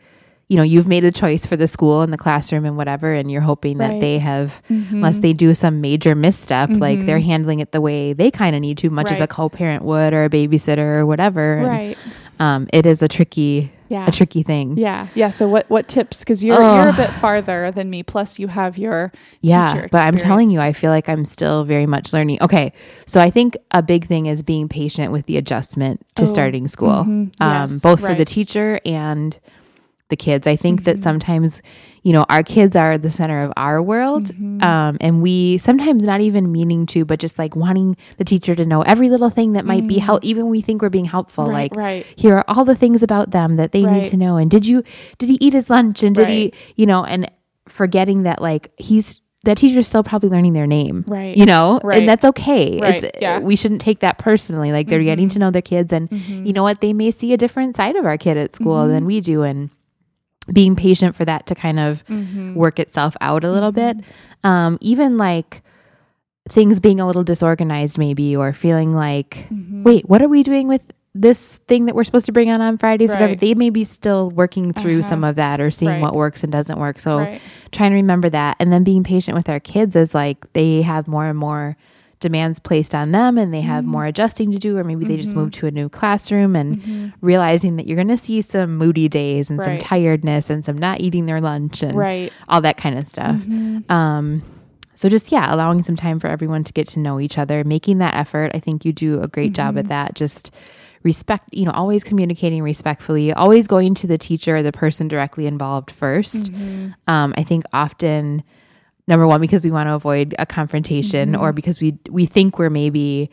you 0.50 0.58
know, 0.58 0.64
you've 0.64 0.88
made 0.90 1.06
a 1.06 1.12
choice 1.12 1.46
for 1.46 1.56
the 1.56 1.68
school 1.68 2.02
and 2.02 2.12
the 2.14 2.18
classroom 2.18 2.64
and 2.66 2.76
whatever, 2.78 3.12
and 3.14 3.32
you're 3.32 3.42
hoping 3.42 3.78
that 3.80 4.00
they 4.02 4.20
have, 4.20 4.62
Mm-hmm. 4.70 4.96
unless 4.98 5.18
they 5.18 5.32
do 5.34 5.54
some 5.56 5.80
major 5.82 6.14
misstep, 6.16 6.70
like 6.80 7.06
they're 7.06 7.22
handling 7.22 7.60
it 7.60 7.72
the 7.72 7.80
way 7.82 8.12
they 8.14 8.30
kind 8.30 8.54
of 8.54 8.62
need 8.62 8.78
to, 8.80 8.90
much 8.92 9.10
as 9.10 9.20
a 9.22 9.26
co-parent 9.26 9.84
would 9.84 10.14
or 10.14 10.26
a 10.26 10.30
babysitter 10.30 10.98
or 11.00 11.06
whatever. 11.08 11.56
And, 11.56 11.68
Right. 11.70 11.98
um, 12.40 12.68
it 12.74 12.86
is 12.86 13.02
a 13.02 13.08
tricky, 13.08 13.72
Yeah. 13.94 14.08
a 14.08 14.12
tricky 14.12 14.42
thing. 14.42 14.76
Yeah. 14.76 15.08
Yeah. 15.14 15.30
So 15.30 15.48
what 15.48 15.70
what 15.70 15.88
tips? 15.88 16.20
Because 16.20 16.44
you're 16.44 16.60
you're 16.60 16.90
a 16.90 16.94
bit 16.94 17.12
farther 17.12 17.70
than 17.72 17.90
me. 17.92 18.02
Plus, 18.02 18.40
you 18.40 18.48
have 18.48 18.78
your 18.78 19.12
Yeah, 19.42 19.88
but 19.92 20.00
I'm 20.00 20.18
telling 20.18 20.50
you. 20.50 20.60
I 20.60 20.74
feel 20.74 20.90
like 20.90 21.08
I'm 21.08 21.26
still 21.26 21.64
very 21.64 21.86
much 21.86 22.12
learning. 22.12 22.40
Okay, 22.42 22.74
so 23.06 23.22
I 23.22 23.30
think 23.30 23.56
a 23.72 23.84
big 23.84 24.08
thing 24.08 24.26
is 24.26 24.42
being 24.42 24.68
patient 24.68 25.12
with 25.12 25.28
the 25.28 25.38
adjustment 25.38 26.04
to 26.16 26.24
Oh, 26.24 26.26
starting 26.26 26.68
school, 26.68 27.04
mhm, 27.06 27.32
um, 27.40 27.70
yes, 27.70 27.80
both 27.82 28.00
for 28.00 28.16
the 28.16 28.26
teacher 28.26 28.80
and 28.84 29.38
the 30.14 30.24
kids. 30.26 30.46
I 30.46 30.56
think 30.56 30.84
that 30.84 30.98
Mhm. 30.98 31.04
sometimes, 31.04 31.62
you 32.04 32.14
know, 32.14 32.24
our 32.30 32.44
kids 32.44 32.76
are 32.76 32.98
the 33.00 33.10
center 33.10 33.42
of 33.42 33.52
our 33.58 33.82
world, 33.82 34.26
Mhm. 34.26 34.64
um, 34.64 34.98
and 35.02 35.22
we 35.24 35.58
sometimes 35.58 36.04
not 36.04 36.22
even 36.22 36.52
meaning 36.52 36.86
to, 36.94 37.04
but 37.06 37.18
just 37.20 37.40
like 37.40 37.56
wanting 37.56 37.96
the 38.20 38.24
teacher 38.24 38.54
to 38.54 38.66
know 38.66 38.82
every 38.84 39.10
little 39.10 39.32
thing 39.32 39.54
that 39.54 39.66
might 39.66 39.88
be 39.88 39.98
help. 39.98 40.24
Even 40.24 40.50
we 40.50 40.62
think 40.62 40.82
we're 40.84 40.90
being 41.00 41.06
helpful, 41.18 41.46
Mm. 41.46 41.52
right, 41.52 41.72
like 41.72 41.76
right. 41.76 42.06
here 42.16 42.36
are 42.38 42.46
all 42.48 42.64
the 42.66 42.76
things 42.76 43.02
about 43.02 43.32
them 43.32 43.56
that 43.56 43.72
they 43.72 43.84
Right. 43.84 44.04
need 44.04 44.12
to 44.12 44.18
know 44.18 44.38
and 44.38 44.52
did 44.52 44.66
you 44.68 44.84
did 45.18 45.30
he 45.30 45.38
eat 45.42 45.54
his 45.54 45.70
lunch 45.70 46.04
and 46.04 46.16
did 46.16 46.28
he 46.30 46.54
you 46.76 46.86
know 46.86 47.04
and 47.04 47.30
forgetting 47.68 48.24
that 48.24 48.42
like 48.42 48.70
he's 48.78 49.20
that 49.46 49.58
teacher's 49.58 49.88
still 49.88 50.04
probably 50.04 50.30
learning 50.30 50.54
their 50.54 50.68
name 50.68 51.04
Right. 51.08 51.36
you 51.36 51.46
know 51.46 51.80
Right. 51.84 52.00
and 52.00 52.08
that's 52.08 52.24
okay 52.32 52.80
Right, 52.82 53.04
it's 53.04 53.18
yeah. 53.22 53.40
we 53.40 53.56
shouldn't 53.56 53.82
take 53.82 54.00
that 54.00 54.18
personally 54.18 54.72
like 54.72 54.88
they're 54.88 55.04
getting 55.04 55.28
Mhm. 55.28 55.34
to 55.34 55.40
know 55.40 55.52
their 55.52 55.62
kids 55.62 55.92
and 55.92 56.10
Mhm. 56.10 56.46
you 56.48 56.54
know 56.54 56.64
what 56.64 56.80
they 56.82 56.94
may 56.94 57.12
see 57.12 57.34
a 57.34 57.38
different 57.38 57.76
side 57.76 57.96
of 57.96 58.06
our 58.06 58.18
kid 58.18 58.38
at 58.38 58.56
school 58.56 58.86
Mhm. 58.86 58.90
than 58.90 59.06
we 59.06 59.20
do 59.22 59.44
and 59.44 59.70
being 60.52 60.76
patient 60.76 61.16
for 61.16 61.24
that 61.26 61.46
to 61.48 61.56
kind 61.56 61.80
of 61.80 62.04
Mhm. 62.08 62.56
work 62.56 62.80
itself 62.80 63.16
out 63.22 63.44
a 63.44 63.52
little 63.52 63.72
Mm-hmm. 63.72 64.00
bit 64.00 64.06
um 64.44 64.78
even 64.82 65.18
like 65.18 65.62
things 66.50 66.80
being 66.82 67.00
a 67.00 67.08
little 67.08 67.24
disorganized 67.24 67.98
maybe 67.98 68.36
or 68.36 68.52
feeling 68.52 68.94
like 68.94 69.48
Mhm. 69.52 69.84
wait, 69.84 70.10
what 70.10 70.22
are 70.22 70.28
we 70.28 70.44
doing 70.44 70.68
with 70.68 70.82
this 71.16 71.60
thing 71.68 71.86
that 71.86 71.96
we're 71.96 72.04
supposed 72.04 72.26
to 72.26 72.32
bring 72.34 72.50
on 72.50 72.60
on 72.60 72.78
Fridays? 72.78 73.12
Whatever. 73.14 73.36
They 73.36 73.54
may 73.54 73.70
be 73.70 73.84
still 73.84 74.32
working 74.32 74.74
through 74.74 75.00
Uh-huh. 75.00 75.10
some 75.10 75.24
of 75.24 75.36
that 75.36 75.62
or 75.62 75.70
seeing 75.72 75.92
Right. 75.92 76.02
what 76.02 76.16
works 76.16 76.44
and 76.44 76.52
doesn't 76.52 76.80
work. 76.80 76.98
So 77.00 77.20
Right. 77.20 77.40
trying 77.72 77.92
to 77.92 77.96
remember 77.96 78.30
that, 78.32 78.58
and 78.60 78.74
then 78.74 78.84
being 78.84 79.04
patient 79.04 79.38
with 79.38 79.48
our 79.48 79.60
kids 79.60 79.96
is 79.96 80.14
like 80.16 80.52
they 80.54 80.82
have 80.82 81.08
more 81.08 81.26
and 81.28 81.38
more 81.38 81.78
demands 82.24 82.58
placed 82.60 82.96
on 82.96 83.12
them, 83.12 83.38
and 83.38 83.54
they 83.54 83.62
have 83.62 83.84
Mhm. 83.84 83.88
more 83.90 84.06
adjusting 84.06 84.52
to 84.52 84.58
do, 84.58 84.76
or 84.78 84.84
maybe 84.84 85.06
they 85.06 85.18
just 85.18 85.34
Mhm. 85.34 85.36
moved 85.36 85.54
to 85.56 85.68
a 85.68 85.72
new 85.72 85.88
classroom 85.90 86.56
and. 86.56 86.82
Mhm. 86.82 87.14
Realizing 87.22 87.78
that 87.78 87.86
you're 87.88 87.96
going 87.96 88.08
to 88.10 88.18
see 88.18 88.42
some 88.42 88.76
moody 88.78 89.08
days 89.08 89.50
and 89.50 89.62
some 89.62 89.78
tiredness 89.78 90.50
and 90.50 90.66
some 90.66 90.78
not 90.78 91.00
eating 91.00 91.26
their 91.26 91.40
lunch 91.40 91.82
and 91.84 91.96
Right. 91.98 92.34
all 92.50 92.60
that 92.62 92.76
kind 92.78 92.98
of 92.98 93.08
stuff. 93.08 93.36
Mhm. 93.38 93.90
Um, 93.90 94.42
so 94.96 95.08
just 95.10 95.32
yeah, 95.32 95.54
allowing 95.54 95.84
some 95.84 95.96
time 95.96 96.20
for 96.20 96.28
everyone 96.28 96.64
to 96.66 96.74
get 96.74 96.88
to 96.90 97.00
know 97.00 97.20
each 97.20 97.38
other, 97.38 97.64
making 97.64 98.00
that 98.00 98.14
effort. 98.16 98.52
I 98.54 98.60
think 98.60 98.84
you 98.84 98.92
do 98.92 99.22
a 99.22 99.28
great 99.30 99.54
job 99.54 99.78
at 99.78 99.86
Mhm. 99.86 99.90
that. 99.90 100.16
Just 100.16 100.52
respect, 101.04 101.48
you 101.54 101.66
know, 101.66 101.72
always 101.72 102.04
communicating 102.04 102.62
respectfully, 102.62 103.32
always 103.34 103.68
going 103.68 103.94
to 103.96 104.08
the 104.08 104.18
teacher 104.18 104.58
or 104.58 104.64
the 104.64 104.72
person 104.72 105.08
directly 105.08 105.46
involved 105.48 105.90
1st 105.92 106.52
Mhm. 106.52 106.94
Um, 107.08 107.34
I 107.38 107.44
think 107.44 107.64
often 107.74 108.44
number 109.08 109.28
one 109.28 109.42
because 109.42 109.64
we 109.64 109.72
want 109.72 109.88
to 109.88 109.94
avoid 109.94 110.34
a 110.40 110.46
confrontation 110.46 111.34
Mhm. 111.34 111.42
or 111.42 111.52
because 111.54 111.80
we 111.80 111.98
we 112.10 112.26
think 112.26 112.58
we're 112.58 112.70
maybe 112.70 113.30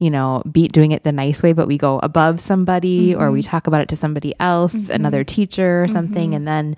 you 0.00 0.10
know 0.10 0.42
be 0.50 0.68
doing 0.68 0.92
it 0.92 1.04
the 1.04 1.12
nice 1.12 1.42
way 1.42 1.52
but 1.52 1.66
we 1.68 1.78
go 1.78 1.98
above 2.02 2.40
somebody 2.40 3.14
or 3.14 3.30
we 3.30 3.40
Mhm. 3.42 3.46
talk 3.48 3.66
about 3.66 3.80
it 3.80 3.88
to 3.88 3.96
somebody 3.96 4.34
else 4.40 4.74
Mhm. 4.74 4.90
another 4.94 5.24
teacher 5.24 5.82
or 5.82 5.88
something 5.88 6.30
Mhm. 6.30 6.36
and 6.36 6.48
then 6.48 6.76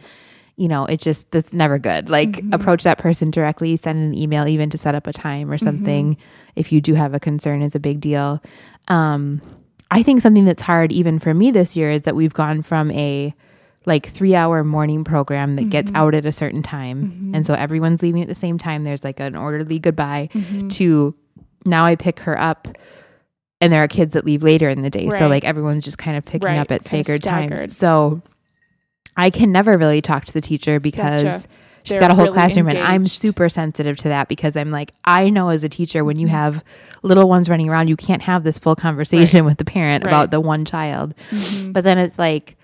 you 0.57 0.69
know 0.69 0.85
it 0.87 1.01
just 1.01 1.31
that's 1.31 1.53
never 1.53 1.79
good 1.79 2.11
like 2.11 2.33
Mhm. 2.43 2.55
approach 2.55 2.83
that 2.85 2.99
person 2.99 3.31
directly 3.31 3.77
send 3.77 3.99
an 3.99 4.15
email 4.19 4.47
even 4.47 4.69
to 4.71 4.77
set 4.79 4.95
up 4.95 5.07
a 5.07 5.13
time 5.13 5.51
or 5.51 5.57
Mm-hmm. 5.57 5.65
something 5.65 6.17
if 6.57 6.73
you 6.73 6.81
do 6.81 6.95
have 6.95 7.15
a 7.15 7.21
concern 7.21 7.63
is 7.63 7.75
a 7.75 7.81
big 7.81 8.01
deal 8.01 8.43
um 8.89 9.41
i 9.91 10.03
think 10.03 10.21
something 10.21 10.45
that's 10.45 10.63
hard 10.63 10.93
even 10.93 11.19
for 11.19 11.33
me 11.33 11.51
this 11.51 11.77
year 11.77 11.91
is 11.91 12.03
that 12.03 12.17
we've 12.17 12.35
gone 12.35 12.61
from 12.63 12.91
a 12.91 13.35
like 13.87 14.11
three 14.13 14.35
hour 14.35 14.63
morning 14.63 15.05
program 15.05 15.57
that 15.57 15.71
gets 15.71 15.91
Mhm. 15.91 15.97
out 15.97 16.15
at 16.15 16.27
a 16.27 16.33
certain 16.33 16.63
time 16.63 17.13
Mhm. 17.33 17.37
and 17.37 17.47
so 17.47 17.55
everyone's 17.55 18.03
leaving 18.03 18.21
at 18.23 18.29
the 18.29 18.35
same 18.35 18.59
time 18.59 18.85
there's 18.85 19.03
like 19.05 19.21
an 19.21 19.35
orderly 19.35 19.79
goodbye 19.79 20.29
Mhm. 20.35 20.71
to 20.71 21.15
now 21.65 21.87
i 21.87 21.97
pick 21.97 22.21
her 22.21 22.39
up 22.39 22.69
and 23.63 23.73
there 23.73 23.83
are 23.83 23.89
kids 23.89 24.13
that 24.15 24.25
leave 24.27 24.43
later 24.43 24.69
in 24.69 24.83
the 24.83 24.91
day 24.91 25.09
so 25.11 25.29
like 25.29 25.45
everyone's 25.45 25.83
just 25.85 25.99
kind 25.99 26.17
of 26.17 26.25
picking 26.25 26.47
Right, 26.47 26.59
up 26.59 26.71
at 26.71 26.85
kinda 26.85 27.05
staggered 27.05 27.23
times 27.23 27.75
so 27.77 28.21
i 29.17 29.31
can 29.31 29.51
never 29.51 29.79
really 29.79 30.01
talk 30.03 30.25
to 30.27 30.33
the 30.33 30.41
teacher 30.43 30.79
because 30.79 31.23
Gotcha. 31.23 31.47
she's 31.85 31.91
They're 31.93 32.01
got 32.01 32.11
a 32.11 32.15
whole 32.15 32.25
really 32.27 32.35
classroom 32.35 32.69
and 32.69 32.79
i'm 32.79 33.09
super 33.09 33.49
sensitive 33.49 33.97
to 33.99 34.09
that 34.09 34.29
because 34.29 34.57
i'm 34.57 34.71
like 34.71 34.93
i 35.07 35.31
know 35.31 35.49
as 35.49 35.65
a 35.65 35.69
teacher 35.71 36.05
when 36.05 36.19
you 36.19 36.27
Mhm. 36.27 36.31
have 36.31 36.65
little 37.03 37.29
ones 37.31 37.49
running 37.49 37.69
around 37.71 37.89
you 37.89 37.97
can't 37.97 38.23
have 38.23 38.45
this 38.45 38.59
full 38.59 38.77
conversation 38.77 39.47
with 39.47 39.57
the 39.57 39.65
parent 39.65 40.05
Right. 40.05 40.11
about 40.11 40.31
the 40.31 40.41
one 40.41 40.67
child 40.67 41.15
Mhm. 41.31 41.73
but 41.73 41.83
then 41.85 41.97
it's 41.97 42.19
like 42.19 42.57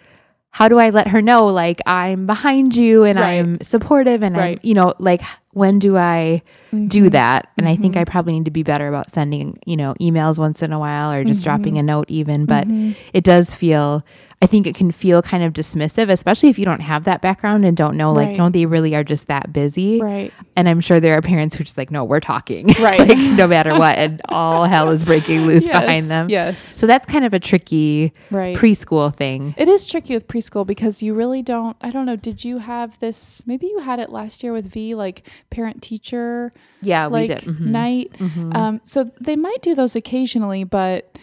how 0.51 0.69
do 0.69 0.79
i 0.79 0.91
let 0.91 1.09
her 1.09 1.21
know 1.21 1.47
like 1.47 1.81
i'm 1.87 2.27
behind 2.27 2.75
you 2.75 3.03
and 3.05 3.19
Right. 3.19 3.39
i'm 3.41 3.59
supportive 3.61 4.23
and 4.23 4.37
i'm 4.37 4.59
you 4.63 4.75
know 4.75 4.95
like 4.99 5.23
when 5.53 5.79
do 5.79 5.97
i 5.97 6.43
do 6.89 7.05
Mhm. 7.07 7.13
that 7.13 7.49
and 7.57 7.69
i 7.69 7.77
think 7.77 7.97
i 7.97 8.05
probably 8.05 8.35
need 8.35 8.45
to 8.47 8.51
be 8.51 8.63
better 8.63 8.89
about 8.89 9.13
sending 9.13 9.59
you 9.67 9.77
know 9.77 9.95
emails 10.01 10.39
once 10.39 10.63
in 10.63 10.73
a 10.73 10.79
while 10.79 11.13
or 11.13 11.25
just 11.25 11.45
dropping 11.45 11.75
Mhm. 11.75 11.81
a 11.81 11.83
note 11.83 12.07
even 12.11 12.45
but 12.47 12.67
Mhm. 12.67 12.95
it 13.13 13.25
does 13.25 13.55
feel 13.55 14.05
i 14.43 14.47
think 14.47 14.67
it 14.67 14.75
can 14.75 14.91
feel 14.91 15.23
kind 15.23 15.43
of 15.43 15.53
dismissive 15.53 16.11
especially 16.11 16.49
if 16.51 16.59
you 16.59 16.65
don't 16.65 16.81
have 16.81 17.05
that 17.05 17.23
background 17.23 17.65
and 17.65 17.77
don't 17.77 17.97
know 17.97 18.13
like 18.13 18.29
Right. 18.29 18.37
no 18.37 18.49
they 18.51 18.67
really 18.67 18.95
are 18.95 19.03
just 19.05 19.27
that 19.29 19.53
busy 19.53 20.01
Right. 20.01 20.33
and 20.57 20.69
i'm 20.69 20.81
sure 20.81 21.01
there 21.01 21.17
are 21.17 21.23
parents 21.23 21.57
who 21.57 21.63
are 21.63 21.65
just 21.65 21.79
like 21.79 21.91
no 21.91 22.05
we're 22.05 22.21
talking 22.21 22.67
Right. 22.81 23.01
like 23.01 23.17
no 23.19 23.47
matter 23.47 23.73
what 23.79 23.97
and 23.97 24.21
all 24.29 24.65
hell 24.65 24.91
is 24.91 25.05
breaking 25.05 25.47
loose 25.47 25.65
Yes, 25.67 25.81
behind 25.81 26.11
them 26.11 26.29
Yes. 26.29 26.59
so 26.77 26.87
that's 26.87 27.07
kind 27.11 27.25
of 27.25 27.33
a 27.35 27.41
tricky 27.41 28.13
Right. 28.31 28.57
preschool 28.57 29.15
thing 29.15 29.55
It 29.57 29.69
is 29.69 29.87
tricky 29.87 30.15
with 30.15 30.27
preschool 30.29 30.67
because 30.67 31.03
you 31.03 31.15
really 31.15 31.43
don't. 31.43 31.77
I 31.81 31.91
don't 31.91 32.05
know. 32.07 32.17
Did 32.17 32.45
you 32.45 32.59
have 32.59 32.99
this? 33.01 33.43
Maybe 33.47 33.67
you 33.67 33.79
had 33.81 33.99
it 34.01 34.11
last 34.11 34.43
year 34.43 34.53
with 34.53 34.67
V, 34.67 34.95
like 34.95 35.23
parent 35.51 35.83
teacher 35.83 36.53
yeah 36.83 37.07
like 37.07 37.29
we 37.29 37.35
did 37.35 37.45
Mhm. 37.45 37.61
night. 37.61 38.13
Mhm. 38.19 38.55
Um, 38.55 38.81
so 38.85 39.11
they 39.21 39.37
might 39.37 39.63
do 39.63 39.75
those 39.75 39.97
occasionally, 39.97 40.65
but 40.65 41.17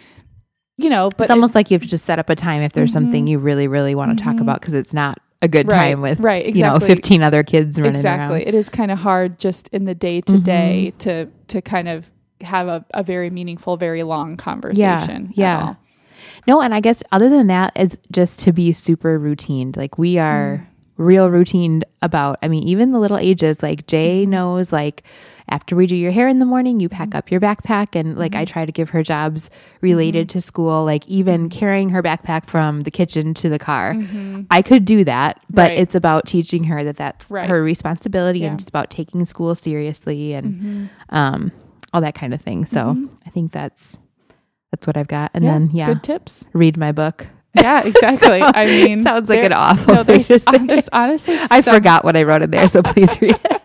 you 0.78 0.90
know, 0.90 1.10
but 1.18 1.26
it's 1.26 1.32
almost 1.32 1.56
like 1.56 1.70
you 1.70 1.76
have 1.76 1.82
to 1.84 1.88
just 1.88 2.06
set 2.06 2.20
up 2.20 2.30
a 2.30 2.36
time 2.36 2.62
if 2.62 2.74
there's 2.74 2.90
Mhm. 2.90 2.94
something 2.94 3.28
you 3.28 3.40
really 3.40 3.68
really 3.68 3.96
want 3.96 4.18
to 4.18 4.24
talk 4.24 4.36
Mhm. 4.38 4.42
about 4.42 4.62
because 4.62 4.74
it's 4.74 4.94
not 4.94 5.20
a 5.42 5.48
good 5.48 5.68
Right, 5.70 5.90
time 5.92 6.02
with 6.02 6.20
right, 6.20 6.56
you 6.56 6.64
know 6.64 6.80
15 6.80 7.22
other 7.22 7.44
kids 7.44 7.78
running 7.80 7.96
exactly. 7.96 8.38
around 8.40 8.48
It 8.48 8.56
is 8.56 8.70
kind 8.70 8.92
of 8.92 8.98
hard 9.00 9.40
just 9.40 9.68
in 9.70 9.86
the 9.86 9.94
day 9.96 10.22
to 10.22 10.38
day 10.40 10.94
to 11.00 11.28
to 11.48 11.62
kind 11.62 11.88
of 11.90 12.06
have 12.42 12.68
a, 12.68 12.84
a 12.94 13.04
very 13.04 13.30
meaningful, 13.30 13.78
very 13.78 14.04
long 14.04 14.36
conversation. 14.38 15.28
at 15.32 15.38
yeah. 15.38 15.76
no 16.48 16.62
and 16.62 16.74
i 16.74 16.80
guess 16.80 17.04
other 17.12 17.30
than 17.30 17.48
that 17.48 17.72
is 17.76 17.98
just 18.12 18.40
to 18.40 18.52
be 18.54 18.72
super 18.74 19.20
routine 19.20 19.74
like 19.76 19.98
we 19.98 20.18
are 20.18 20.58
Mm. 20.58 21.06
real 21.06 21.30
routine 21.30 21.84
about 22.02 22.38
i 22.42 22.48
mean 22.48 22.64
even 22.64 22.92
the 22.94 23.00
little 23.00 23.18
ages 23.18 23.62
like 23.62 23.80
Mm-hmm. 23.80 23.88
jay 23.88 24.26
knows 24.26 24.72
like 24.72 25.04
after 25.54 25.76
we 25.76 25.86
do 25.86 25.96
your 25.96 26.12
hair 26.12 26.28
in 26.28 26.40
the 26.40 26.46
morning 26.46 26.80
you 26.80 26.90
pack 26.90 27.14
up 27.14 27.30
your 27.32 27.40
backpack 27.40 27.90
and 28.00 28.18
like 28.18 28.32
Mm-hmm. 28.32 28.40
i 28.42 28.46
try 28.46 28.66
to 28.66 28.72
give 28.72 28.90
her 28.90 29.04
jobs 29.04 29.50
related 29.82 30.28
to 30.30 30.42
school 30.42 30.84
like 30.84 31.08
even 31.08 31.42
Mm-hmm. 31.48 31.60
carrying 31.60 31.90
her 31.90 32.02
backpack 32.02 32.48
from 32.48 32.82
the 32.84 32.92
kitchen 32.92 33.34
to 33.36 33.50
the 33.50 33.60
car. 33.60 33.96
I 34.50 34.62
could 34.64 34.84
do 34.86 35.04
that, 35.06 35.40
but 35.50 35.70
Right. 35.70 35.78
it's 35.80 35.96
about 35.96 36.26
teaching 36.26 36.64
her 36.66 36.84
that 36.84 36.98
that's 36.98 37.30
Right. 37.30 37.48
her 37.50 37.62
responsibility 37.64 38.40
Yeah. 38.40 38.48
and 38.52 38.60
it's 38.60 38.68
about 38.70 38.90
taking 38.90 39.26
school 39.26 39.54
seriously 39.56 40.34
and 40.34 40.90
um, 41.10 41.52
all 41.94 42.02
that 42.02 42.16
kind 42.16 42.34
of 42.34 42.42
thing. 42.42 42.66
So. 42.66 42.98
I 43.26 43.30
think 43.30 43.52
that's 43.52 43.98
that's 44.72 44.88
what 44.88 44.98
I've 44.98 45.08
got. 45.08 45.30
And 45.36 45.44
Yeah, 45.46 45.52
then 45.54 45.70
yeah, 45.74 45.86
good 45.94 46.04
tips. 46.04 46.46
read 46.54 46.78
my 46.78 46.92
book. 46.92 47.28
Yeah, 47.56 47.84
exactly. 47.86 48.42
I 48.62 48.66
mean, 48.66 49.04
sounds 49.04 49.30
like 49.30 49.42
an 49.44 49.54
awful 49.54 49.94
No, 49.94 50.02
there's, 50.10 50.32
uh, 50.32 50.40
there's 50.66 50.90
honestly, 50.92 51.38
I 51.52 51.62
some- 51.62 51.76
forgot 51.76 52.04
what 52.04 52.16
I 52.18 52.24
wrote 52.24 52.42
in 52.42 52.50
there, 52.50 52.68
so 52.68 52.82
please 52.82 53.14
read 53.22 53.40
it. 53.46 53.62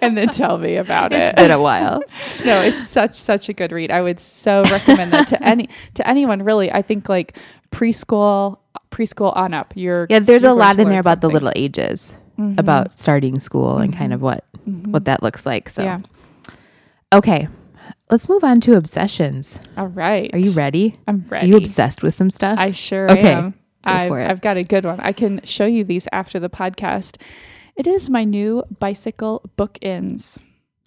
And 0.00 0.16
then 0.16 0.28
tell 0.28 0.58
me 0.58 0.76
about 0.76 1.12
It's 1.12 1.32
It's 1.32 1.42
been 1.42 1.50
a 1.50 1.60
while. 1.60 2.02
no, 2.44 2.60
it's 2.62 2.88
such 2.88 3.14
such 3.14 3.48
a 3.48 3.52
good 3.52 3.72
read. 3.72 3.90
I 3.90 4.00
would 4.02 4.20
so 4.20 4.62
recommend 4.64 5.12
that 5.12 5.28
to 5.28 5.42
any 5.42 5.68
to 5.94 6.06
anyone 6.08 6.42
really. 6.42 6.70
I 6.72 6.82
think 6.82 7.08
like 7.08 7.36
preschool 7.70 8.58
preschool 8.90 9.36
on 9.36 9.54
up. 9.54 9.72
You're 9.76 10.06
Yeah, 10.10 10.18
there's 10.20 10.42
you're 10.42 10.52
a 10.52 10.54
lot 10.54 10.78
in 10.78 10.88
there 10.88 11.00
about 11.00 11.20
the 11.20 11.28
little 11.30 11.52
ages, 11.56 12.12
Mhm. 12.38 12.58
about 12.58 12.98
starting 12.98 13.38
school 13.40 13.78
and 13.78 13.94
kind 13.96 14.12
of 14.12 14.20
what 14.22 14.44
Mhm. 14.68 14.88
what 14.88 15.04
that 15.06 15.22
looks 15.22 15.46
like. 15.46 15.68
So 15.70 15.82
Yeah. 15.82 16.00
okay, 17.12 17.48
let's 18.10 18.28
move 18.28 18.44
on 18.44 18.60
to 18.62 18.74
obsessions. 18.76 19.58
All 19.76 19.86
right. 19.88 20.30
Are 20.32 20.38
you 20.38 20.50
ready? 20.52 20.98
I'm 21.08 21.24
ready. 21.28 21.46
Are 21.46 21.48
you 21.50 21.56
obsessed 21.56 22.02
with 22.02 22.14
some 22.14 22.30
stuff? 22.30 22.58
I 22.58 22.70
sure 22.72 23.10
Okay, 23.10 23.32
am. 23.32 23.50
go 23.50 23.92
I've, 23.92 24.12
it. 24.12 24.30
I've 24.30 24.40
got 24.40 24.56
a 24.56 24.64
good 24.64 24.84
one. 24.84 25.00
I 25.00 25.12
can 25.12 25.40
show 25.44 25.66
you 25.66 25.84
these 25.84 26.06
after 26.12 26.38
the 26.38 26.50
podcast. 26.50 27.16
It 27.80 27.86
is 27.86 28.10
my 28.10 28.24
new 28.24 28.62
bicycle 28.78 29.40
bookends 29.56 30.38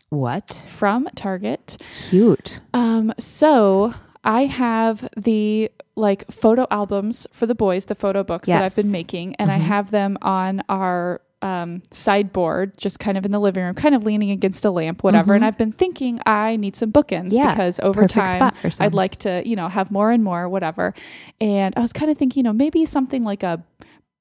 what? 0.10 0.56
from 0.68 1.10
Target. 1.16 1.82
Cute. 2.08 2.60
Um, 2.76 3.12
so 3.18 3.96
I 4.24 4.46
have 4.46 5.10
the 5.18 5.72
like 5.96 6.32
photo 6.32 6.68
albums 6.70 7.26
for 7.32 7.48
the 7.48 7.56
boys, 7.56 7.86
the 7.86 7.96
photo 7.96 8.24
books 8.24 8.48
that 8.48 8.62
I've 8.62 8.74
Mm-hmm. 8.74 8.82
been 8.84 8.92
making, 8.92 9.36
and 9.38 9.52
I 9.52 9.58
have 9.58 9.90
them 9.90 10.20
on 10.22 10.62
our 10.70 11.22
um, 11.42 11.82
sideboard, 11.90 12.78
just 12.78 13.00
kind 13.00 13.18
of 13.18 13.26
in 13.26 13.32
the 13.32 13.40
living 13.40 13.64
room, 13.64 13.74
kind 13.74 13.96
of 13.96 14.04
leaning 14.04 14.30
against 14.30 14.64
a 14.64 14.70
lamp, 14.70 15.04
whatever. 15.04 15.34
And 15.34 15.44
I've 15.44 15.58
been 15.58 15.72
thinking 15.72 16.20
I 16.28 16.58
need 16.58 16.76
some 16.76 16.92
bookends 16.92 17.30
Mm-hmm. 17.30 17.38
Yeah, 17.38 17.50
because 17.50 17.80
over 17.80 18.08
time 18.08 18.38
spot 18.38 18.58
for 18.60 18.70
some. 18.70 18.86
I'd 18.86 18.94
like 18.94 19.16
to, 19.18 19.42
you 19.44 19.56
know, 19.56 19.68
have 19.68 19.90
more 19.90 20.12
and 20.12 20.24
more, 20.24 20.48
whatever. 20.48 20.94
And 21.42 21.74
I 21.76 21.80
was 21.82 21.92
kind 21.92 22.12
of 22.12 22.20
thinking, 22.20 22.42
you 22.42 22.44
know, 22.44 22.54
maybe 22.54 22.86
something 22.86 23.24
like 23.24 23.42
a 23.42 23.64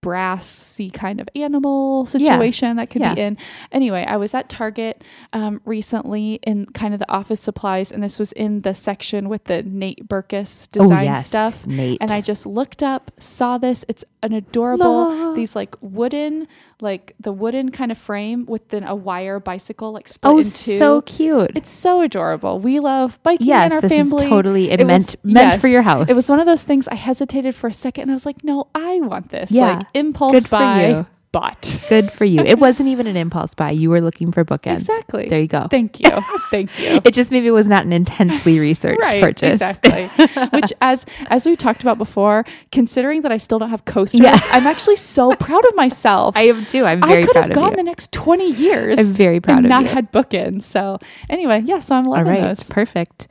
brassy 0.03 0.91
kind 0.91 1.21
of 1.21 1.29
animal 1.35 2.05
situation 2.05 2.77
that 2.77 2.91
could 2.91 3.01
Yeah. 3.01 3.15
be 3.15 3.21
in. 3.23 3.39
Anyway, 3.71 4.05
I 4.07 4.17
was 4.19 4.35
at 4.35 4.49
Target 4.51 5.03
um, 5.33 5.63
recently 5.65 6.35
in 6.43 6.67
kind 6.67 6.93
of 6.93 7.01
the 7.01 7.11
office 7.11 7.41
supplies, 7.41 7.91
and 7.91 8.03
this 8.03 8.19
was 8.19 8.33
in 8.33 8.61
the 8.61 8.75
section 8.75 9.31
with 9.31 9.45
the 9.45 9.63
Nate 9.63 10.07
Berkus 10.07 10.71
design 10.71 10.99
oh, 11.09 11.13
yes, 11.13 11.27
stuff. 11.27 11.67
Nate. 11.67 11.99
And 12.03 12.11
I 12.11 12.21
just 12.21 12.45
looked 12.45 12.83
up, 12.83 13.11
saw 13.19 13.57
this. 13.57 13.85
It's 13.89 14.05
an 14.23 14.33
adorable, 14.35 15.09
Love. 15.09 15.37
these 15.37 15.57
like 15.57 15.75
wooden, 15.81 16.49
like 16.83 17.14
the 17.20 17.33
wooden 17.33 17.70
kind 17.70 17.93
of 17.93 17.99
frame 17.99 18.45
within 18.47 18.85
a 18.85 18.95
wire 18.95 19.41
bicycle, 19.41 19.93
like 19.93 20.09
split 20.09 20.33
oh, 20.33 20.39
in 20.39 20.45
two. 20.45 20.78
so 20.78 21.01
cute. 21.03 21.53
It's 21.55 21.70
so 21.70 22.01
adorable. 22.03 22.59
We 22.59 22.80
love 22.80 23.18
biking 23.22 23.47
yes, 23.47 23.66
in 23.66 23.72
our 23.72 23.80
this 23.80 23.91
family. 23.91 24.24
is 24.24 24.28
totally 24.30 24.70
it 24.70 24.80
It 24.80 24.87
meant 24.87 25.16
was- 25.22 25.33
meant 25.33 25.61
for 25.61 25.68
your 25.68 25.83
house. 25.83 26.11
It 26.11 26.14
was 26.14 26.28
one 26.28 26.41
of 26.41 26.47
those 26.47 26.64
things 26.64 26.89
I 26.89 26.97
hesitated 26.97 27.55
for 27.55 27.68
a 27.68 27.72
second 27.72 28.03
and 28.03 28.11
I 28.11 28.14
was 28.14 28.26
like, 28.26 28.43
no, 28.45 28.66
I 28.74 29.01
want 29.01 29.30
this. 29.30 29.51
Yeah. 29.51 29.78
Like 29.78 29.87
impulse 29.95 30.33
Good 30.35 30.45
for 30.45 30.51
buy, 30.51 31.07
you. 31.35 31.41
but 31.41 31.83
good 31.89 32.12
for 32.12 32.24
you. 32.24 32.41
It 32.41 32.59
wasn't 32.59 32.89
even 32.89 33.07
an 33.07 33.16
impulse 33.16 33.55
buy. 33.55 33.70
You 33.70 33.91
were 33.91 34.01
looking 34.01 34.33
for 34.33 34.45
bookends. 34.45 34.76
Exactly. 34.83 35.28
There 35.28 35.41
you 35.41 35.47
go. 35.49 35.66
thank 35.70 36.01
you. 36.01 36.11
Thank 36.51 36.78
you. 36.78 37.01
It 37.05 37.14
just 37.14 37.30
maybe 37.30 37.51
was 37.51 37.66
not 37.66 37.85
an 37.85 37.93
intensely 37.93 38.59
researched 38.59 39.01
right, 39.03 39.22
purchase. 39.22 39.55
exactly. 39.55 40.07
Which, 40.53 40.72
as 40.80 41.05
as 41.28 41.47
we 41.47 41.57
talked 41.57 41.83
about 41.83 41.99
before, 41.99 42.45
considering 42.70 43.22
that 43.22 43.33
I 43.33 43.37
still 43.39 43.59
don't 43.59 43.70
have 43.70 43.85
coasters, 43.85 44.20
Yeah. 44.20 44.39
I'm 44.51 44.66
actually 44.66 44.97
so 44.97 45.35
proud 45.35 45.64
of 45.64 45.74
myself. 45.76 46.37
I 46.37 46.43
am 46.49 46.64
too. 46.66 46.85
I'm 46.85 47.01
very 47.01 47.22
I 47.22 47.26
could 47.26 47.33
proud 47.33 47.45
have 47.45 47.53
gone 47.55 47.70
you. 47.72 47.76
the 47.76 47.83
next 47.83 48.12
20 48.12 48.51
years. 48.53 48.99
I'm 48.99 49.07
very 49.07 49.41
proud 49.41 49.59
and 49.59 49.66
of 49.66 49.70
not 49.70 49.83
you. 49.83 49.89
had 49.89 50.12
bookends. 50.12 50.62
So 50.64 50.99
anyway, 51.30 51.62
yeah. 51.64 51.80
So 51.80 51.95
I'm 51.97 52.07
All 52.07 52.12
loving 52.12 52.33
right, 52.33 52.41
those. 52.43 52.62
perfect. 52.64 53.28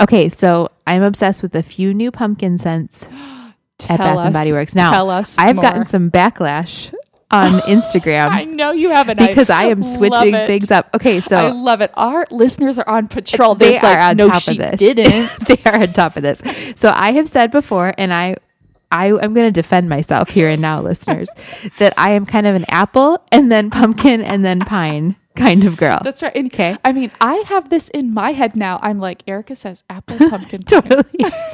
Okay, 0.00 0.28
so 0.28 0.70
I'm 0.86 1.02
obsessed 1.02 1.42
with 1.42 1.54
a 1.54 1.62
few 1.62 1.94
new 1.94 2.10
pumpkin 2.10 2.58
scents 2.58 3.04
at 3.88 3.98
Bath 3.98 4.00
us, 4.00 4.24
and 4.26 4.32
Body 4.34 4.52
Works. 4.52 4.74
Now, 4.74 4.90
tell 4.92 5.08
us 5.10 5.36
I've 5.38 5.56
more. 5.56 5.62
gotten 5.62 5.86
some 5.86 6.10
backlash 6.10 6.92
on 7.34 7.60
Instagram 7.60 8.28
I 8.28 8.44
know 8.44 8.70
you 8.70 8.90
haven't 8.90 9.18
because 9.18 9.50
I, 9.50 9.64
am 9.64 9.82
switching 9.82 10.32
things 10.32 10.70
up. 10.70 10.88
Okay, 10.94 11.20
so 11.20 11.36
I 11.36 11.50
love 11.50 11.80
it. 11.80 11.90
Our 11.94 12.26
listeners 12.30 12.78
are 12.78 12.88
on 12.88 13.08
patrol. 13.08 13.54
they 13.54 13.76
are 13.78 13.82
like, 13.82 13.98
on 13.98 14.16
no, 14.16 14.28
top 14.28 14.48
of 14.48 14.56
this. 14.56 14.78
didn't. 14.78 15.30
they 15.46 15.60
are 15.66 15.82
on 15.82 15.92
top 15.92 16.16
of 16.16 16.22
this. 16.22 16.40
So 16.76 16.90
I 16.94 17.12
have 17.12 17.28
said 17.28 17.50
before, 17.50 17.92
and 17.98 18.12
I, 18.12 18.36
I 18.90 19.06
am 19.06 19.34
going 19.34 19.46
to 19.46 19.50
defend 19.50 19.88
myself 19.88 20.30
here 20.30 20.48
and 20.48 20.62
now, 20.62 20.80
listeners, 20.80 21.28
that 21.78 21.94
I 21.96 22.12
am 22.12 22.26
kind 22.26 22.46
of 22.46 22.54
an 22.54 22.64
apple 22.68 23.22
and 23.32 23.50
then 23.50 23.70
pumpkin 23.70 24.22
and 24.22 24.44
then 24.44 24.60
pine 24.60 25.16
kind 25.36 25.64
of 25.64 25.76
girl. 25.76 26.00
That's 26.02 26.22
right. 26.22 26.36
Okay. 26.46 26.76
I 26.84 26.92
mean, 26.92 27.10
I 27.20 27.36
have 27.46 27.70
this 27.70 27.88
in 27.88 28.12
my 28.14 28.32
head 28.32 28.56
now. 28.56 28.78
I'm 28.82 28.98
like, 28.98 29.22
Erica 29.26 29.56
says 29.56 29.82
apple 29.90 30.16
pumpkin 30.30 30.62
totally. 30.62 31.04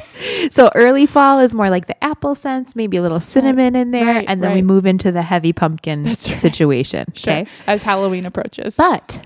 so 0.51 0.69
early 0.75 1.05
fall 1.05 1.39
is 1.39 1.53
more 1.53 1.69
like 1.69 1.87
the 1.87 2.03
apple 2.03 2.35
scents, 2.35 2.75
maybe 2.75 2.97
a 2.97 3.01
little 3.01 3.19
cinnamon 3.19 3.75
in 3.75 3.91
there, 3.91 4.05
Right, 4.05 4.25
and 4.27 4.43
then 4.43 4.53
we 4.53 4.61
move 4.61 4.85
into 4.85 5.11
the 5.11 5.21
heavy 5.21 5.53
pumpkin 5.53 6.05
right. 6.05 6.19
situation. 6.19 7.05
Sure. 7.21 7.33
Okay. 7.33 7.47
As 7.67 7.83
Halloween 7.83 8.25
approaches. 8.25 8.75
But 8.77 9.25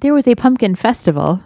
there 0.00 0.14
was 0.14 0.26
a 0.26 0.34
pumpkin 0.34 0.74
festival 0.74 1.42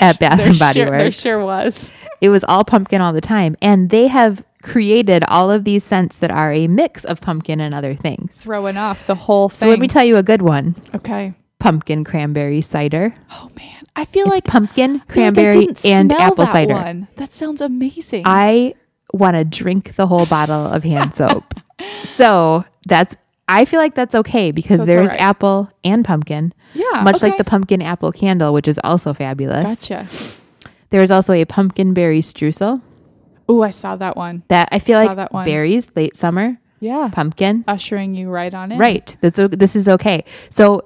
at 0.00 0.18
Bath 0.20 0.38
and 0.38 0.58
Body 0.58 0.80
sure, 0.80 0.90
Works. 0.90 1.00
There 1.02 1.10
sure 1.10 1.44
was. 1.44 1.90
It 2.20 2.28
was 2.28 2.44
all 2.44 2.64
pumpkin 2.64 3.00
all 3.00 3.12
the 3.12 3.20
time. 3.20 3.56
And 3.60 3.90
they 3.90 4.06
have 4.06 4.44
created 4.66 5.22
all 5.28 5.50
of 5.50 5.64
these 5.64 5.84
scents 5.84 6.16
that 6.16 6.30
are 6.30 6.52
a 6.52 6.66
mix 6.66 7.04
of 7.04 7.20
pumpkin 7.20 7.60
and 7.60 7.74
other 7.74 7.94
things. 7.94 8.36
Throwing 8.36 8.76
off 8.76 9.06
the 9.06 9.14
whole 9.14 9.48
So 9.48 9.68
let 9.68 9.78
me 9.78 9.88
tell 9.88 10.04
you 10.04 10.16
a 10.16 10.22
good 10.22 10.42
one. 10.42 10.74
okay. 10.94 11.34
Pumpkin 11.58 12.04
cranberry 12.04 12.60
cider. 12.60 13.14
Oh 13.30 13.50
man, 13.56 13.82
I 13.96 14.04
feel 14.04 14.26
It's 14.26 14.34
like 14.34 14.44
pumpkin, 14.44 14.94
like 14.98 15.08
cranberry, 15.08 15.52
didn't 15.52 15.86
and 15.86 16.12
apple 16.12 16.44
that 16.44 16.52
cider. 16.52 16.74
One. 16.74 17.08
That 17.16 17.32
sounds 17.32 17.60
amazing. 17.62 18.24
I 18.26 18.74
want 19.14 19.36
to 19.38 19.44
drink 19.44 19.96
the 19.96 20.06
whole 20.06 20.26
bottle 20.26 20.66
of 20.66 20.82
hand 20.84 21.14
soap. 21.20 21.54
so 22.04 22.64
that's 22.86 23.16
I 23.48 23.64
feel 23.64 23.78
like 23.80 23.94
that's 23.94 24.14
okay 24.14 24.50
because 24.50 24.78
So 24.80 24.84
there's 24.84 25.10
alright. 25.10 25.20
apple 25.20 25.70
and 25.84 26.04
pumpkin. 26.04 26.52
yeah, 26.74 27.02
much 27.04 27.22
like 27.22 27.38
the 27.38 27.44
pumpkin 27.44 27.80
apple 27.80 28.12
candle, 28.12 28.52
which 28.52 28.68
is 28.68 28.78
also 28.84 29.14
fabulous. 29.14 29.64
Gotcha. 29.80 30.08
There's 30.90 31.10
also 31.10 31.32
a 31.32 31.44
pumpkin 31.46 31.94
berry 31.94 32.20
streusel 32.20 32.82
Oh, 33.48 33.62
I 33.62 33.70
saw 33.70 33.96
that 33.96 34.16
one. 34.16 34.42
that 34.48 34.68
I 34.72 34.78
feel 34.78 35.00
Saw 35.00 35.06
like 35.06 35.16
that 35.16 35.32
one. 35.32 35.44
berries 35.44 35.88
late 35.94 36.16
summer, 36.16 36.58
Yeah, 36.80 37.08
pumpkin. 37.12 37.64
ushering 37.68 38.14
you 38.14 38.30
right 38.30 38.52
on 38.52 38.72
in. 38.72 38.78
Right. 38.78 39.16
That's 39.20 39.40
this 39.52 39.76
is 39.76 39.88
okay. 39.88 40.24
So 40.50 40.84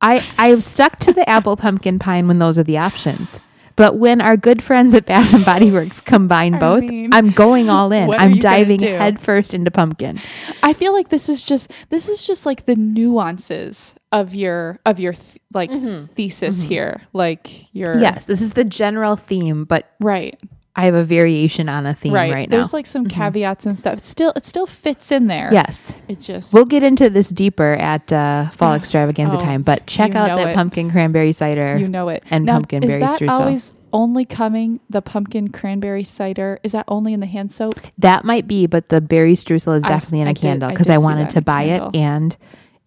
I 0.00 0.24
I've 0.38 0.62
stuck 0.62 0.98
to 1.00 1.12
the 1.12 1.28
apple 1.28 1.56
pumpkin 1.56 1.98
pine 1.98 2.28
when 2.28 2.38
those 2.38 2.58
are 2.58 2.64
the 2.64 2.78
options. 2.78 3.38
But 3.74 3.96
when 3.96 4.20
our 4.20 4.36
good 4.36 4.62
friends 4.62 4.92
at 4.92 5.06
Bath 5.06 5.32
and 5.32 5.46
Body 5.46 5.70
Works 5.70 6.00
combine 6.00 6.58
both, 6.60 6.82
mean, 6.82 7.14
I'm 7.14 7.30
going 7.30 7.70
all 7.70 7.90
in. 7.90 8.10
I'm 8.10 8.34
diving 8.36 8.80
headfirst 8.80 9.54
into 9.54 9.70
pumpkin. 9.70 10.20
I 10.62 10.74
feel 10.74 10.92
like 10.92 11.08
this 11.08 11.30
is 11.30 11.42
just 11.42 11.72
this 11.88 12.06
is 12.06 12.26
just 12.26 12.44
like 12.44 12.66
the 12.66 12.76
nuances 12.76 13.94
of 14.10 14.34
your 14.34 14.78
of 14.84 15.00
your 15.00 15.14
th- 15.14 15.38
like 15.54 15.70
mm-hmm. 15.70 16.04
thesis 16.12 16.60
mm-hmm. 16.60 16.68
here. 16.68 17.02
Like 17.14 17.74
your 17.74 17.98
Yes, 17.98 18.26
this 18.26 18.42
is 18.42 18.52
the 18.52 18.64
general 18.64 19.16
theme, 19.16 19.64
but 19.64 19.90
right 20.00 20.38
I 20.74 20.86
have 20.86 20.94
a 20.94 21.04
variation 21.04 21.68
on 21.68 21.84
a 21.84 21.92
theme 21.94 22.14
right. 22.14 22.32
right, 22.32 22.48
now. 22.48 22.56
There's 22.56 22.72
like 22.72 22.86
some 22.86 23.06
caveats 23.06 23.66
and 23.66 23.78
stuff. 23.78 23.98
It 23.98 24.04
still 24.04 24.32
it 24.36 24.46
still 24.46 24.66
fits 24.66 25.12
in 25.12 25.26
there. 25.26 25.50
yes. 25.52 25.94
It 26.08 26.18
just 26.20 26.54
We'll 26.54 26.64
get 26.64 26.82
into 26.82 27.10
this 27.10 27.28
deeper 27.28 27.74
at 27.74 28.10
uh, 28.10 28.48
fall 28.50 28.72
extravaganza 28.74 29.36
Oh, 29.36 29.40
time, 29.40 29.62
but 29.62 29.86
check 29.86 30.14
out 30.14 30.28
that 30.36 30.48
it. 30.48 30.54
pumpkin 30.54 30.90
cranberry 30.90 31.32
cider. 31.32 31.76
you 31.78 31.88
know 31.88 32.08
it. 32.08 32.22
and 32.30 32.46
now, 32.46 32.54
pumpkin 32.54 32.82
is 32.82 32.88
berry 32.88 33.00
that 33.00 33.20
streusel. 33.20 33.28
always 33.30 33.74
only 33.92 34.24
coming 34.24 34.80
the 34.88 35.02
pumpkin 35.02 35.48
cranberry 35.48 36.04
cider? 36.04 36.58
Is 36.62 36.72
that 36.72 36.86
only 36.88 37.12
in 37.12 37.20
the 37.20 37.26
hand 37.26 37.52
soap? 37.52 37.74
That 37.98 38.24
might 38.24 38.46
be, 38.46 38.66
but 38.66 38.88
the 38.88 39.02
berry 39.02 39.34
streusel 39.34 39.76
is 39.76 39.84
I 39.84 39.88
definitely 39.88 40.22
in 40.22 40.28
I 40.28 40.30
a 40.30 40.34
did- 40.34 40.40
candle 40.40 40.70
because 40.70 40.86
did 40.86 40.94
I, 40.94 40.98
wanted 40.98 41.28
to 41.30 41.38
in 41.38 41.44
buy 41.44 41.62
it 41.64 41.82
and 41.94 42.34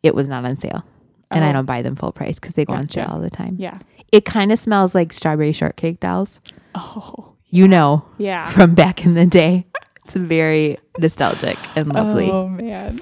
it 0.01 0.15
was 0.15 0.27
not 0.27 0.43
on 0.43 0.57
sale. 0.57 0.83
And 1.29 1.43
I 1.45 1.49
Oh. 1.51 1.53
don't 1.53 1.65
buy 1.65 1.83
them 1.83 1.95
full 1.95 2.11
price 2.11 2.35
because 2.39 2.55
they 2.55 2.65
go 2.65 2.73
on 2.73 2.89
sale 2.89 3.07
all 3.11 3.19
the 3.19 3.29
time. 3.29 3.57
Yeah. 3.59 3.77
It 4.11 4.25
kind 4.25 4.51
of 4.51 4.57
smells 4.57 4.95
like 4.95 5.13
strawberry 5.13 5.51
shortcake 5.51 5.99
dolls. 5.99 6.41
Oh 6.73 7.33
You 7.55 7.69
know, 7.69 8.03
yeah. 8.17 8.49
from 8.49 8.75
back 8.75 9.05
in 9.05 9.13
the 9.13 9.25
day. 9.25 9.65
It's 10.03 10.15
very 10.15 10.77
nostalgic 10.99 11.57
and 11.77 11.87
lovely. 11.87 12.29
Oh 12.29 12.49
man. 12.49 12.99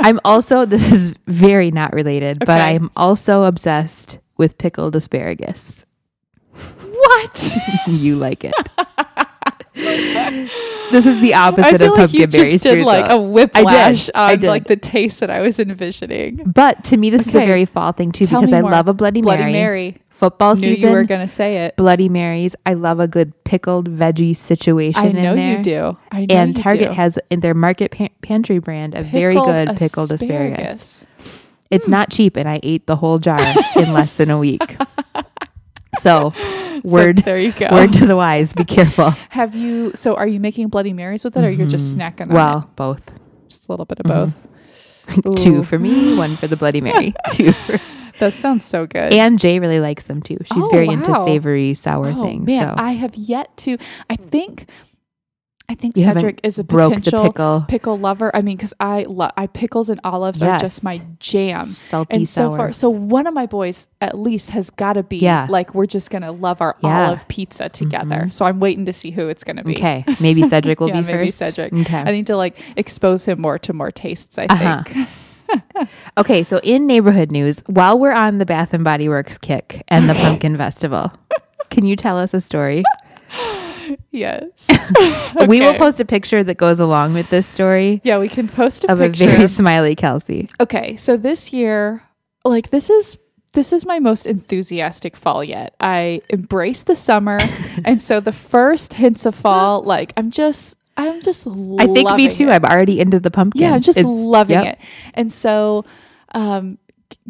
I'm 0.00 0.18
also, 0.24 0.64
this 0.64 0.92
is 0.92 1.14
very 1.26 1.70
not 1.70 1.92
related, 1.92 2.38
but 2.40 2.62
I'm 2.62 2.90
also 2.96 3.44
obsessed 3.44 4.18
with 4.38 4.56
pickled 4.56 4.96
asparagus. 4.96 5.84
What? 6.52 7.56
you 7.86 8.16
like 8.16 8.44
it. 8.44 8.54
this 10.90 11.04
is 11.04 11.20
the 11.20 11.34
I 11.34 11.48
opposite 11.48 11.78
feel 11.78 11.92
of 11.92 11.98
like 11.98 12.12
you 12.14 12.26
berry 12.26 12.52
just 12.52 12.64
did 12.64 12.84
like 12.84 13.10
a 13.10 13.20
whiplash 13.20 14.08
I 14.14 14.32
on 14.32 14.40
did. 14.40 14.48
like 14.48 14.68
the 14.68 14.76
taste 14.76 15.20
that 15.20 15.28
I 15.28 15.40
was 15.40 15.60
envisioning. 15.60 16.36
but 16.46 16.82
to 16.84 16.96
me, 16.96 17.10
this 17.10 17.26
is 17.26 17.34
a 17.34 17.40
very 17.40 17.66
fall 17.66 17.92
thing 17.92 18.10
too 18.10 18.24
Tell 18.24 18.40
because 18.40 18.54
I 18.54 18.62
more. 18.62 18.70
love 18.70 18.88
a 18.88 18.94
Bloody, 18.94 19.20
Bloody 19.20 19.42
Mary. 19.42 19.52
Mary. 19.52 19.98
Football 20.16 20.54
Knew 20.56 20.74
season, 20.74 20.88
you 20.88 20.94
were 20.94 21.04
gonna 21.04 21.28
say 21.28 21.64
it. 21.66 21.76
Bloody 21.76 22.08
Marys. 22.08 22.56
I 22.64 22.72
love 22.74 23.00
a 23.00 23.06
good 23.06 23.32
pickled 23.44 23.90
veggie 23.90 24.34
situation 24.34 25.04
I 25.04 25.12
know 25.12 25.34
you 25.34 25.62
do. 25.62 25.98
I 26.10 26.24
know 26.24 26.34
And 26.34 26.56
you 26.56 26.62
Target 26.64 26.88
do. 26.88 26.94
has 26.94 27.18
in 27.30 27.40
their 27.40 27.52
market 27.54 27.90
pan- 27.90 28.08
pantry 28.22 28.58
brand 28.58 28.94
a 28.94 29.02
very 29.02 29.34
good 29.34 29.76
pickled 29.76 30.10
asparagus. 30.10 31.02
asparagus. 31.02 31.04
It's 31.70 31.86
not 31.88 32.10
cheap, 32.10 32.36
and 32.36 32.48
I 32.48 32.60
ate 32.62 32.86
the 32.86 32.96
whole 32.96 33.18
jar 33.18 33.40
in 33.76 33.92
less 33.92 34.14
than 34.14 34.30
a 34.30 34.38
week. 34.38 34.76
So, 36.00 36.30
So 36.34 36.80
word 36.84 37.18
there 37.18 37.38
you 37.38 37.52
go. 37.52 37.68
word 37.72 37.92
to 37.94 38.06
the 38.06 38.16
wise: 38.16 38.52
be 38.52 38.64
careful. 38.64 39.10
Have 39.30 39.54
you? 39.54 39.92
So, 39.94 40.14
are 40.14 40.26
you 40.26 40.38
making 40.40 40.68
Bloody 40.68 40.92
Marys 40.92 41.24
with 41.24 41.36
it, 41.38 41.42
or 41.44 41.50
you're 41.50 41.66
just 41.66 41.96
snacking 41.96 42.20
on 42.22 42.28
Mm-hmm. 42.28 42.34
Well, 42.34 42.58
it? 42.58 42.76
both. 42.76 43.10
Just 43.48 43.66
a 43.68 43.72
little 43.72 43.86
bit 43.86 44.00
of 44.00 44.04
both. 44.06 44.46
Two 45.42 45.62
for 45.62 45.78
me, 45.78 46.14
one 46.14 46.36
for 46.36 46.48
the 46.48 46.56
Bloody 46.56 46.82
Mary. 46.82 47.14
Two. 47.30 47.52
For, 47.52 47.80
That 48.18 48.32
sounds 48.34 48.64
so 48.64 48.86
good. 48.86 49.12
and 49.12 49.38
Jay 49.38 49.58
really 49.58 49.80
likes 49.80 50.04
them 50.04 50.22
too. 50.22 50.38
She's 50.44 50.62
Oh, 50.64 50.68
very 50.70 50.88
into 50.88 51.12
savory, 51.24 51.74
sour 51.74 52.08
oh, 52.08 52.22
things. 52.22 52.46
man, 52.46 52.62
so 52.62 52.74
I 52.82 52.92
have 52.92 53.14
yet 53.14 53.56
to. 53.58 53.76
I 54.10 54.16
think. 54.16 54.68
I 55.68 55.74
think 55.74 55.96
You 55.96 56.04
Cedric 56.04 56.38
is 56.44 56.60
a 56.60 56.64
potential 56.64 57.24
pickle. 57.24 57.64
pickle 57.66 57.98
lover. 57.98 58.30
I 58.32 58.40
mean, 58.40 58.56
because 58.56 58.72
I 58.78 59.02
love 59.08 59.32
I 59.36 59.48
pickles 59.48 59.90
and 59.90 60.00
olives 60.04 60.40
are 60.40 60.60
just 60.60 60.84
my 60.84 61.00
jam. 61.18 61.66
salty, 61.66 62.14
and 62.18 62.28
so 62.28 62.50
sour. 62.50 62.56
far, 62.56 62.72
so 62.72 62.88
one 62.88 63.26
of 63.26 63.34
my 63.34 63.46
boys 63.46 63.88
at 64.00 64.16
least 64.16 64.50
has 64.50 64.70
got 64.70 64.92
to 64.92 65.02
be 65.02 65.16
Yeah. 65.16 65.48
like 65.50 65.74
we're 65.74 65.86
just 65.86 66.08
gonna 66.10 66.30
love 66.30 66.60
our 66.60 66.76
Yeah. 66.84 67.08
olive 67.08 67.26
pizza 67.26 67.68
together. 67.68 68.26
Mhm. 68.26 68.32
So 68.32 68.44
I'm 68.44 68.60
waiting 68.60 68.86
to 68.86 68.92
see 68.92 69.10
who 69.10 69.26
it's 69.26 69.42
gonna 69.42 69.64
be. 69.64 69.74
okay, 69.74 70.04
maybe 70.20 70.48
Cedric 70.48 70.78
will 70.80 70.86
yeah, 70.88 71.00
be 71.00 71.06
maybe 71.08 71.26
first. 71.32 71.38
Cedric. 71.38 71.72
Okay. 71.72 71.98
I 71.98 72.12
need 72.12 72.28
to 72.28 72.36
like 72.36 72.56
expose 72.76 73.24
him 73.24 73.40
more 73.40 73.58
to 73.58 73.72
more 73.72 73.90
tastes. 73.90 74.38
I 74.38 74.44
Uh-huh. 74.46 74.82
think. 74.84 75.08
Okay, 76.18 76.42
so 76.44 76.58
in 76.62 76.86
neighborhood 76.86 77.30
news, 77.30 77.58
while 77.66 77.98
we're 77.98 78.12
on 78.12 78.38
the 78.38 78.46
Bath 78.46 78.72
and 78.74 78.82
Body 78.84 79.08
Works 79.08 79.36
kick 79.38 79.82
and 79.88 80.08
the 80.08 80.14
Pumpkin 80.14 80.56
Festival, 80.64 81.12
can 81.70 81.84
you 81.84 81.96
tell 81.96 82.18
us 82.18 82.32
a 82.34 82.40
story? 82.40 82.82
Yes. 84.10 84.68
We 85.48 85.60
will 85.60 85.74
post 85.74 86.00
a 86.00 86.04
picture 86.04 86.42
that 86.42 86.56
goes 86.56 86.80
along 86.80 87.12
with 87.14 87.28
this 87.30 87.46
story 87.46 88.00
Yeah, 88.04 88.18
we 88.18 88.28
can 88.28 88.48
post 88.48 88.84
a 88.84 88.88
picture. 88.88 88.92
of 89.04 89.10
picture. 89.10 89.24
a 89.24 89.28
very 89.28 89.46
smiley 89.46 89.94
Kelsey. 89.94 90.48
okay, 90.60 90.96
so 90.96 91.16
this 91.16 91.52
year, 91.52 92.02
like 92.44 92.70
this 92.70 92.88
is 92.90 93.18
this 93.52 93.72
is 93.72 93.86
my 93.86 93.98
most 93.98 94.26
enthusiastic 94.26 95.16
fall 95.16 95.42
yet. 95.44 95.74
I 95.80 96.20
embrace 96.30 96.82
the 96.82 96.96
summer, 96.96 97.38
and 97.84 98.02
so 98.02 98.20
the 98.20 98.32
first 98.32 98.92
hints 98.94 99.24
of 99.24 99.34
fall, 99.34 99.82
like 99.82 100.12
I'm 100.16 100.30
just, 100.30 100.76
I'm 100.96 101.20
just. 101.20 101.46
Loving. 101.46 101.80
I 101.80 101.92
think 101.92 102.10
me 102.16 102.28
too. 102.28 102.48
it. 102.48 102.52
I'm 102.52 102.64
already 102.64 103.00
into 103.00 103.20
the 103.20 103.30
pumpkin. 103.30 103.62
Yeah, 103.62 103.74
I'm 103.74 103.80
just 103.80 103.98
It's- 103.98 104.10
loving 104.12 104.54
yep. 104.62 104.78
it. 104.78 104.78
And 105.14 105.32
so, 105.32 105.84
um, 106.34 106.78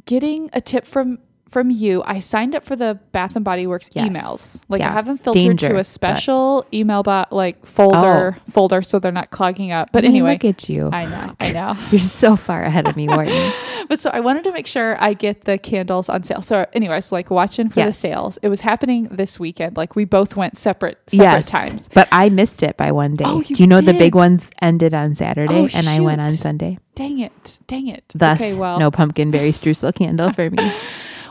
getting 0.06 0.50
a 0.52 0.60
tip 0.60 0.86
from 0.86 1.18
from 1.56 1.70
you, 1.70 2.02
I 2.04 2.18
signed 2.18 2.54
up 2.54 2.64
for 2.64 2.76
the 2.76 2.98
Bath 3.12 3.34
and 3.34 3.42
Body 3.42 3.66
Works 3.66 3.88
Yes. 3.94 4.06
emails. 4.06 4.60
Like 4.68 4.80
Yeah. 4.80 4.90
I 4.90 4.92
haven't 4.92 5.22
filtered 5.22 5.42
Danger, 5.42 5.68
to 5.70 5.76
a 5.76 5.84
special 5.84 6.66
email 6.70 7.02
bot 7.02 7.32
like 7.32 7.64
folder 7.64 8.36
oh. 8.36 8.50
folder 8.50 8.82
so 8.82 8.98
they're 8.98 9.10
not 9.10 9.30
clogging 9.30 9.72
up. 9.72 9.88
But 9.90 10.04
I 10.04 10.08
mean, 10.08 10.16
anyway, 10.16 10.32
look 10.34 10.44
at 10.44 10.68
you. 10.68 10.90
I 10.92 11.06
know, 11.06 11.34
I 11.40 11.52
know. 11.52 11.74
You're 11.90 12.00
so 12.00 12.36
far 12.36 12.62
ahead 12.62 12.86
of 12.86 12.94
me, 12.94 13.08
Wharton. 13.08 13.54
But 13.88 13.98
so 13.98 14.10
I 14.12 14.20
wanted 14.20 14.44
to 14.44 14.52
make 14.52 14.66
sure 14.66 15.02
I 15.02 15.14
get 15.14 15.44
the 15.46 15.56
candles 15.56 16.10
on 16.10 16.24
sale. 16.24 16.42
So 16.42 16.66
anyway, 16.74 17.00
so 17.00 17.16
like 17.16 17.30
watching 17.30 17.70
for 17.70 17.82
the 17.82 17.90
sales. 17.90 18.38
It 18.42 18.50
was 18.50 18.60
happening 18.60 19.08
this 19.10 19.40
weekend. 19.40 19.78
Like 19.78 19.96
we 19.96 20.04
both 20.04 20.36
went 20.36 20.58
separate 20.58 20.98
separate 21.08 21.46
times. 21.46 21.88
But 21.94 22.06
I 22.12 22.28
missed 22.28 22.62
it 22.62 22.76
by 22.76 22.92
one 22.92 23.14
day. 23.14 23.24
Oh, 23.26 23.40
you 23.40 23.56
Do 23.56 23.62
you 23.62 23.66
know 23.66 23.80
the 23.80 23.94
big 23.94 24.14
ones 24.14 24.50
ended 24.60 24.92
on 24.92 25.14
Saturday 25.14 25.54
Oh, 25.54 25.68
and 25.72 25.88
I 25.88 26.00
went 26.00 26.20
on. 26.20 26.32
Sunday? 26.32 26.78
Dang 26.94 27.20
it. 27.20 27.58
Dang 27.66 27.88
it. 27.88 28.04
Thus, 28.14 28.42
okay, 28.42 28.54
well, 28.54 28.78
no 28.78 28.90
pumpkin 28.90 29.30
berry 29.30 29.52
streusel 29.52 29.94
candle 29.94 30.34
for 30.34 30.50
me. 30.50 30.70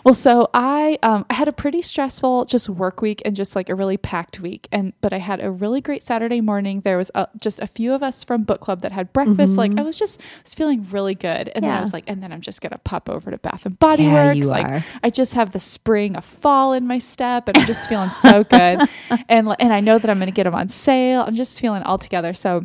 Well, 0.05 0.13
so 0.13 0.49
I 0.53 0.99
um 1.01 1.25
I 1.31 1.33
had 1.33 1.47
a 1.47 1.51
pretty 1.51 1.81
stressful 1.81 2.45
just 2.45 2.69
work 2.69 3.01
week 3.01 3.23
and 3.25 3.35
just 3.35 3.55
like 3.55 3.69
a 3.69 3.75
really 3.75 3.97
packed 3.97 4.39
week, 4.39 4.67
and 4.71 4.93
but 5.01 5.13
I 5.13 5.17
had 5.17 5.43
a 5.43 5.49
really 5.49 5.81
great 5.81 6.03
Saturday 6.03 6.41
morning. 6.41 6.81
There 6.81 6.97
was 6.97 7.09
a, 7.15 7.27
just 7.39 7.59
a 7.59 7.65
few 7.65 7.91
of 7.91 8.03
us 8.03 8.23
from 8.23 8.43
book 8.43 8.61
club 8.61 8.81
that 8.81 8.91
had 8.91 9.11
breakfast. 9.13 9.57
Like 9.57 9.77
I 9.79 9.81
was 9.81 9.97
just 9.97 10.21
was 10.43 10.53
feeling 10.53 10.87
really 10.91 11.15
good, 11.15 11.49
and 11.55 11.63
then 11.63 11.71
I 11.71 11.75
Mm-hmm. 11.75 11.83
Was 11.85 11.93
like, 11.93 12.03
and 12.07 12.21
then 12.23 12.31
I'm 12.31 12.41
just 12.41 12.61
gonna 12.61 12.77
pop 12.83 13.09
over 13.09 13.31
to 13.31 13.39
Bath 13.39 13.65
and 13.65 13.79
Body 13.79 14.03
Yeah, 14.03 14.35
Works. 14.35 14.45
like 14.47 14.67
are. 14.67 14.85
I 15.03 15.09
just 15.09 15.33
have 15.33 15.51
the 15.51 15.59
spring 15.59 16.15
a 16.15 16.21
fall 16.21 16.73
in 16.73 16.85
my 16.85 16.99
step, 16.99 17.47
and 17.47 17.57
I'm 17.57 17.65
just 17.65 17.89
feeling 17.89 18.11
so 18.11 18.43
good, 18.43 18.87
and 19.27 19.55
and 19.59 19.73
I 19.73 19.79
know 19.79 19.97
that 19.97 20.07
I'm 20.09 20.19
gonna 20.19 20.29
get 20.31 20.43
them 20.43 20.53
on 20.53 20.69
sale. 20.69 21.23
I'm 21.27 21.33
just 21.33 21.59
feeling 21.59 21.81
all 21.81 21.97
together. 21.97 22.35
So 22.35 22.63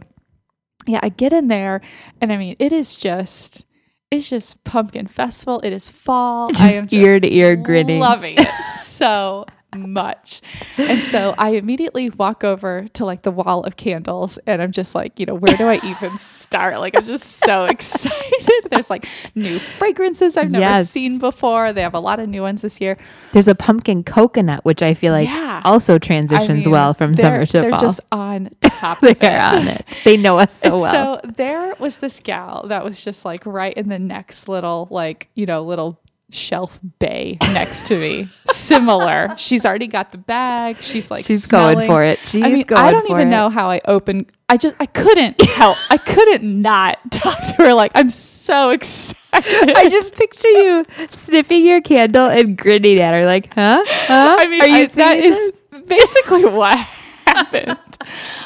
yeah, 0.86 1.00
I 1.02 1.08
get 1.08 1.32
in 1.32 1.48
there, 1.48 1.80
and 2.20 2.32
I 2.32 2.36
mean, 2.36 2.56
it 2.58 2.74
is 2.74 2.96
just. 2.96 3.64
It's 4.10 4.28
just 4.28 4.62
pumpkin 4.64 5.06
festival. 5.06 5.60
It 5.60 5.72
is 5.72 5.88
fall. 5.88 6.50
I 6.56 6.72
am 6.72 6.88
Just 6.88 6.94
ear 6.94 7.20
to 7.20 7.32
ear 7.32 7.54
grinning. 7.54 8.00
loving 8.00 8.34
it 8.38 8.48
so 8.84 9.46
much. 9.76 10.40
And 10.78 11.00
so 11.00 11.34
I 11.38 11.50
immediately 11.50 12.10
walk 12.10 12.44
over 12.44 12.86
to 12.94 13.04
like 13.04 13.22
the 13.22 13.30
wall 13.30 13.62
of 13.64 13.76
candles 13.76 14.38
and 14.46 14.60
I'm 14.60 14.72
just 14.72 14.94
like, 14.94 15.18
you 15.20 15.26
know, 15.26 15.34
where 15.34 15.56
do 15.56 15.64
I 15.68 15.80
even 15.84 16.18
start? 16.18 16.78
Like 16.80 16.96
I'm 16.96 17.04
just 17.06 17.38
so 17.44 17.64
excited. 17.66 18.68
There's 18.70 18.90
like 18.90 19.06
new 19.34 19.58
fragrances 19.58 20.36
I've 20.36 20.50
never 20.50 20.60
Yes. 20.62 20.90
seen 20.90 21.18
before. 21.18 21.72
They 21.72 21.82
have 21.82 21.94
a 21.94 22.00
lot 22.00 22.20
of 22.20 22.28
new 22.28 22.42
ones 22.42 22.62
this 22.62 22.80
year. 22.80 22.96
There's 23.32 23.48
a 23.48 23.54
pumpkin 23.54 24.04
coconut, 24.04 24.64
which 24.64 24.82
I 24.82 24.94
feel 24.94 25.12
like 25.12 25.28
Yeah. 25.28 25.62
also 25.64 25.94
I 25.94 25.98
transitions 25.98 26.66
mean, 26.66 26.72
well 26.72 26.94
from 26.94 27.14
summer 27.14 27.46
to 27.46 27.60
they're 27.60 27.70
fall. 27.70 27.80
just 27.80 28.00
on 28.12 28.50
top 28.60 29.02
of 29.02 29.18
They're 29.18 29.36
it. 29.36 29.42
on 29.42 29.68
it. 29.68 29.86
They 30.04 30.16
know 30.16 30.38
us 30.38 30.54
so 30.58 30.72
And 30.72 30.80
well. 30.80 31.20
So 31.22 31.28
there 31.36 31.74
was 31.78 31.98
this 31.98 32.20
gal 32.20 32.66
that 32.68 32.84
was 32.84 33.02
just 33.02 33.24
like 33.24 33.44
right 33.46 33.74
in 33.74 33.88
the 33.88 33.98
next 33.98 34.48
little 34.48 34.88
like 34.90 35.28
you 35.34 35.46
know 35.46 35.62
little 35.62 36.00
shelf 36.32 36.78
bay 36.98 37.38
next 37.52 37.86
to 37.86 37.98
me. 37.98 38.28
Similar. 38.52 39.34
She's 39.36 39.64
already 39.64 39.86
got 39.86 40.12
the 40.12 40.18
bag. 40.18 40.76
She's 40.76 41.10
like 41.10 41.24
She's 41.24 41.46
going 41.46 41.86
for 41.86 42.04
it. 42.04 42.18
She's 42.24 42.42
I 42.42 42.48
mean, 42.50 42.64
going 42.66 42.80
I 42.80 42.90
don't 42.90 43.08
even 43.10 43.28
it. 43.28 43.30
know 43.30 43.48
how 43.50 43.70
I 43.70 43.80
opened. 43.86 44.30
I 44.48 44.56
just 44.56 44.76
I 44.80 44.86
couldn't 44.86 45.40
help. 45.42 45.78
I 45.90 45.96
couldn't 45.96 46.42
not 46.42 46.98
talk 47.10 47.38
to 47.40 47.54
her. 47.58 47.74
Like 47.74 47.92
I'm 47.94 48.10
so 48.10 48.70
excited. 48.70 49.16
I 49.32 49.88
just 49.88 50.14
picture 50.16 50.48
you 50.48 50.84
sniffing 51.10 51.64
your 51.64 51.80
candle 51.80 52.26
and 52.26 52.56
grinning 52.58 52.98
at 52.98 53.12
her, 53.12 53.24
like, 53.24 53.52
huh? 53.54 53.82
Huh? 53.86 54.36
I 54.40 54.46
mean, 54.48 54.60
Are 54.60 54.68
you 54.68 54.82
I, 54.82 54.86
that 54.86 55.18
is 55.18 55.52
basically 55.86 56.46
what 56.46 56.76
happened. 57.26 57.78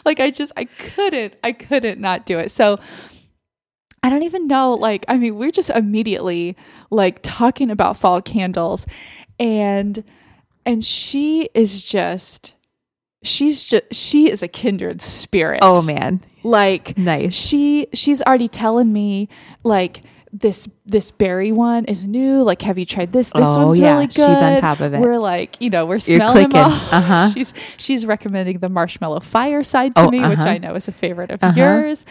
like, 0.05 0.21
I 0.21 0.31
just, 0.31 0.53
I 0.59 0.65
couldn't, 0.65 1.35
I 1.43 1.53
couldn't 1.53 2.01
not 2.01 2.27
do 2.27 2.39
it. 2.39 2.51
So, 2.51 2.79
I 4.05 4.11
don't 4.11 4.23
even 4.25 4.47
know. 4.47 4.75
Like, 4.75 5.07
I 5.09 5.17
mean, 5.17 5.37
we're 5.37 5.51
just 5.51 5.71
immediately 5.71 6.59
like 6.91 7.21
talking 7.23 7.71
about 7.71 7.97
fall 7.97 8.21
candles, 8.21 8.85
and 9.41 10.05
and 10.67 10.85
she 10.85 11.49
is 11.55 11.83
just, 11.83 12.55
she's 13.23 13.65
just, 13.65 13.85
she 13.95 14.31
is 14.31 14.43
a 14.43 14.49
kindred 14.49 15.01
spirit. 15.01 15.61
Oh 15.63 15.81
man, 15.81 16.21
like 16.43 16.99
nice. 16.99 17.35
she 17.35 17.87
she's 17.95 18.21
already 18.21 18.47
telling 18.47 18.93
me 18.93 19.31
like 19.63 20.03
this 20.37 20.69
this 20.85 21.13
berry 21.13 21.53
one 21.53 21.85
is 21.85 22.05
new 22.05 22.43
like 22.43 22.61
have 22.63 22.77
you 22.77 22.85
tried 22.85 23.13
this 23.13 23.31
this 23.31 23.47
Oh, 23.47 23.67
one's 23.67 23.79
yeah. 23.79 23.93
really 23.93 24.07
good 24.09 24.15
She's 24.15 24.43
on 24.43 24.59
top 24.61 24.81
of 24.81 24.93
it. 24.93 24.99
we're 25.01 25.19
like 25.19 25.57
you 25.61 25.71
know 25.71 25.87
we're 25.87 26.01
smelling 26.01 26.49
them 26.49 26.65
all 26.65 26.71
Uh-huh. 26.93 27.31
she's 27.31 27.55
she's 27.77 28.05
recommending 28.05 28.59
the 28.59 28.69
marshmallow 28.69 29.21
fireside 29.21 29.95
to 29.95 30.07
Oh, 30.07 30.11
me 30.11 30.19
which 30.27 30.41
uh-huh. 30.41 30.49
i 30.49 30.59
know 30.59 30.75
is 30.75 30.89
a 30.89 30.93
favorite 30.93 31.31
of 31.31 31.41
Uh-huh. 31.43 31.55
yours 31.57 32.05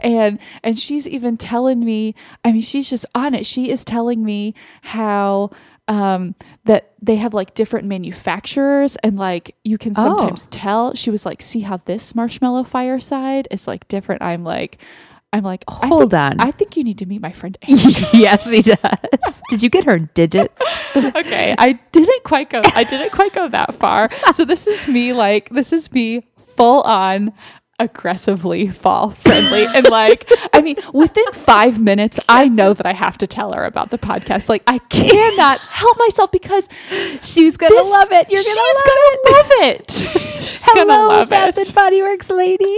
and 0.00 0.38
and 0.62 0.78
she's 0.78 1.08
even 1.08 1.38
telling 1.38 1.80
me 1.80 2.14
i 2.44 2.52
mean 2.52 2.60
she's 2.60 2.90
just 2.90 3.06
on 3.14 3.34
it 3.34 3.46
she 3.46 3.70
is 3.70 3.82
telling 3.82 4.22
me 4.22 4.52
how 4.82 5.50
um 5.88 6.34
that 6.66 6.92
they 7.00 7.16
have 7.16 7.32
like 7.32 7.54
different 7.54 7.86
manufacturers 7.86 8.96
and 9.02 9.16
like 9.18 9.56
you 9.64 9.78
can 9.78 9.94
Oh. 9.96 10.02
sometimes 10.02 10.46
tell 10.50 10.94
she 10.94 11.10
was 11.10 11.24
like 11.24 11.40
see 11.40 11.60
how 11.60 11.78
this 11.78 12.14
marshmallow 12.14 12.64
fireside 12.64 13.48
is 13.50 13.66
like 13.66 13.88
different 13.88 14.20
i'm 14.22 14.44
like 14.44 14.76
i'm 15.32 15.42
like 15.44 15.64
I 15.68 15.86
Hold 15.86 16.10
think- 16.10 16.14
on. 16.14 16.40
i 16.40 16.50
think 16.50 16.76
you 16.76 16.84
need 16.84 16.98
to 16.98 17.06
meet 17.06 17.20
my 17.20 17.32
friend 17.32 17.56
yes, 17.66 18.48
she 18.48 18.62
does. 18.62 18.78
Did 19.48 19.62
you 19.62 19.70
get 19.70 19.84
her 19.84 19.98
digits? 19.98 20.54
okay 20.96 21.54
i 21.58 21.72
didn't 21.92 22.24
quite 22.24 22.50
go 22.50 22.60
i 22.74 22.82
didn't 22.84 23.12
quite 23.12 23.32
go 23.32 23.48
that 23.48 23.74
far 23.74 24.10
so 24.32 24.44
this 24.44 24.66
is 24.66 24.88
me 24.88 25.12
like 25.12 25.48
this 25.50 25.72
is 25.72 25.90
me 25.92 26.22
full 26.56 26.82
on 26.82 27.32
aggressively 27.78 28.68
fall 28.68 29.10
friendly 29.12 29.64
and 29.66 29.88
like 29.88 30.30
i 30.52 30.60
mean 30.60 30.76
within 30.92 31.24
five 31.32 31.80
minutes 31.80 32.20
i 32.28 32.46
know 32.46 32.74
that 32.74 32.84
i 32.84 32.92
have 32.92 33.16
to 33.16 33.26
tell 33.26 33.52
her 33.54 33.64
about 33.64 33.88
the 33.90 33.96
podcast 33.96 34.48
like 34.50 34.62
i 34.66 34.76
cannot 34.90 35.58
help 35.60 35.96
myself 35.98 36.30
because 36.30 36.68
She's 37.22 37.56
gonna 37.56 37.74
this- 37.74 37.88
love 37.88 38.08
it. 38.12 38.28
You're 38.28 38.42
gonna 38.42 38.60
love 38.74 38.84
gonna 38.84 39.10
it. 39.14 39.32
love 39.32 39.50
it 39.78 39.90
she's 40.38 40.62
Hello, 40.66 40.84
gonna 40.84 41.08
love 41.08 41.28
Bath 41.30 41.56
it 41.56 41.66
and 41.68 41.74
Body 41.74 42.02
Works 42.02 42.28
lady. 42.28 42.76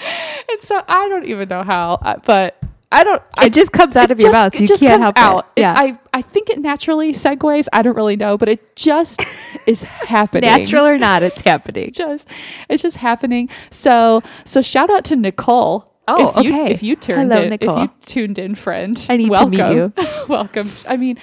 and 0.50 0.62
so 0.62 0.82
i 0.88 1.08
don't 1.08 1.24
even 1.26 1.48
know 1.48 1.62
how 1.62 1.94
uh, 2.02 2.16
but 2.24 2.58
i 2.92 3.04
don't 3.04 3.22
I 3.38 3.46
It 3.46 3.54
just 3.54 3.72
comes 3.72 3.96
out 3.96 4.10
of 4.10 4.18
your 4.20 4.30
just- 4.30 4.42
mouth. 4.42 4.54
It 4.54 4.60
You 4.62 4.66
just 4.66 4.82
can't 4.82 5.02
comes 5.02 5.16
help 5.16 5.18
out. 5.18 5.50
it. 5.56 5.60
Yeah, 5.62 5.74
I, 5.76 5.98
I 6.12 6.22
think 6.22 6.50
it 6.50 6.58
naturally 6.58 7.12
segues. 7.12 7.68
I 7.72 7.80
don't 7.82 7.94
really 7.96 8.16
know, 8.16 8.36
but 8.36 8.48
it 8.48 8.74
just 8.76 9.22
is 9.66 9.82
happening. 9.82 10.50
natural 10.50 10.84
or 10.86 10.98
not, 10.98 11.22
it's 11.22 11.40
happening. 11.40 11.92
Just 11.94 12.26
it's 12.68 12.82
just 12.82 12.96
happening. 12.96 13.48
So 13.70 14.22
so 14.44 14.60
shout 14.60 14.90
out 14.90 15.04
to 15.04 15.16
Nicole. 15.16 15.94
Oh, 16.08 16.32
if 16.40 16.44
you, 16.44 16.52
okay. 16.52 16.72
If 16.72 16.82
you 16.82 16.96
turned 16.96 17.30
Hello, 17.30 17.44
in, 17.44 17.50
Nicole. 17.50 17.78
if 17.78 17.82
you 17.82 17.90
tuned 18.06 18.38
in, 18.40 18.54
friend, 18.56 19.06
I 19.08 19.16
need 19.16 19.26
to 19.26 19.30
welcome. 19.30 19.50
meet 19.50 19.74
you. 19.74 19.92
welcome. 20.28 20.72
I 20.88 20.96
mean, 20.96 21.16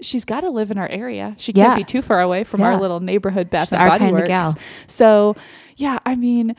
she's 0.00 0.24
got 0.24 0.40
to 0.40 0.50
live 0.50 0.70
in 0.72 0.78
our 0.78 0.88
area. 0.88 1.36
She 1.38 1.52
Yeah. 1.52 1.66
can't 1.66 1.78
be 1.78 1.84
too 1.84 2.02
far 2.02 2.20
away 2.20 2.42
from 2.44 2.60
Yeah. 2.60 2.72
our 2.74 2.76
little 2.80 2.98
neighborhood 3.00 3.48
Bath 3.48 3.72
and 3.72 3.78
Body 3.88 4.10
Works. 4.12 4.26
gal. 4.28 4.58
So 4.88 5.36
yeah, 5.76 6.00
I 6.04 6.16
mean, 6.16 6.56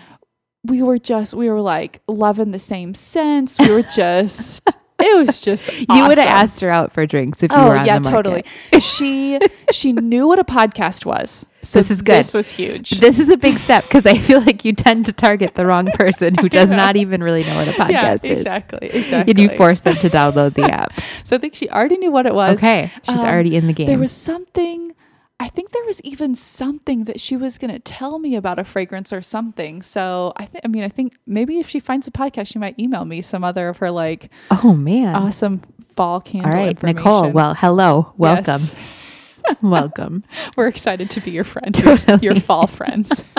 we 0.65 0.81
were 0.81 0.97
just 0.97 1.33
we 1.33 1.49
were 1.49 1.61
like 1.61 2.01
loving 2.07 2.51
the 2.51 2.59
same 2.59 2.93
sense. 2.93 3.57
We 3.59 3.71
were 3.71 3.83
just. 3.83 4.61
It 4.99 5.17
was 5.17 5.41
just 5.41 5.71
You 5.89 6.07
would 6.07 6.17
have 6.17 6.29
asked 6.29 6.61
her 6.61 6.69
out 6.69 6.93
for 6.93 7.05
drinks 7.05 7.41
if 7.43 7.51
you 7.51 7.57
Oh 7.57 7.69
were 7.69 7.77
on 7.77 7.85
yeah, 7.85 7.99
the 7.99 8.09
market. 8.11 8.45
totally. 8.71 8.79
She 8.79 9.39
she 9.71 9.91
knew 9.91 10.27
what 10.27 10.39
a 10.39 10.43
podcast 10.45 11.05
was. 11.05 11.45
So 11.63 11.79
This 11.79 11.91
is 11.91 12.01
good. 12.01 12.19
This 12.19 12.33
was 12.33 12.51
huge. 12.51 12.91
This 12.99 13.19
is 13.19 13.27
a 13.29 13.35
big 13.37 13.57
step 13.57 13.83
because 13.83 14.05
I 14.05 14.17
feel 14.17 14.39
like 14.41 14.63
you 14.63 14.71
tend 14.73 15.05
to 15.07 15.11
target 15.13 15.55
the 15.55 15.65
wrong 15.65 15.87
person 15.93 16.35
who 16.39 16.47
does 16.47 16.69
not 16.83 16.95
even 16.95 17.23
really 17.23 17.43
know 17.43 17.55
what 17.55 17.67
a 17.67 17.71
podcast 17.71 17.89
yeah, 17.89 18.13
is. 18.13 18.23
exactly, 18.37 18.87
exactly. 18.87 19.31
And 19.31 19.39
you 19.39 19.49
force 19.57 19.79
them 19.79 19.95
to 19.95 20.09
download 20.09 20.53
the 20.53 20.63
app. 20.71 20.93
So 21.23 21.35
I 21.35 21.39
think 21.39 21.55
she 21.55 21.69
already 21.69 21.97
knew 21.97 22.11
what 22.11 22.25
it 22.25 22.33
was. 22.35 22.57
Okay. 22.59 22.91
She's 23.03 23.17
Um, 23.19 23.25
already 23.25 23.55
in 23.55 23.67
the 23.67 23.73
game. 23.73 23.87
There 23.87 23.97
was 23.99 24.11
something. 24.11 24.93
I 25.39 25.49
think 25.49 25.71
there 25.71 25.83
was 25.85 25.99
even 26.01 26.35
something 26.35 27.03
that 27.05 27.19
she 27.19 27.35
was 27.35 27.57
going 27.57 27.71
to 27.71 27.79
tell 27.79 28.17
me 28.19 28.35
about 28.35 28.59
a 28.59 28.63
fragrance 28.63 29.11
or 29.11 29.21
something. 29.21 29.81
So 29.81 30.31
I 30.37 30.45
think. 30.45 30.63
I 30.63 30.67
mean, 30.69 30.83
I 30.83 30.89
think 30.89 31.17
maybe 31.25 31.59
if 31.59 31.67
she 31.67 31.79
finds 31.79 32.07
a 32.07 32.11
podcast, 32.11 32.47
she 32.47 32.59
might 32.59 32.79
email 32.79 33.03
me 33.05 33.21
some 33.21 33.43
other 33.43 33.67
of 33.69 33.77
her 33.77 33.91
like 33.91 34.29
oh, 34.51 34.73
man. 34.73 35.15
awesome 35.15 35.61
fall 35.95 36.21
candle. 36.21 36.51
All 36.51 36.57
right. 36.57 36.81
Nicole. 36.83 37.29
Well, 37.31 37.53
hello. 37.55 38.13
Welcome. 38.17 38.61
Yes. 38.61 38.75
Welcome. 39.61 40.23
We're 40.55 40.67
excited 40.67 41.09
to 41.11 41.19
be 41.19 41.31
your 41.31 41.43
friend, 41.43 41.77
your, 41.77 41.97
your 42.21 42.39
fall 42.39 42.67
friends. 42.67 43.23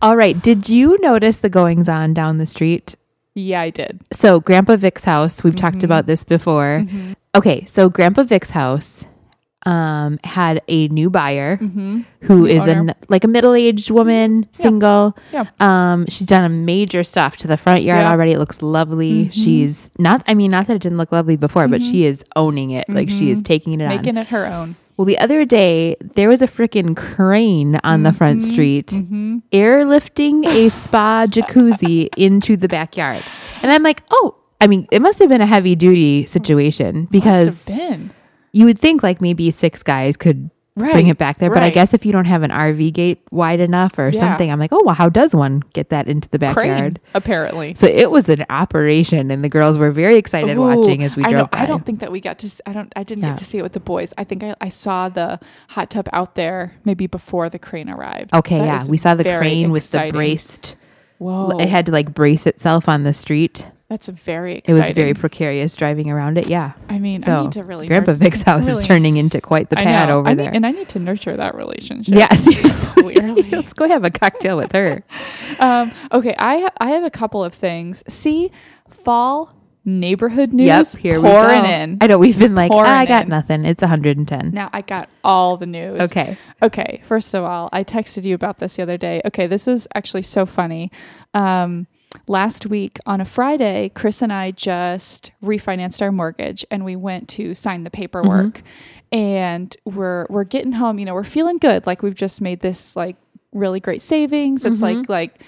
All 0.00 0.16
right. 0.16 0.40
Did 0.42 0.68
you 0.68 0.96
notice 1.02 1.36
the 1.38 1.50
goings 1.50 1.88
on 1.88 2.14
down 2.14 2.38
the 2.38 2.46
street? 2.46 2.94
Yeah, 3.34 3.60
I 3.60 3.70
did. 3.70 4.00
So, 4.12 4.40
Grandpa 4.40 4.76
Vic's 4.76 5.04
house, 5.04 5.42
we've 5.44 5.56
talked 5.56 5.76
Mm-hmm. 5.78 5.84
about 5.84 6.06
this 6.06 6.24
before. 6.24 6.86
Okay. 7.34 7.64
So, 7.66 7.88
Grandpa 7.90 8.22
Vic's 8.22 8.50
house, 8.50 9.04
um, 9.66 10.18
had 10.24 10.60
a 10.68 10.88
new 10.88 11.08
buyer 11.10 11.56
Mm-hmm. 11.56 12.00
who 12.22 12.40
New 12.40 12.46
is 12.46 12.66
an, 12.66 12.92
like 13.08 13.24
a 13.24 13.28
middle-aged 13.28 13.90
woman, 13.90 14.46
single. 14.52 15.16
Yeah. 15.32 15.44
Um, 15.60 16.06
she's 16.08 16.26
done 16.26 16.44
a 16.44 16.48
major 16.48 17.02
stuff 17.02 17.36
to 17.38 17.46
the 17.48 17.56
front 17.56 17.82
yard 17.82 18.02
Yeah. 18.02 18.10
already. 18.10 18.32
It 18.32 18.38
looks 18.38 18.60
lovely. 18.62 19.26
Mhm. 19.26 19.32
She's 19.32 19.90
not. 19.98 20.22
I 20.26 20.34
mean, 20.34 20.50
not 20.50 20.66
that 20.66 20.76
it 20.76 20.82
didn't 20.82 20.98
look 20.98 21.12
lovely 21.12 21.36
before, 21.36 21.66
but 21.68 21.80
Mhm. 21.80 21.90
she 21.90 22.04
is 22.06 22.24
owning 22.36 22.70
it. 22.72 22.84
Like 22.88 23.08
she 23.08 23.30
is 23.30 23.38
Mhm. 23.40 23.44
taking 23.44 23.80
it 23.80 23.84
on. 23.84 23.88
Making 23.88 24.16
it 24.16 24.28
her 24.28 24.46
own. 24.46 24.76
Well, 24.96 25.06
the 25.06 25.18
other 25.18 25.44
day 25.44 25.96
there 26.14 26.28
was 26.28 26.40
a 26.40 26.46
freaking 26.46 26.94
crane 26.96 27.80
on 27.82 28.04
the 28.04 28.12
front 28.12 28.40
Mhm. 28.40 28.44
street 28.44 28.86
Mm-hmm. 28.88 29.38
airlifting 29.52 30.46
a 30.46 30.68
spa 30.82 31.26
jacuzzi 31.28 32.08
into 32.16 32.56
the 32.56 32.68
backyard. 32.68 33.22
And 33.62 33.72
I'm 33.72 33.82
like, 33.82 34.02
oh, 34.10 34.36
I 34.60 34.66
mean, 34.66 34.86
it 34.92 35.02
must 35.02 35.18
have 35.18 35.28
been 35.28 35.40
a 35.40 35.46
heavy 35.46 35.74
duty 35.74 36.26
situation 36.26 37.08
because 37.10 37.66
Must 37.66 37.68
have 37.70 37.90
been. 37.90 38.10
You 38.54 38.64
would 38.66 38.78
think 38.78 39.02
like 39.02 39.20
maybe 39.20 39.50
six 39.50 39.82
guys 39.82 40.16
could 40.16 40.48
Right. 40.76 40.90
bring 40.92 41.06
it 41.06 41.18
back 41.18 41.38
there. 41.38 41.50
But 41.50 41.62
I 41.62 41.70
guess 41.70 41.94
if 41.94 42.04
you 42.04 42.10
don't 42.10 42.24
have 42.24 42.42
an 42.42 42.50
RV 42.50 42.92
gate 42.94 43.20
wide 43.30 43.60
enough 43.60 43.96
or 43.96 44.08
Yeah. 44.08 44.18
something, 44.18 44.50
I'm 44.50 44.58
like, 44.58 44.72
oh, 44.72 44.82
well, 44.84 44.96
how 44.96 45.08
does 45.08 45.32
one 45.32 45.62
get 45.72 45.90
that 45.90 46.08
into 46.08 46.28
the 46.30 46.38
Crane, 46.38 46.52
backyard? 46.52 47.00
apparently. 47.14 47.74
So 47.76 47.86
it 47.86 48.10
was 48.10 48.28
an 48.28 48.44
operation, 48.50 49.30
and 49.30 49.44
the 49.44 49.48
girls 49.48 49.78
were 49.78 49.92
very 49.92 50.16
excited 50.16 50.56
Ooh, 50.56 50.62
watching 50.62 51.04
as 51.04 51.16
we 51.16 51.22
I 51.24 51.30
drove 51.30 51.50
by. 51.52 51.60
I 51.60 51.66
don't 51.66 51.86
think 51.86 52.00
that 52.00 52.10
we 52.10 52.20
got 52.20 52.38
to. 52.40 52.50
I 52.66 52.72
don't. 52.72 52.92
I 52.96 53.04
didn't 53.04 53.22
Yeah. 53.22 53.30
get 53.30 53.38
to 53.38 53.44
see 53.44 53.58
it 53.58 53.62
with 53.62 53.72
the 53.74 53.78
boys. 53.78 54.12
I 54.18 54.24
think 54.24 54.42
I, 54.42 54.56
I 54.60 54.68
saw 54.68 55.08
the 55.08 55.38
hot 55.68 55.90
tub 55.90 56.08
out 56.12 56.34
there 56.34 56.72
maybe 56.84 57.06
before 57.06 57.48
the 57.48 57.58
crane 57.60 57.88
arrived. 57.88 58.34
okay, 58.34 58.58
That 58.58 58.66
yeah, 58.66 58.86
we 58.88 58.96
saw 58.96 59.14
the 59.14 59.22
crane 59.22 59.70
with 59.70 59.88
the 59.92 60.08
braced. 60.12 60.74
Whoa, 61.18 61.56
It 61.58 61.68
had 61.68 61.86
to 61.86 61.92
like 61.92 62.12
brace 62.12 62.48
itself 62.48 62.88
on 62.88 63.04
the 63.04 63.14
street. 63.14 63.68
That's 63.88 64.08
very 64.08 64.56
exciting. 64.56 64.76
It 64.82 64.86
was 64.88 64.94
very 64.94 65.14
precarious 65.14 65.76
driving 65.76 66.10
around 66.10 66.38
it. 66.38 66.48
Yeah. 66.48 66.72
I 66.88 66.98
mean, 66.98 67.22
I 67.22 67.26
So, 67.26 67.42
need 67.44 67.52
to 67.52 67.62
really. 67.64 67.86
Grandpa 67.86 68.14
Vic's 68.14 68.42
house 68.50 68.66
really- 68.66 68.80
is 68.82 68.86
turning 68.86 69.16
into 69.18 69.40
quite 69.40 69.68
the 69.70 69.78
I 69.78 69.84
pad 69.84 70.10
over 70.10 70.30
I 70.30 70.34
there. 70.34 70.50
Need, 70.50 70.56
and 70.56 70.66
I 70.66 70.70
need 70.70 70.88
to 70.90 70.98
nurture 70.98 71.36
that 71.36 71.54
relationship. 71.54 72.14
yeah, 72.14 72.28
seriously. 72.34 73.14
Let's 73.50 73.72
go 73.74 73.86
have 73.88 74.04
a 74.04 74.10
cocktail 74.10 74.56
with 74.56 74.72
her. 74.72 75.04
Um, 75.60 75.92
okay, 76.12 76.34
I 76.38 76.68
I 76.78 76.90
have 76.90 77.04
a 77.04 77.10
couple 77.10 77.44
of 77.44 77.52
things. 77.54 78.02
See, 78.08 78.50
fall 78.90 79.52
neighborhood 79.86 80.54
news 80.54 80.66
yep, 80.66 80.86
here 81.02 81.20
we 81.20 81.28
pouring 81.28 81.60
go. 81.62 81.68
in. 81.68 81.98
I 82.00 82.06
know 82.06 82.16
we've 82.16 82.38
been 82.38 82.54
like, 82.54 82.70
"Ah, 82.72 83.00
I 83.00 83.04
got 83.04 83.24
in. 83.24 83.28
nothing. 83.28 83.64
It's 83.66 83.82
110. 83.82 84.50
Now 84.52 84.70
I 84.72 84.80
got 84.80 85.10
all 85.22 85.58
the 85.58 85.66
news. 85.66 86.00
Okay. 86.00 86.38
Okay, 86.62 87.02
first 87.04 87.34
of 87.34 87.44
all, 87.44 87.68
I 87.70 87.84
texted 87.84 88.24
you 88.24 88.34
about 88.34 88.58
this 88.60 88.76
the 88.76 88.82
other 88.82 88.96
day. 88.96 89.20
Okay, 89.26 89.46
this 89.46 89.66
was 89.66 89.86
actually 89.94 90.22
so 90.22 90.46
funny. 90.46 90.90
Um, 91.34 91.86
last 92.26 92.66
week 92.66 92.98
on 93.06 93.20
a 93.20 93.24
Friday, 93.24 93.90
Chris 93.94 94.22
and 94.22 94.32
I 94.32 94.50
just 94.52 95.30
refinanced 95.42 96.00
our 96.02 96.12
mortgage 96.12 96.64
and 96.70 96.84
we 96.84 96.96
went 96.96 97.28
to 97.30 97.54
sign 97.54 97.84
the 97.84 97.90
paperwork. 97.90 98.62
And 99.12 99.76
we're 99.84 100.26
we're 100.28 100.44
getting 100.44 100.72
home, 100.72 100.98
you 100.98 101.04
know, 101.04 101.14
we're 101.14 101.22
feeling 101.24 101.58
good. 101.58 101.86
Like 101.86 102.02
we've 102.02 102.14
just 102.14 102.40
made 102.40 102.60
this 102.60 102.96
like 102.96 103.16
really 103.52 103.78
great 103.78 104.02
savings. 104.02 104.64
It's 104.64 104.80
like 104.82 105.08
like 105.08 105.40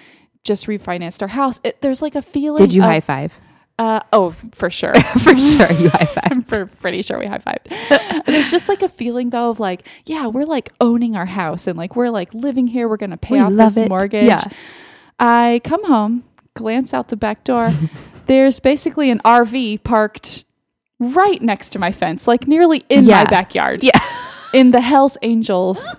just 0.45 0.67
refinanced 0.69 1.23
our 1.23 1.29
house. 1.29 1.61
It, 1.65 1.81
there's 1.83 2.01
like 2.03 2.15
a 2.15 2.23
feeling 2.23 2.63
Did 2.63 2.73
you 2.73 2.83
of- 2.83 2.89
high 2.89 3.01
five? 3.01 3.33
uh, 3.79 4.01
oh, 4.13 4.31
for 4.55 4.71
sure. 4.71 4.95
For 5.23 5.37
sure, 5.37 5.71
you 5.73 5.91
high 5.91 6.07
five. 6.07 6.25
I'm 6.31 6.43
for 6.45 6.65
pretty 6.67 7.03
sure 7.03 7.19
we 7.19 7.27
high 7.27 7.39
fived. 7.39 8.25
There's 8.25 8.51
just 8.51 8.69
like 8.71 8.81
a 8.83 8.89
feeling 8.89 9.31
though 9.31 9.51
of 9.51 9.59
like, 9.61 9.87
yeah, 10.07 10.29
we're 10.29 10.45
like 10.47 10.71
owning 10.81 11.15
our 11.17 11.27
house 11.27 11.67
and 11.67 11.77
like 11.77 11.95
we're 11.97 12.09
like 12.11 12.33
living 12.33 12.69
here. 12.69 12.89
We're 12.89 12.97
gonna 12.97 13.17
pay 13.19 13.35
We 13.35 13.41
off 13.41 13.53
this 13.53 13.77
it. 13.77 13.89
mortgage. 13.89 14.25
Yeah. 14.29 14.43
I 15.19 15.61
come 15.65 15.85
home, 15.85 16.25
glance 16.57 16.93
out 16.93 17.09
the 17.09 17.17
back 17.17 17.45
door. 17.45 17.73
There's 18.27 18.59
basically 18.59 19.11
an 19.11 19.21
RV 19.25 19.85
parked 19.85 20.45
right 20.99 21.41
next 21.41 21.69
to 21.71 21.79
my 21.79 21.93
fence, 21.93 22.27
like 22.27 22.49
nearly 22.49 22.85
in 22.89 23.05
Yeah. 23.05 23.19
my 23.19 23.25
backyard. 23.31 23.85
Yeah. 23.85 24.01
In 24.53 24.73
the 24.73 24.81
Hells 24.81 25.17
Angels 25.23 25.95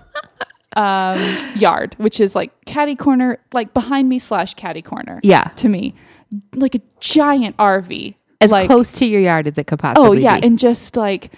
um 0.76 1.18
yard, 1.56 1.94
which 1.98 2.20
is 2.20 2.34
like 2.34 2.52
caddy 2.66 2.94
corner, 2.94 3.38
like 3.52 3.72
behind 3.72 4.08
me 4.08 4.18
slash 4.18 4.54
caddy 4.54 4.82
corner 4.82 5.20
Yeah. 5.22 5.44
to 5.56 5.68
me. 5.68 5.94
Like 6.54 6.74
a 6.74 6.80
giant 7.00 7.56
RV. 7.56 8.14
As 8.40 8.50
like, 8.52 8.68
close 8.68 8.92
to 8.92 9.06
your 9.06 9.20
yard 9.20 9.46
as 9.46 9.56
it 9.58 9.66
could 9.66 9.78
possibly 9.78 10.08
Oh 10.08 10.12
yeah, 10.12 10.38
be. 10.38 10.46
and 10.46 10.58
just 10.58 10.96
like 10.96 11.32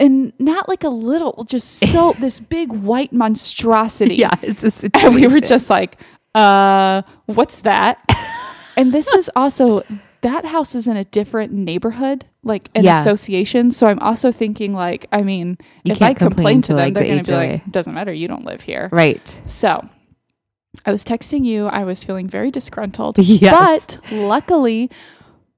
and 0.00 0.32
not 0.40 0.68
like 0.68 0.82
a 0.82 0.88
little, 0.88 1.44
just 1.48 1.86
so 1.92 2.12
this 2.18 2.40
big 2.40 2.72
white 2.72 3.12
monstrosity. 3.12 4.16
yeah, 4.16 4.32
it's 4.42 4.62
a 4.64 4.70
situation. 4.72 5.06
And 5.06 5.14
we 5.14 5.28
were 5.28 5.40
just 5.40 5.70
like, 5.70 5.96
uh, 6.34 7.02
what's 7.26 7.60
that? 7.60 7.98
and 8.76 8.92
this 8.92 9.08
is 9.08 9.30
also 9.36 9.82
that 10.22 10.44
house 10.46 10.74
is 10.74 10.86
in 10.88 10.96
a 10.96 11.04
different 11.04 11.52
neighborhood, 11.52 12.24
like 12.42 12.70
an 12.74 12.84
Yeah. 12.84 13.00
association. 13.00 13.70
So 13.70 13.86
I'm 13.88 13.98
also 13.98 14.32
thinking 14.32 14.72
like, 14.72 15.06
I 15.12 15.22
mean, 15.22 15.58
You 15.84 15.92
if 15.92 16.00
I 16.02 16.14
complain 16.14 16.34
complain 16.34 16.62
to 16.62 16.66
to, 16.68 16.72
them, 16.74 16.76
like, 16.84 16.94
they're 16.94 17.02
the 17.02 17.08
gonna 17.10 17.22
be 17.22 17.32
HOA. 17.32 17.52
like, 17.52 17.66
doesn't 17.70 17.92
matter, 17.94 18.12
you 18.12 18.26
don't 18.28 18.44
live 18.44 18.62
here. 18.62 18.88
right. 18.92 19.40
So 19.46 19.86
I 20.86 20.90
was 20.92 21.04
texting 21.04 21.44
you. 21.44 21.66
I 21.66 21.84
was 21.84 22.02
feeling 22.04 22.26
very 22.28 22.50
disgruntled. 22.50 23.18
Yes. 23.22 23.96
But 24.00 24.12
luckily, 24.12 24.90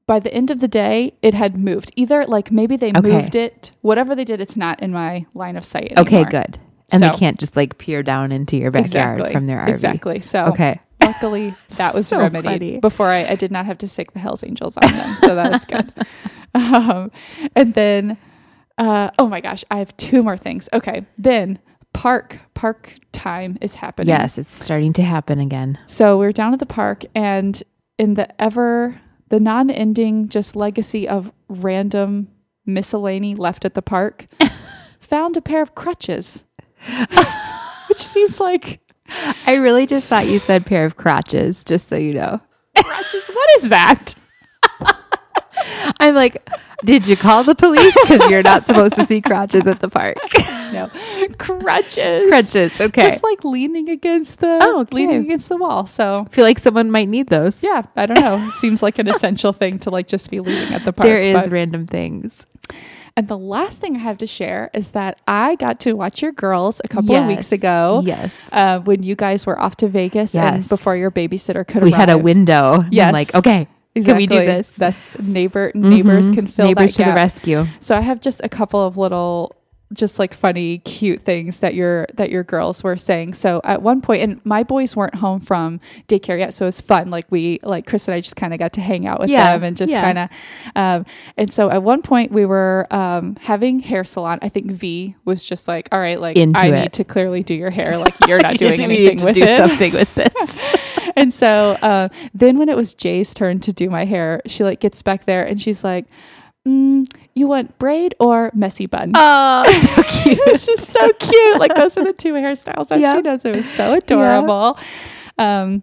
by 0.07 0.19
the 0.21 0.33
end 0.35 0.51
of 0.51 0.61
the 0.61 0.69
day, 0.69 1.14
it 1.23 1.35
had 1.35 1.57
moved. 1.57 1.93
Either 1.97 2.27
like 2.27 2.51
maybe 2.53 2.77
they 2.77 2.91
Okay. 2.91 3.01
moved 3.03 3.35
it, 3.35 3.71
whatever 3.83 4.14
they 4.14 4.25
did, 4.25 4.41
it's 4.41 4.57
not 4.57 4.83
in 4.83 4.93
my 4.93 5.27
line 5.35 5.57
of 5.57 5.64
sight. 5.64 5.93
Anymore. 5.97 6.03
Okay, 6.23 6.25
good. 6.31 6.59
And 6.93 7.01
So- 7.03 7.09
they 7.11 7.17
can't 7.17 7.39
just 7.39 7.57
like 7.57 7.79
peer 7.79 8.03
down 8.03 8.31
into 8.33 8.57
your 8.57 8.71
backyard 8.71 9.19
Exactly. 9.19 9.33
from 9.33 9.47
their 9.47 9.59
RV. 9.61 9.69
Exactly. 9.71 10.21
So 10.21 10.45
Okay. 10.47 10.81
Luckily 11.01 11.55
that 11.77 11.95
was 11.95 12.09
So 12.09 12.19
remedied 12.19 12.45
funny. 12.45 12.81
before 12.81 13.09
I, 13.09 13.25
I 13.27 13.35
did 13.37 13.51
not 13.51 13.67
have 13.67 13.79
to 13.79 13.89
sic 13.89 14.13
the 14.13 14.19
Hells 14.19 14.43
Angels 14.43 14.77
on 14.77 14.91
them. 14.93 15.17
So 15.17 15.35
that 15.35 15.53
was 15.53 15.65
good. 15.65 15.93
um, 16.55 17.11
and 17.55 17.75
then, 17.75 18.19
uh, 18.79 19.11
oh 19.19 19.29
my 19.29 19.41
gosh, 19.41 19.65
I 19.71 19.79
have 19.79 19.97
two 19.97 20.23
more 20.23 20.37
things. 20.37 20.69
Okay. 20.73 21.07
Then 21.19 21.59
park, 21.93 22.39
park 22.55 22.95
time 23.13 23.57
is 23.61 23.75
happening. 23.75 24.09
Yes, 24.09 24.37
it's 24.39 24.63
starting 24.65 24.93
to 24.95 25.03
happen 25.03 25.39
again. 25.39 25.79
So 25.87 26.19
we 26.19 26.27
are 26.27 26.33
down 26.33 26.53
at 26.53 26.59
the 26.59 26.67
park, 26.67 27.05
and 27.15 27.63
in 27.99 28.15
the 28.15 28.41
ever 28.41 29.01
the 29.29 29.41
non-ending 29.41 30.29
just 30.29 30.55
legacy 30.55 31.09
of 31.09 31.33
random 31.49 32.29
miscellany 32.65 33.35
left 33.35 33.65
at 33.65 33.75
the 33.75 33.83
park, 33.83 34.27
found 35.01 35.37
a 35.37 35.41
pair 35.41 35.63
of 35.63 35.75
crutches, 35.75 36.45
which 37.89 37.99
seems 37.99 38.39
like 38.39 38.81
I 39.47 39.55
really 39.55 39.87
just 39.87 40.09
thought 40.09 40.27
you 40.27 40.39
said 40.39 40.67
pair 40.67 40.85
of 40.85 40.97
crotches, 40.97 41.65
just 41.65 41.89
so 41.89 41.97
you 41.97 42.15
know. 42.15 42.41
Crotches? 42.77 43.29
What 43.29 43.49
is 43.59 43.69
that? 43.71 44.15
I'm 46.01 46.15
like, 46.15 46.37
did 46.85 47.07
you 47.07 47.17
call 47.17 47.43
the 47.45 47.55
police? 47.55 47.95
Because 48.03 48.29
you're 48.31 48.43
not 48.43 48.67
supposed 48.67 48.95
to 48.97 49.07
see 49.07 49.23
crotches 49.23 49.67
at 49.67 49.81
the 49.81 49.89
park. 49.89 50.17
No, 50.73 50.91
crutches. 51.39 52.29
crutches, 52.29 52.73
okay. 52.81 53.11
Just 53.11 53.23
like 53.25 53.43
leaning 53.45 53.89
against 53.89 54.41
the 54.41 54.59
Oh, 54.61 54.81
okay. 54.81 54.95
leaning 54.97 55.23
against 55.25 55.49
the 55.49 55.57
wall. 55.57 55.87
So 55.87 56.27
I 56.27 56.35
feel 56.35 56.45
like 56.45 56.59
someone 56.59 56.91
might 56.91 57.09
need 57.09 57.29
those. 57.29 57.63
yeah, 57.63 57.83
I 57.97 58.05
don't 58.07 58.21
know. 58.21 58.51
Seems 58.59 58.83
like 58.83 58.99
an 58.99 59.09
essential 59.09 59.53
thing 59.53 59.79
to 59.81 59.91
like 59.91 60.09
just 60.09 60.31
be 60.31 60.41
leaning 60.41 60.75
at 60.75 60.85
the 60.85 60.93
park. 60.93 61.09
there 61.09 61.23
is 61.23 61.35
but- 61.35 61.51
random 61.51 61.87
things. 61.87 62.45
And 63.19 63.29
the 63.29 63.39
last 63.39 63.81
thing 63.81 63.97
I 63.97 64.01
have 64.01 64.19
to 64.19 64.27
share 64.27 64.71
is 64.75 64.91
that 64.91 65.19
I 65.27 65.55
got 65.55 65.81
to 65.81 65.95
watch 65.95 66.21
your 66.21 66.33
girls 66.33 66.83
a 66.85 66.89
couple 66.89 67.17
of 67.17 67.27
weeks 67.27 67.51
ago. 67.51 68.03
Yes. 68.05 68.31
Uh, 68.53 68.81
when 68.81 69.03
you 69.03 69.14
guys 69.17 69.47
were 69.47 69.59
off 69.59 69.77
to 69.79 69.89
Vegas 69.89 70.35
and 70.35 70.69
before 70.69 70.97
your 70.97 71.11
babysitter 71.11 71.67
could 71.67 71.83
we 71.83 71.91
had 71.93 72.11
a 72.11 72.19
window. 72.19 72.75
and 72.75 72.85
I'm 72.85 72.93
Yes. 72.93 73.12
like, 73.14 73.35
okay, 73.35 73.69
can 73.95 74.17
we 74.19 74.27
do 74.27 74.37
this? 74.37 74.69
That's 74.69 75.03
neighbor 75.19 75.73
neighbors 75.75 76.31
Mhm. 76.31 76.35
can 76.35 76.47
fill 76.47 76.67
Neighbors 76.67 76.95
that 76.97 77.05
to 77.05 77.11
the 77.11 77.14
rescue. 77.17 77.67
So 77.81 77.97
I 77.97 78.03
have 78.03 78.21
just 78.21 78.43
a 78.45 78.51
couple 78.51 78.85
of 78.87 78.99
little 78.99 79.56
just 79.93 80.18
like 80.18 80.34
funny 80.34 80.78
cute 80.78 81.22
things 81.22 81.61
that 81.61 81.74
your 81.74 82.07
that 82.14 82.30
your 82.30 82.43
girls 82.43 82.82
were 82.82 82.97
saying. 82.97 83.34
So 83.34 83.61
at 83.64 83.82
one 83.82 84.01
point 84.01 84.22
and 84.22 84.41
my 84.45 84.62
boys 84.64 84.97
weren't 84.97 85.14
home 85.14 85.41
from 85.41 85.78
daycare 86.09 86.39
yet, 86.39 86.55
so 86.55 86.64
it 86.64 86.68
was 86.68 86.80
fun. 86.80 87.11
Like 87.11 87.26
we 87.30 87.61
like 87.62 87.87
Chris 87.87 88.09
and 88.09 88.14
I 88.14 88.20
just 88.20 88.34
kind 88.37 88.53
of 88.53 88.59
got 88.59 88.72
to 88.74 88.80
hang 88.80 89.07
out 89.07 89.20
with 89.20 89.30
Yeah, 89.30 89.53
them 89.53 89.62
and 89.62 89.76
just 89.76 89.93
yeah. 89.93 90.01
kind 90.03 90.18
of 90.18 90.30
um 90.74 91.07
and 91.37 91.53
so 91.53 91.70
at 91.70 91.82
one 91.82 92.03
point 92.03 92.32
we 92.32 92.45
were 92.47 92.87
um 92.91 93.37
having 93.41 93.78
hair 93.80 94.03
salon. 94.05 94.39
I 94.43 94.49
think 94.49 94.70
V 94.72 95.14
was 95.24 95.47
just 95.47 95.68
like, 95.68 95.89
"All 95.93 96.01
right, 96.01 96.20
like 96.20 96.37
Into 96.37 96.59
I 96.59 96.66
it. 96.66 96.80
need 96.80 96.93
to 96.95 97.05
clearly 97.05 97.43
do 97.45 97.55
your 97.55 97.70
hair. 97.70 97.97
Like 97.97 98.14
you're 98.26 98.41
not 98.41 98.57
doing 98.59 98.80
anything 98.82 99.18
to 99.18 99.24
with 99.26 99.34
do 99.37 99.43
it." 99.45 99.57
something 99.57 99.93
with 99.93 100.12
this. 100.16 100.59
and 101.14 101.32
so 101.32 101.76
uh, 101.80 102.09
then 102.34 102.59
when 102.59 102.68
it 102.68 102.76
was 102.76 102.93
Jay's 102.95 103.32
turn 103.32 103.61
to 103.61 103.72
do 103.72 103.89
my 103.89 104.05
hair, 104.05 104.43
she 104.47 104.64
like 104.64 104.80
gets 104.80 105.01
back 105.03 105.26
there 105.26 105.45
and 105.45 105.62
she's 105.62 105.84
like, 105.84 106.07
mm, 106.66 107.09
"You 107.37 107.47
want 107.47 107.78
braid 107.78 108.16
or 108.18 108.51
messy 108.55 108.87
bun?" 108.87 109.12
oh, 109.14 109.64
so 109.95 110.03
cute. 110.22 110.41
it's 110.47 110.66
just 110.66 110.87
so 110.91 111.09
cute. 111.20 111.59
Like 111.61 111.74
those 111.76 111.97
are 111.97 112.03
the 112.05 112.12
two 112.12 112.32
hairstyles 112.34 112.89
that 112.89 112.99
Yeah. 112.99 113.14
she 113.14 113.22
does. 113.22 113.45
It 113.45 113.55
was 113.55 113.68
so 113.70 113.95
adorable. 113.95 114.76
Um, 115.39 115.82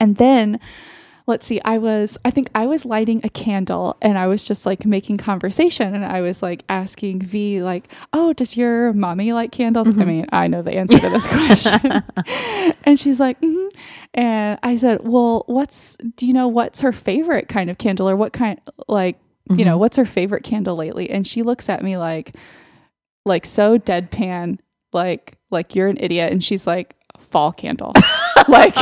and 0.00 0.16
then 0.16 0.58
let's 1.28 1.44
see, 1.46 1.60
I 1.64 1.78
was 1.78 2.16
I 2.24 2.30
think 2.30 2.48
I 2.54 2.66
was 2.66 2.84
lighting 2.84 3.20
a 3.24 3.28
candle 3.28 3.96
and 4.00 4.16
I 4.16 4.26
was 4.28 4.42
just 4.44 4.64
like 4.64 4.86
making 4.86 5.16
conversation 5.18 5.94
and 5.94 6.04
I 6.04 6.20
was 6.20 6.42
like 6.42 6.64
asking 6.68 7.20
V 7.22 7.62
like, 7.62 7.92
"Oh, 8.12 8.32
does 8.32 8.56
your 8.56 8.92
mommy 8.92 9.32
like 9.32 9.52
candles?" 9.52 9.88
I 9.88 9.92
mean, 9.92 10.26
I 10.32 10.46
know 10.48 10.62
the 10.62 10.72
answer 10.74 10.98
to 10.98 11.10
this 11.10 11.26
question. 11.26 12.02
and 12.84 12.98
she's 12.98 13.20
like, 13.20 13.40
mm 13.40 13.68
and 14.14 14.58
I 14.62 14.76
said, 14.76 15.00
"Well, 15.02 15.42
what's 15.46 15.96
do 16.16 16.26
you 16.26 16.32
know 16.32 16.48
what's 16.48 16.80
her 16.80 16.92
favorite 16.92 17.48
kind 17.48 17.68
of 17.68 17.76
candle 17.76 18.08
or 18.08 18.16
what 18.16 18.32
kind 18.32 18.58
like 18.88 19.18
you 19.50 19.64
know, 19.64 19.72
mm-hmm. 19.72 19.80
what's 19.80 19.96
her 19.96 20.06
favorite 20.06 20.44
candle 20.44 20.76
lately?" 20.76 21.10
And 21.10 21.26
she 21.26 21.42
looks 21.42 21.68
at 21.68 21.82
me 21.82 21.96
like 21.96 22.34
like 23.24 23.46
so 23.46 23.78
deadpan, 23.78 24.58
like 24.92 25.36
like 25.50 25.74
you're 25.74 25.88
an 25.88 25.98
idiot, 26.00 26.32
and 26.32 26.42
she's 26.42 26.66
like 26.66 26.94
fall 27.18 27.52
candle. 27.52 27.92
like, 28.48 28.76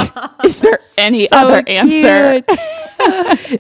is 0.44 0.60
there 0.60 0.78
any 0.98 1.28
So 1.28 1.36
other 1.36 1.62
answer? 1.66 2.42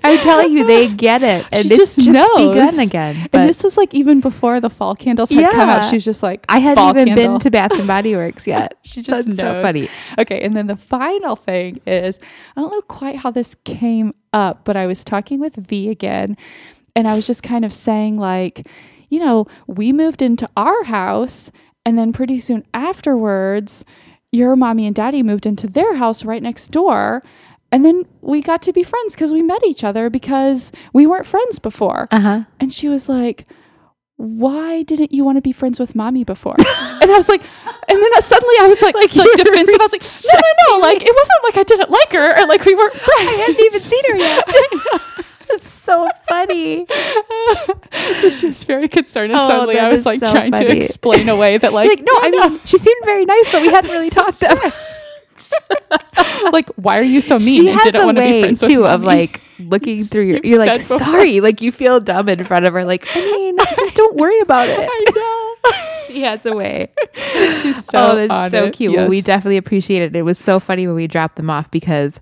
I'm 0.04 0.18
telling 0.20 0.52
you, 0.52 0.64
they 0.64 0.88
get 0.92 1.22
it, 1.22 1.46
and 1.52 1.62
She 1.64 1.68
it's 1.68 1.76
just 1.76 1.96
just, 1.96 2.08
knows. 2.08 2.50
begun 2.54 2.78
again. 2.78 3.28
But 3.30 3.40
and 3.40 3.48
this 3.48 3.64
was 3.64 3.76
like 3.76 3.92
even 3.92 4.20
before 4.20 4.60
the 4.60 4.70
fall 4.70 4.94
candles 4.94 5.30
had 5.30 5.50
come 5.50 5.68
out. 5.68 5.82
Yeah. 5.82 5.90
She 5.90 5.96
was 5.96 6.04
just 6.04 6.22
like, 6.22 6.44
I 6.48 6.58
hadn't 6.58 6.76
fall 6.76 6.90
even 6.90 7.08
candle. 7.08 7.34
been 7.34 7.40
to 7.40 7.50
Bath 7.50 7.72
and 7.72 7.86
Body 7.86 8.14
Works 8.14 8.46
yet. 8.46 8.78
She 8.84 9.02
just 9.02 9.26
That's 9.26 9.38
so 9.38 9.60
funny. 9.62 9.88
Okay, 10.18 10.40
and 10.42 10.56
then 10.56 10.66
the 10.68 10.76
final 10.76 11.34
thing 11.36 11.80
is 11.86 12.20
I 12.56 12.60
don't 12.60 12.70
know 12.70 12.82
quite 12.82 13.16
how 13.16 13.30
this 13.30 13.56
came 13.64 14.14
up, 14.32 14.64
but 14.64 14.76
I 14.76 14.86
was 14.86 15.02
talking 15.02 15.40
with 15.40 15.56
V 15.56 15.90
again, 15.90 16.36
and 16.96 17.08
I 17.08 17.14
was 17.14 17.26
just 17.26 17.42
kind 17.42 17.64
of 17.64 17.72
saying, 17.72 18.18
like, 18.18 18.66
you 19.08 19.18
know, 19.18 19.46
we 19.66 19.92
moved 19.92 20.22
into 20.22 20.48
our 20.56 20.84
house, 20.84 21.50
and 21.84 21.98
then 21.98 22.12
pretty 22.12 22.40
soon 22.40 22.64
afterwards, 22.72 23.84
your 24.32 24.56
mommy 24.56 24.86
and 24.86 24.94
daddy 24.94 25.22
moved 25.22 25.46
into 25.46 25.66
their 25.66 25.96
house 25.96 26.24
right 26.24 26.42
next 26.42 26.68
door. 26.68 27.22
And 27.70 27.84
then 27.84 28.04
we 28.20 28.40
got 28.40 28.62
to 28.62 28.72
be 28.72 28.82
friends 28.82 29.14
because 29.14 29.32
we 29.32 29.42
met 29.42 29.64
each 29.64 29.82
other 29.82 30.08
because 30.08 30.70
we 30.92 31.06
weren't 31.06 31.26
friends 31.26 31.58
before. 31.58 32.08
Uh 32.10 32.20
huh. 32.20 32.44
And 32.60 32.72
she 32.72 32.88
was 32.88 33.08
like, 33.08 33.46
why 34.16 34.82
didn't 34.84 35.12
you 35.12 35.24
want 35.24 35.36
to 35.36 35.42
be 35.42 35.52
friends 35.52 35.80
with 35.80 35.94
mommy 35.94 36.24
before? 36.24 36.54
and 36.58 37.10
I 37.10 37.14
was 37.16 37.28
like, 37.28 37.42
and 37.88 38.00
then 38.00 38.22
suddenly 38.22 38.54
I 38.60 38.68
was 38.68 38.80
like, 38.80 38.94
like, 38.94 39.14
you're 39.14 39.24
defensive. 39.24 39.80
I 39.80 39.84
was 39.84 39.92
like, 39.92 40.02
no, 40.02 40.40
no, 40.40 40.78
no. 40.78 40.86
Like, 40.86 41.02
it 41.02 41.14
wasn't 41.14 41.44
like 41.44 41.56
I 41.56 41.62
didn't 41.64 41.90
like 41.90 42.12
her 42.12 42.42
or 42.42 42.46
like 42.46 42.64
we 42.64 42.74
weren't 42.74 42.94
friends. 42.94 43.28
I 43.28 43.32
hadn't 43.32 43.60
even 43.60 43.80
seen 43.80 44.02
her 44.08 44.16
yet. 44.16 45.24
That's 45.48 45.68
so 45.70 46.08
funny. 46.26 46.86
so 48.20 48.30
she 48.30 48.46
was 48.46 48.64
very 48.64 48.88
concerned. 48.88 49.32
And 49.32 49.40
Oh, 49.40 49.48
suddenly 49.48 49.78
I 49.78 49.88
was 49.88 50.06
like 50.06 50.24
so 50.24 50.30
trying 50.30 50.52
to 50.52 50.76
explain 50.76 51.28
away 51.28 51.58
that 51.58 51.72
like, 51.72 51.88
Like, 51.88 52.00
no, 52.00 52.12
I 52.20 52.30
mean, 52.30 52.60
she 52.64 52.78
seemed 52.78 53.04
very 53.04 53.24
nice, 53.24 53.52
but 53.52 53.62
we 53.62 53.68
hadn't 53.68 53.90
really 53.90 54.10
talked 54.10 54.42
about 54.42 54.72
like, 56.52 56.68
why 56.76 56.98
are 56.98 57.02
you 57.02 57.20
so 57.20 57.38
mean 57.38 57.64
She 57.64 57.68
and 57.68 57.78
has 57.80 57.84
didn't 57.84 58.02
a 58.02 58.06
want 58.06 58.16
to 58.18 58.22
be 58.22 58.30
way 58.30 58.40
friends 58.42 58.60
too 58.60 58.80
with 58.82 58.90
of 58.90 59.02
like 59.02 59.40
looking 59.58 60.02
through 60.04 60.24
your. 60.24 60.40
You're 60.42 60.58
like 60.58 60.80
before. 60.80 60.98
sorry, 60.98 61.40
like 61.40 61.60
you 61.60 61.72
feel 61.72 62.00
dumb 62.00 62.28
in 62.28 62.44
front 62.44 62.66
of 62.66 62.74
her. 62.74 62.84
Like 62.84 63.06
I 63.14 63.20
mean, 63.20 63.56
just 63.78 63.94
don't 63.94 64.16
worry 64.16 64.40
about 64.40 64.68
it. 64.68 64.88
I 64.90 65.04
know. 65.14 65.50
She 66.08 66.22
has 66.22 66.44
a 66.46 66.54
way. 66.54 66.90
She's 67.14 67.78
oh, 67.78 67.90
so 67.92 68.10
oh, 68.12 68.26
that's 68.26 68.52
so 68.52 68.64
it. 68.64 68.74
cute. 68.74 68.94
Well, 68.94 69.08
we 69.08 69.20
definitely 69.20 69.56
appreciate 69.56 70.02
it. 70.02 70.14
It 70.14 70.22
was 70.22 70.38
so 70.38 70.60
funny 70.60 70.86
when 70.86 70.96
we 70.96 71.06
dropped 71.06 71.36
them 71.36 71.50
off 71.50 71.70
because 71.70 72.20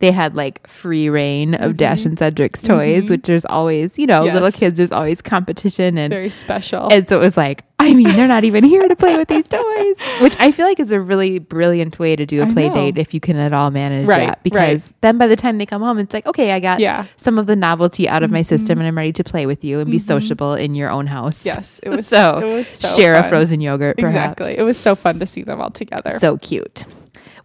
they 0.00 0.10
had 0.12 0.36
like 0.36 0.66
free 0.66 1.08
rein 1.08 1.54
of 1.54 1.60
mm-hmm. 1.60 1.76
Dash 1.76 2.04
and 2.04 2.16
Cedric's 2.18 2.62
toys, 2.62 3.04
mm-hmm. 3.04 3.14
which 3.14 3.22
there's 3.22 3.44
always, 3.46 3.98
you 3.98 4.06
know, 4.06 4.22
little 4.22 4.48
Mm-hmm. 4.48 4.58
Kids, 4.58 4.78
there's 4.78 4.92
always 4.92 5.20
competition 5.20 5.98
and 5.98 6.12
very 6.12 6.30
special. 6.30 6.88
and 6.90 7.08
so 7.08 7.16
it 7.16 7.20
was 7.20 7.36
like, 7.36 7.64
I 7.80 7.94
mean, 7.94 8.08
they're 8.08 8.26
not 8.26 8.44
even 8.44 8.64
here 8.64 8.88
to 8.88 8.96
play 8.96 9.16
with 9.16 9.28
these 9.28 9.46
toys, 9.46 9.96
which 10.20 10.36
I 10.40 10.50
feel 10.52 10.66
like 10.66 10.80
is 10.80 10.90
a 10.90 11.00
really 11.00 11.38
brilliant 11.38 11.98
way 11.98 12.16
to 12.16 12.26
do 12.26 12.42
a 12.42 12.46
play 12.46 12.68
date 12.70 12.98
if 12.98 13.14
you 13.14 13.20
can 13.20 13.36
at 13.36 13.52
all 13.52 13.70
manage 13.70 14.06
Right, 14.06 14.28
that. 14.28 14.42
Because 14.42 14.94
then 15.00 15.16
by 15.18 15.26
the 15.28 15.36
time 15.36 15.58
they 15.58 15.66
come 15.66 15.82
home, 15.82 15.98
it's 15.98 16.12
like, 16.12 16.26
okay, 16.26 16.52
I 16.52 16.60
got 16.60 16.80
Yeah. 16.80 17.04
some 17.16 17.38
of 17.38 17.46
the 17.46 17.54
novelty 17.56 18.08
out 18.08 18.22
of 18.22 18.30
my 18.30 18.40
mm-hmm. 18.40 18.48
system 18.48 18.78
and 18.78 18.88
I'm 18.88 18.96
ready 18.96 19.12
to 19.12 19.22
play 19.24 19.46
with 19.46 19.64
you 19.64 19.78
and 19.80 19.90
be 19.90 19.98
sociable 19.98 20.54
in 20.54 20.74
your 20.74 20.90
own 20.90 21.06
house. 21.06 21.44
yes, 21.44 21.78
it 21.82 21.88
was 21.90 22.06
so, 22.08 22.38
It 22.38 22.52
was 22.52 22.66
so 22.66 22.88
share 22.96 23.14
a 23.14 23.28
frozen 23.28 23.60
yogurt, 23.60 23.98
perhaps. 23.98 24.32
Exactly. 24.32 24.58
It 24.58 24.62
was 24.62 24.78
so 24.78 24.96
fun 24.96 25.18
to 25.20 25.26
see 25.26 25.42
them 25.42 25.60
all 25.60 25.70
together. 25.70 26.18
So 26.20 26.36
cute. 26.38 26.84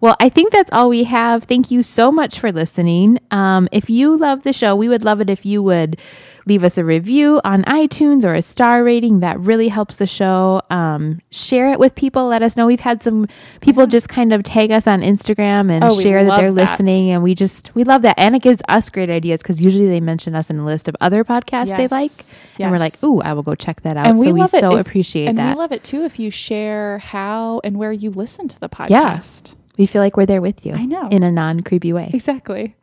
Well, 0.04 0.18
I 0.20 0.28
think 0.28 0.52
that's 0.52 0.70
all 0.74 0.90
we 0.90 1.06
have. 1.06 1.46
Thank 1.46 1.72
you 1.72 1.82
so 1.82 2.12
much 2.12 2.38
for 2.38 2.52
listening. 2.52 3.20
Um, 3.32 3.70
if 3.72 3.90
you 3.90 4.18
love 4.18 4.44
the 4.44 4.52
show, 4.52 4.76
we 4.76 4.90
would 4.90 5.06
love 5.06 5.22
it 5.22 5.30
if 5.30 5.46
you 5.46 5.64
would 5.64 5.98
leave 6.46 6.62
us 6.66 6.78
a 6.78 6.84
review 6.84 7.40
on 7.46 7.64
iTunes 7.64 8.26
or 8.26 8.34
a 8.34 8.42
star 8.42 8.84
rating. 8.84 9.22
That 9.22 9.40
really 9.40 9.70
helps 9.70 9.96
the 9.96 10.06
show. 10.06 10.62
Um, 10.70 11.22
share 11.32 11.72
it 11.72 11.80
with 11.80 11.96
people. 11.96 12.28
Let 12.28 12.44
us 12.44 12.58
know. 12.58 12.66
We've 12.68 12.82
had 12.82 13.02
some 13.02 13.28
people 13.62 13.88
just 13.88 14.10
kind 14.10 14.34
of 14.34 14.44
tag 14.44 14.72
us 14.72 14.88
on 14.88 15.04
Instagram 15.04 15.72
and 15.72 15.86
Oh, 15.86 15.98
share 15.98 16.26
that 16.26 16.36
they're 16.38 16.52
that. 16.52 16.72
listening, 16.72 17.10
and 17.12 17.24
we 17.24 17.34
just 17.34 17.74
we 17.74 17.86
love 17.86 18.02
that. 18.02 18.16
And 18.20 18.36
it 18.36 18.42
gives 18.42 18.62
us 18.68 18.90
great 18.90 19.10
ideas 19.10 19.42
because 19.42 19.62
usually 19.62 19.88
they 19.88 20.02
mention 20.02 20.36
us 20.36 20.50
in 20.50 20.60
a 20.60 20.66
list 20.66 20.90
of 20.90 20.98
other 21.00 21.24
podcasts 21.24 21.74
they 21.78 21.84
Yes. 21.84 21.92
like, 21.92 22.12
and 22.60 22.72
we're 22.72 22.78
like, 22.78 22.92
Yes. 22.96 23.04
ooh, 23.06 23.22
I 23.22 23.32
will 23.32 23.44
go 23.44 23.56
check 23.56 23.84
that 23.84 23.96
out. 23.96 24.08
and 24.08 24.20
we 24.20 24.26
so 24.26 24.34
we 24.34 24.48
so 24.48 24.76
if- 24.76 24.86
appreciate 24.86 25.28
and 25.28 25.38
that. 25.38 25.56
we 25.56 25.60
love 25.62 25.72
it 25.72 25.86
too 25.86 26.02
if 26.04 26.20
you 26.20 26.30
share 26.30 26.98
how 26.98 27.62
and 27.64 27.78
where 27.78 27.94
you 27.94 28.10
listen 28.12 28.50
to 28.50 28.60
the 28.60 28.68
podcast. 28.68 28.90
Yeah. 28.90 29.54
We 29.78 29.86
feel 29.86 30.02
like 30.02 30.18
we're 30.18 30.26
there 30.26 30.42
with 30.42 30.66
you. 30.66 30.74
I 30.74 30.86
know. 30.86 31.10
in 31.10 31.24
a 31.24 31.32
non 31.32 31.62
creepy 31.62 31.94
way. 31.94 32.10
Exactly. 32.14 32.76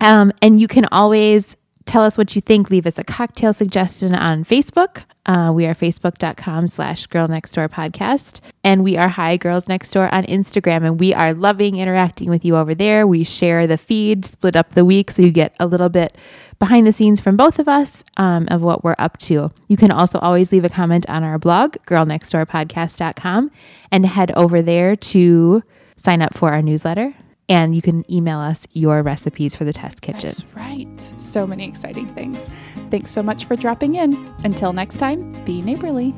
Um, 0.00 0.32
and 0.42 0.60
you 0.60 0.68
can 0.68 0.86
always 0.92 1.56
tell 1.86 2.02
us 2.02 2.18
what 2.18 2.34
you 2.34 2.42
think. 2.42 2.70
Leave 2.70 2.86
us 2.86 2.98
a 2.98 3.04
cocktail 3.04 3.52
suggestion 3.52 4.14
on 4.14 4.44
Facebook. 4.44 5.04
Uh, 5.24 5.50
we 5.52 5.66
are 5.66 5.74
facebook.com 5.74 6.68
slash 6.68 7.06
girl 7.06 7.26
next 7.26 7.52
door 7.52 7.68
podcast. 7.68 8.40
And 8.62 8.84
we 8.84 8.96
are 8.96 9.08
Hi 9.08 9.36
Girls 9.36 9.68
Next 9.68 9.90
Door 9.90 10.14
on 10.14 10.24
Instagram. 10.24 10.84
And 10.84 11.00
we 11.00 11.14
are 11.14 11.32
loving 11.34 11.76
interacting 11.76 12.30
with 12.30 12.44
you 12.44 12.56
over 12.56 12.74
there. 12.74 13.06
We 13.06 13.24
share 13.24 13.66
the 13.66 13.78
feed, 13.78 14.24
split 14.24 14.54
up 14.54 14.74
the 14.74 14.84
week 14.84 15.10
so 15.10 15.22
you 15.22 15.32
get 15.32 15.56
a 15.58 15.66
little 15.66 15.88
bit 15.88 16.16
behind 16.58 16.86
the 16.86 16.92
scenes 16.92 17.20
from 17.20 17.36
both 17.36 17.58
of 17.58 17.66
us 17.66 18.04
um, 18.18 18.46
of 18.50 18.62
what 18.62 18.84
we're 18.84 18.94
up 18.98 19.18
to. 19.18 19.50
You 19.68 19.76
can 19.76 19.90
also 19.90 20.18
always 20.20 20.52
leave 20.52 20.64
a 20.64 20.68
comment 20.68 21.08
on 21.08 21.24
our 21.24 21.38
blog, 21.38 21.76
girlnextdoorpodcast.com, 21.86 23.50
and 23.90 24.06
head 24.06 24.30
over 24.32 24.62
there 24.62 24.94
to 24.96 25.62
sign 25.96 26.22
up 26.22 26.36
for 26.36 26.52
our 26.52 26.62
newsletter. 26.62 27.14
And 27.48 27.76
you 27.76 27.82
can 27.82 28.10
email 28.12 28.38
us 28.38 28.66
your 28.72 29.04
recipes 29.04 29.54
for 29.54 29.64
the 29.64 29.72
test 29.72 30.02
kitchen. 30.02 30.30
That's 30.30 30.44
right. 30.56 30.98
So 31.18 31.46
many 31.46 31.68
exciting 31.68 32.08
things. 32.08 32.50
Thanks 32.90 33.10
so 33.10 33.22
much 33.22 33.44
for 33.44 33.54
dropping 33.54 33.94
in. 33.94 34.14
Until 34.42 34.72
next 34.72 34.96
time, 34.96 35.32
be 35.44 35.62
neighborly. 35.62 36.12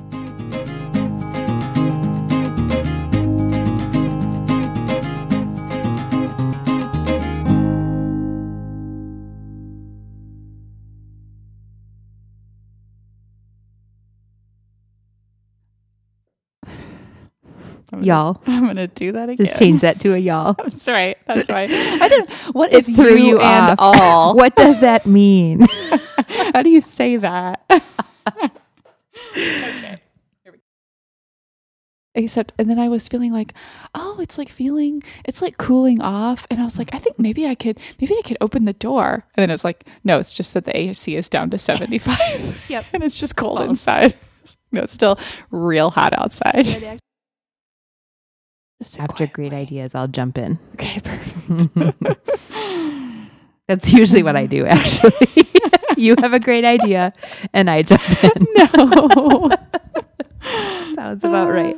I'm 17.99 18.05
gonna- 18.05 18.07
Y'all. 18.07 18.43
I'm 18.47 18.67
gonna 18.67 18.87
do 18.89 19.13
that 19.13 19.29
again. 19.29 19.47
Just 19.47 19.59
change 19.59 19.81
that 19.83 20.01
to 20.01 20.15
a 20.15 20.19
y'all. 20.19 20.55
That's 20.59 20.89
right. 20.89 21.17
That's 21.27 21.49
right. 21.51 21.71
I 21.71 22.09
didn't. 22.09 22.31
What 22.55 22.73
is 22.79 22.87
threw 22.89 23.17
you, 23.17 23.27
you 23.29 23.41
and 23.41 23.77
all? 23.79 24.35
what 24.35 24.55
does 24.57 24.81
that 24.81 25.07
mean? 25.07 25.67
How 26.55 26.63
do 26.63 26.71
you 26.71 26.81
say 26.81 27.17
that? 27.17 27.61
okay. 27.71 28.51
Here 30.45 30.53
we 30.53 30.53
go. 30.53 30.59
Except, 32.15 32.53
and 32.59 32.69
then 32.69 32.79
I 32.79 32.89
was 32.89 33.07
feeling 33.09 33.33
like, 33.33 33.53
oh, 33.95 34.19
it's 34.21 34.39
like 34.39 34.49
feeling, 34.49 35.03
it's 35.25 35.41
like 35.43 35.57
cooling 35.59 36.01
off. 36.01 36.47
And 36.51 36.61
I 36.61 36.65
was 36.65 36.79
like, 36.79 36.95
I 36.95 36.99
think 36.99 37.19
maybe 37.19 37.47
I 37.47 37.55
could, 37.55 37.79
maybe 38.01 38.15
I 38.17 38.23
could 38.23 38.39
open 38.41 38.65
the 38.65 38.73
door. 38.73 39.25
And 39.35 39.43
then 39.43 39.51
it 39.51 39.53
was 39.55 39.65
like, 39.65 39.87
no, 40.05 40.19
it's 40.19 40.35
just 40.35 40.55
that 40.55 40.65
the 40.65 40.77
AC 40.77 41.15
is 41.17 41.29
down 41.29 41.51
to 41.51 41.59
75. 41.59 42.67
Yep. 42.69 42.85
and 42.93 43.03
it's 43.05 43.19
just 43.19 43.37
cold 43.37 43.61
inside. 43.63 44.15
No, 44.73 44.83
it's 44.83 44.93
still 44.93 45.19
real 45.51 45.91
hot 45.91 46.13
outside. 46.19 46.67
Just 48.79 49.01
After 49.01 49.27
great 49.27 49.53
way. 49.53 49.63
ideas, 49.63 49.95
I'll 49.95 50.09
jump 50.09 50.39
in. 50.39 50.59
Okay, 50.75 51.01
perfect. 51.01 52.21
That's 53.67 53.93
usually 53.93 54.23
what 54.23 54.37
I 54.37 54.47
do, 54.47 54.65
actually. 54.65 55.13
you 55.97 56.15
have 56.21 56.33
a 56.33 56.41
great 56.41 56.65
idea, 56.65 57.13
and 57.53 57.69
I 57.69 57.83
jump 57.83 58.25
in. 58.25 58.31
no. 58.55 59.51
Sounds 60.95 61.25
about 61.25 61.49
ah. 61.49 61.53
right. 61.53 61.77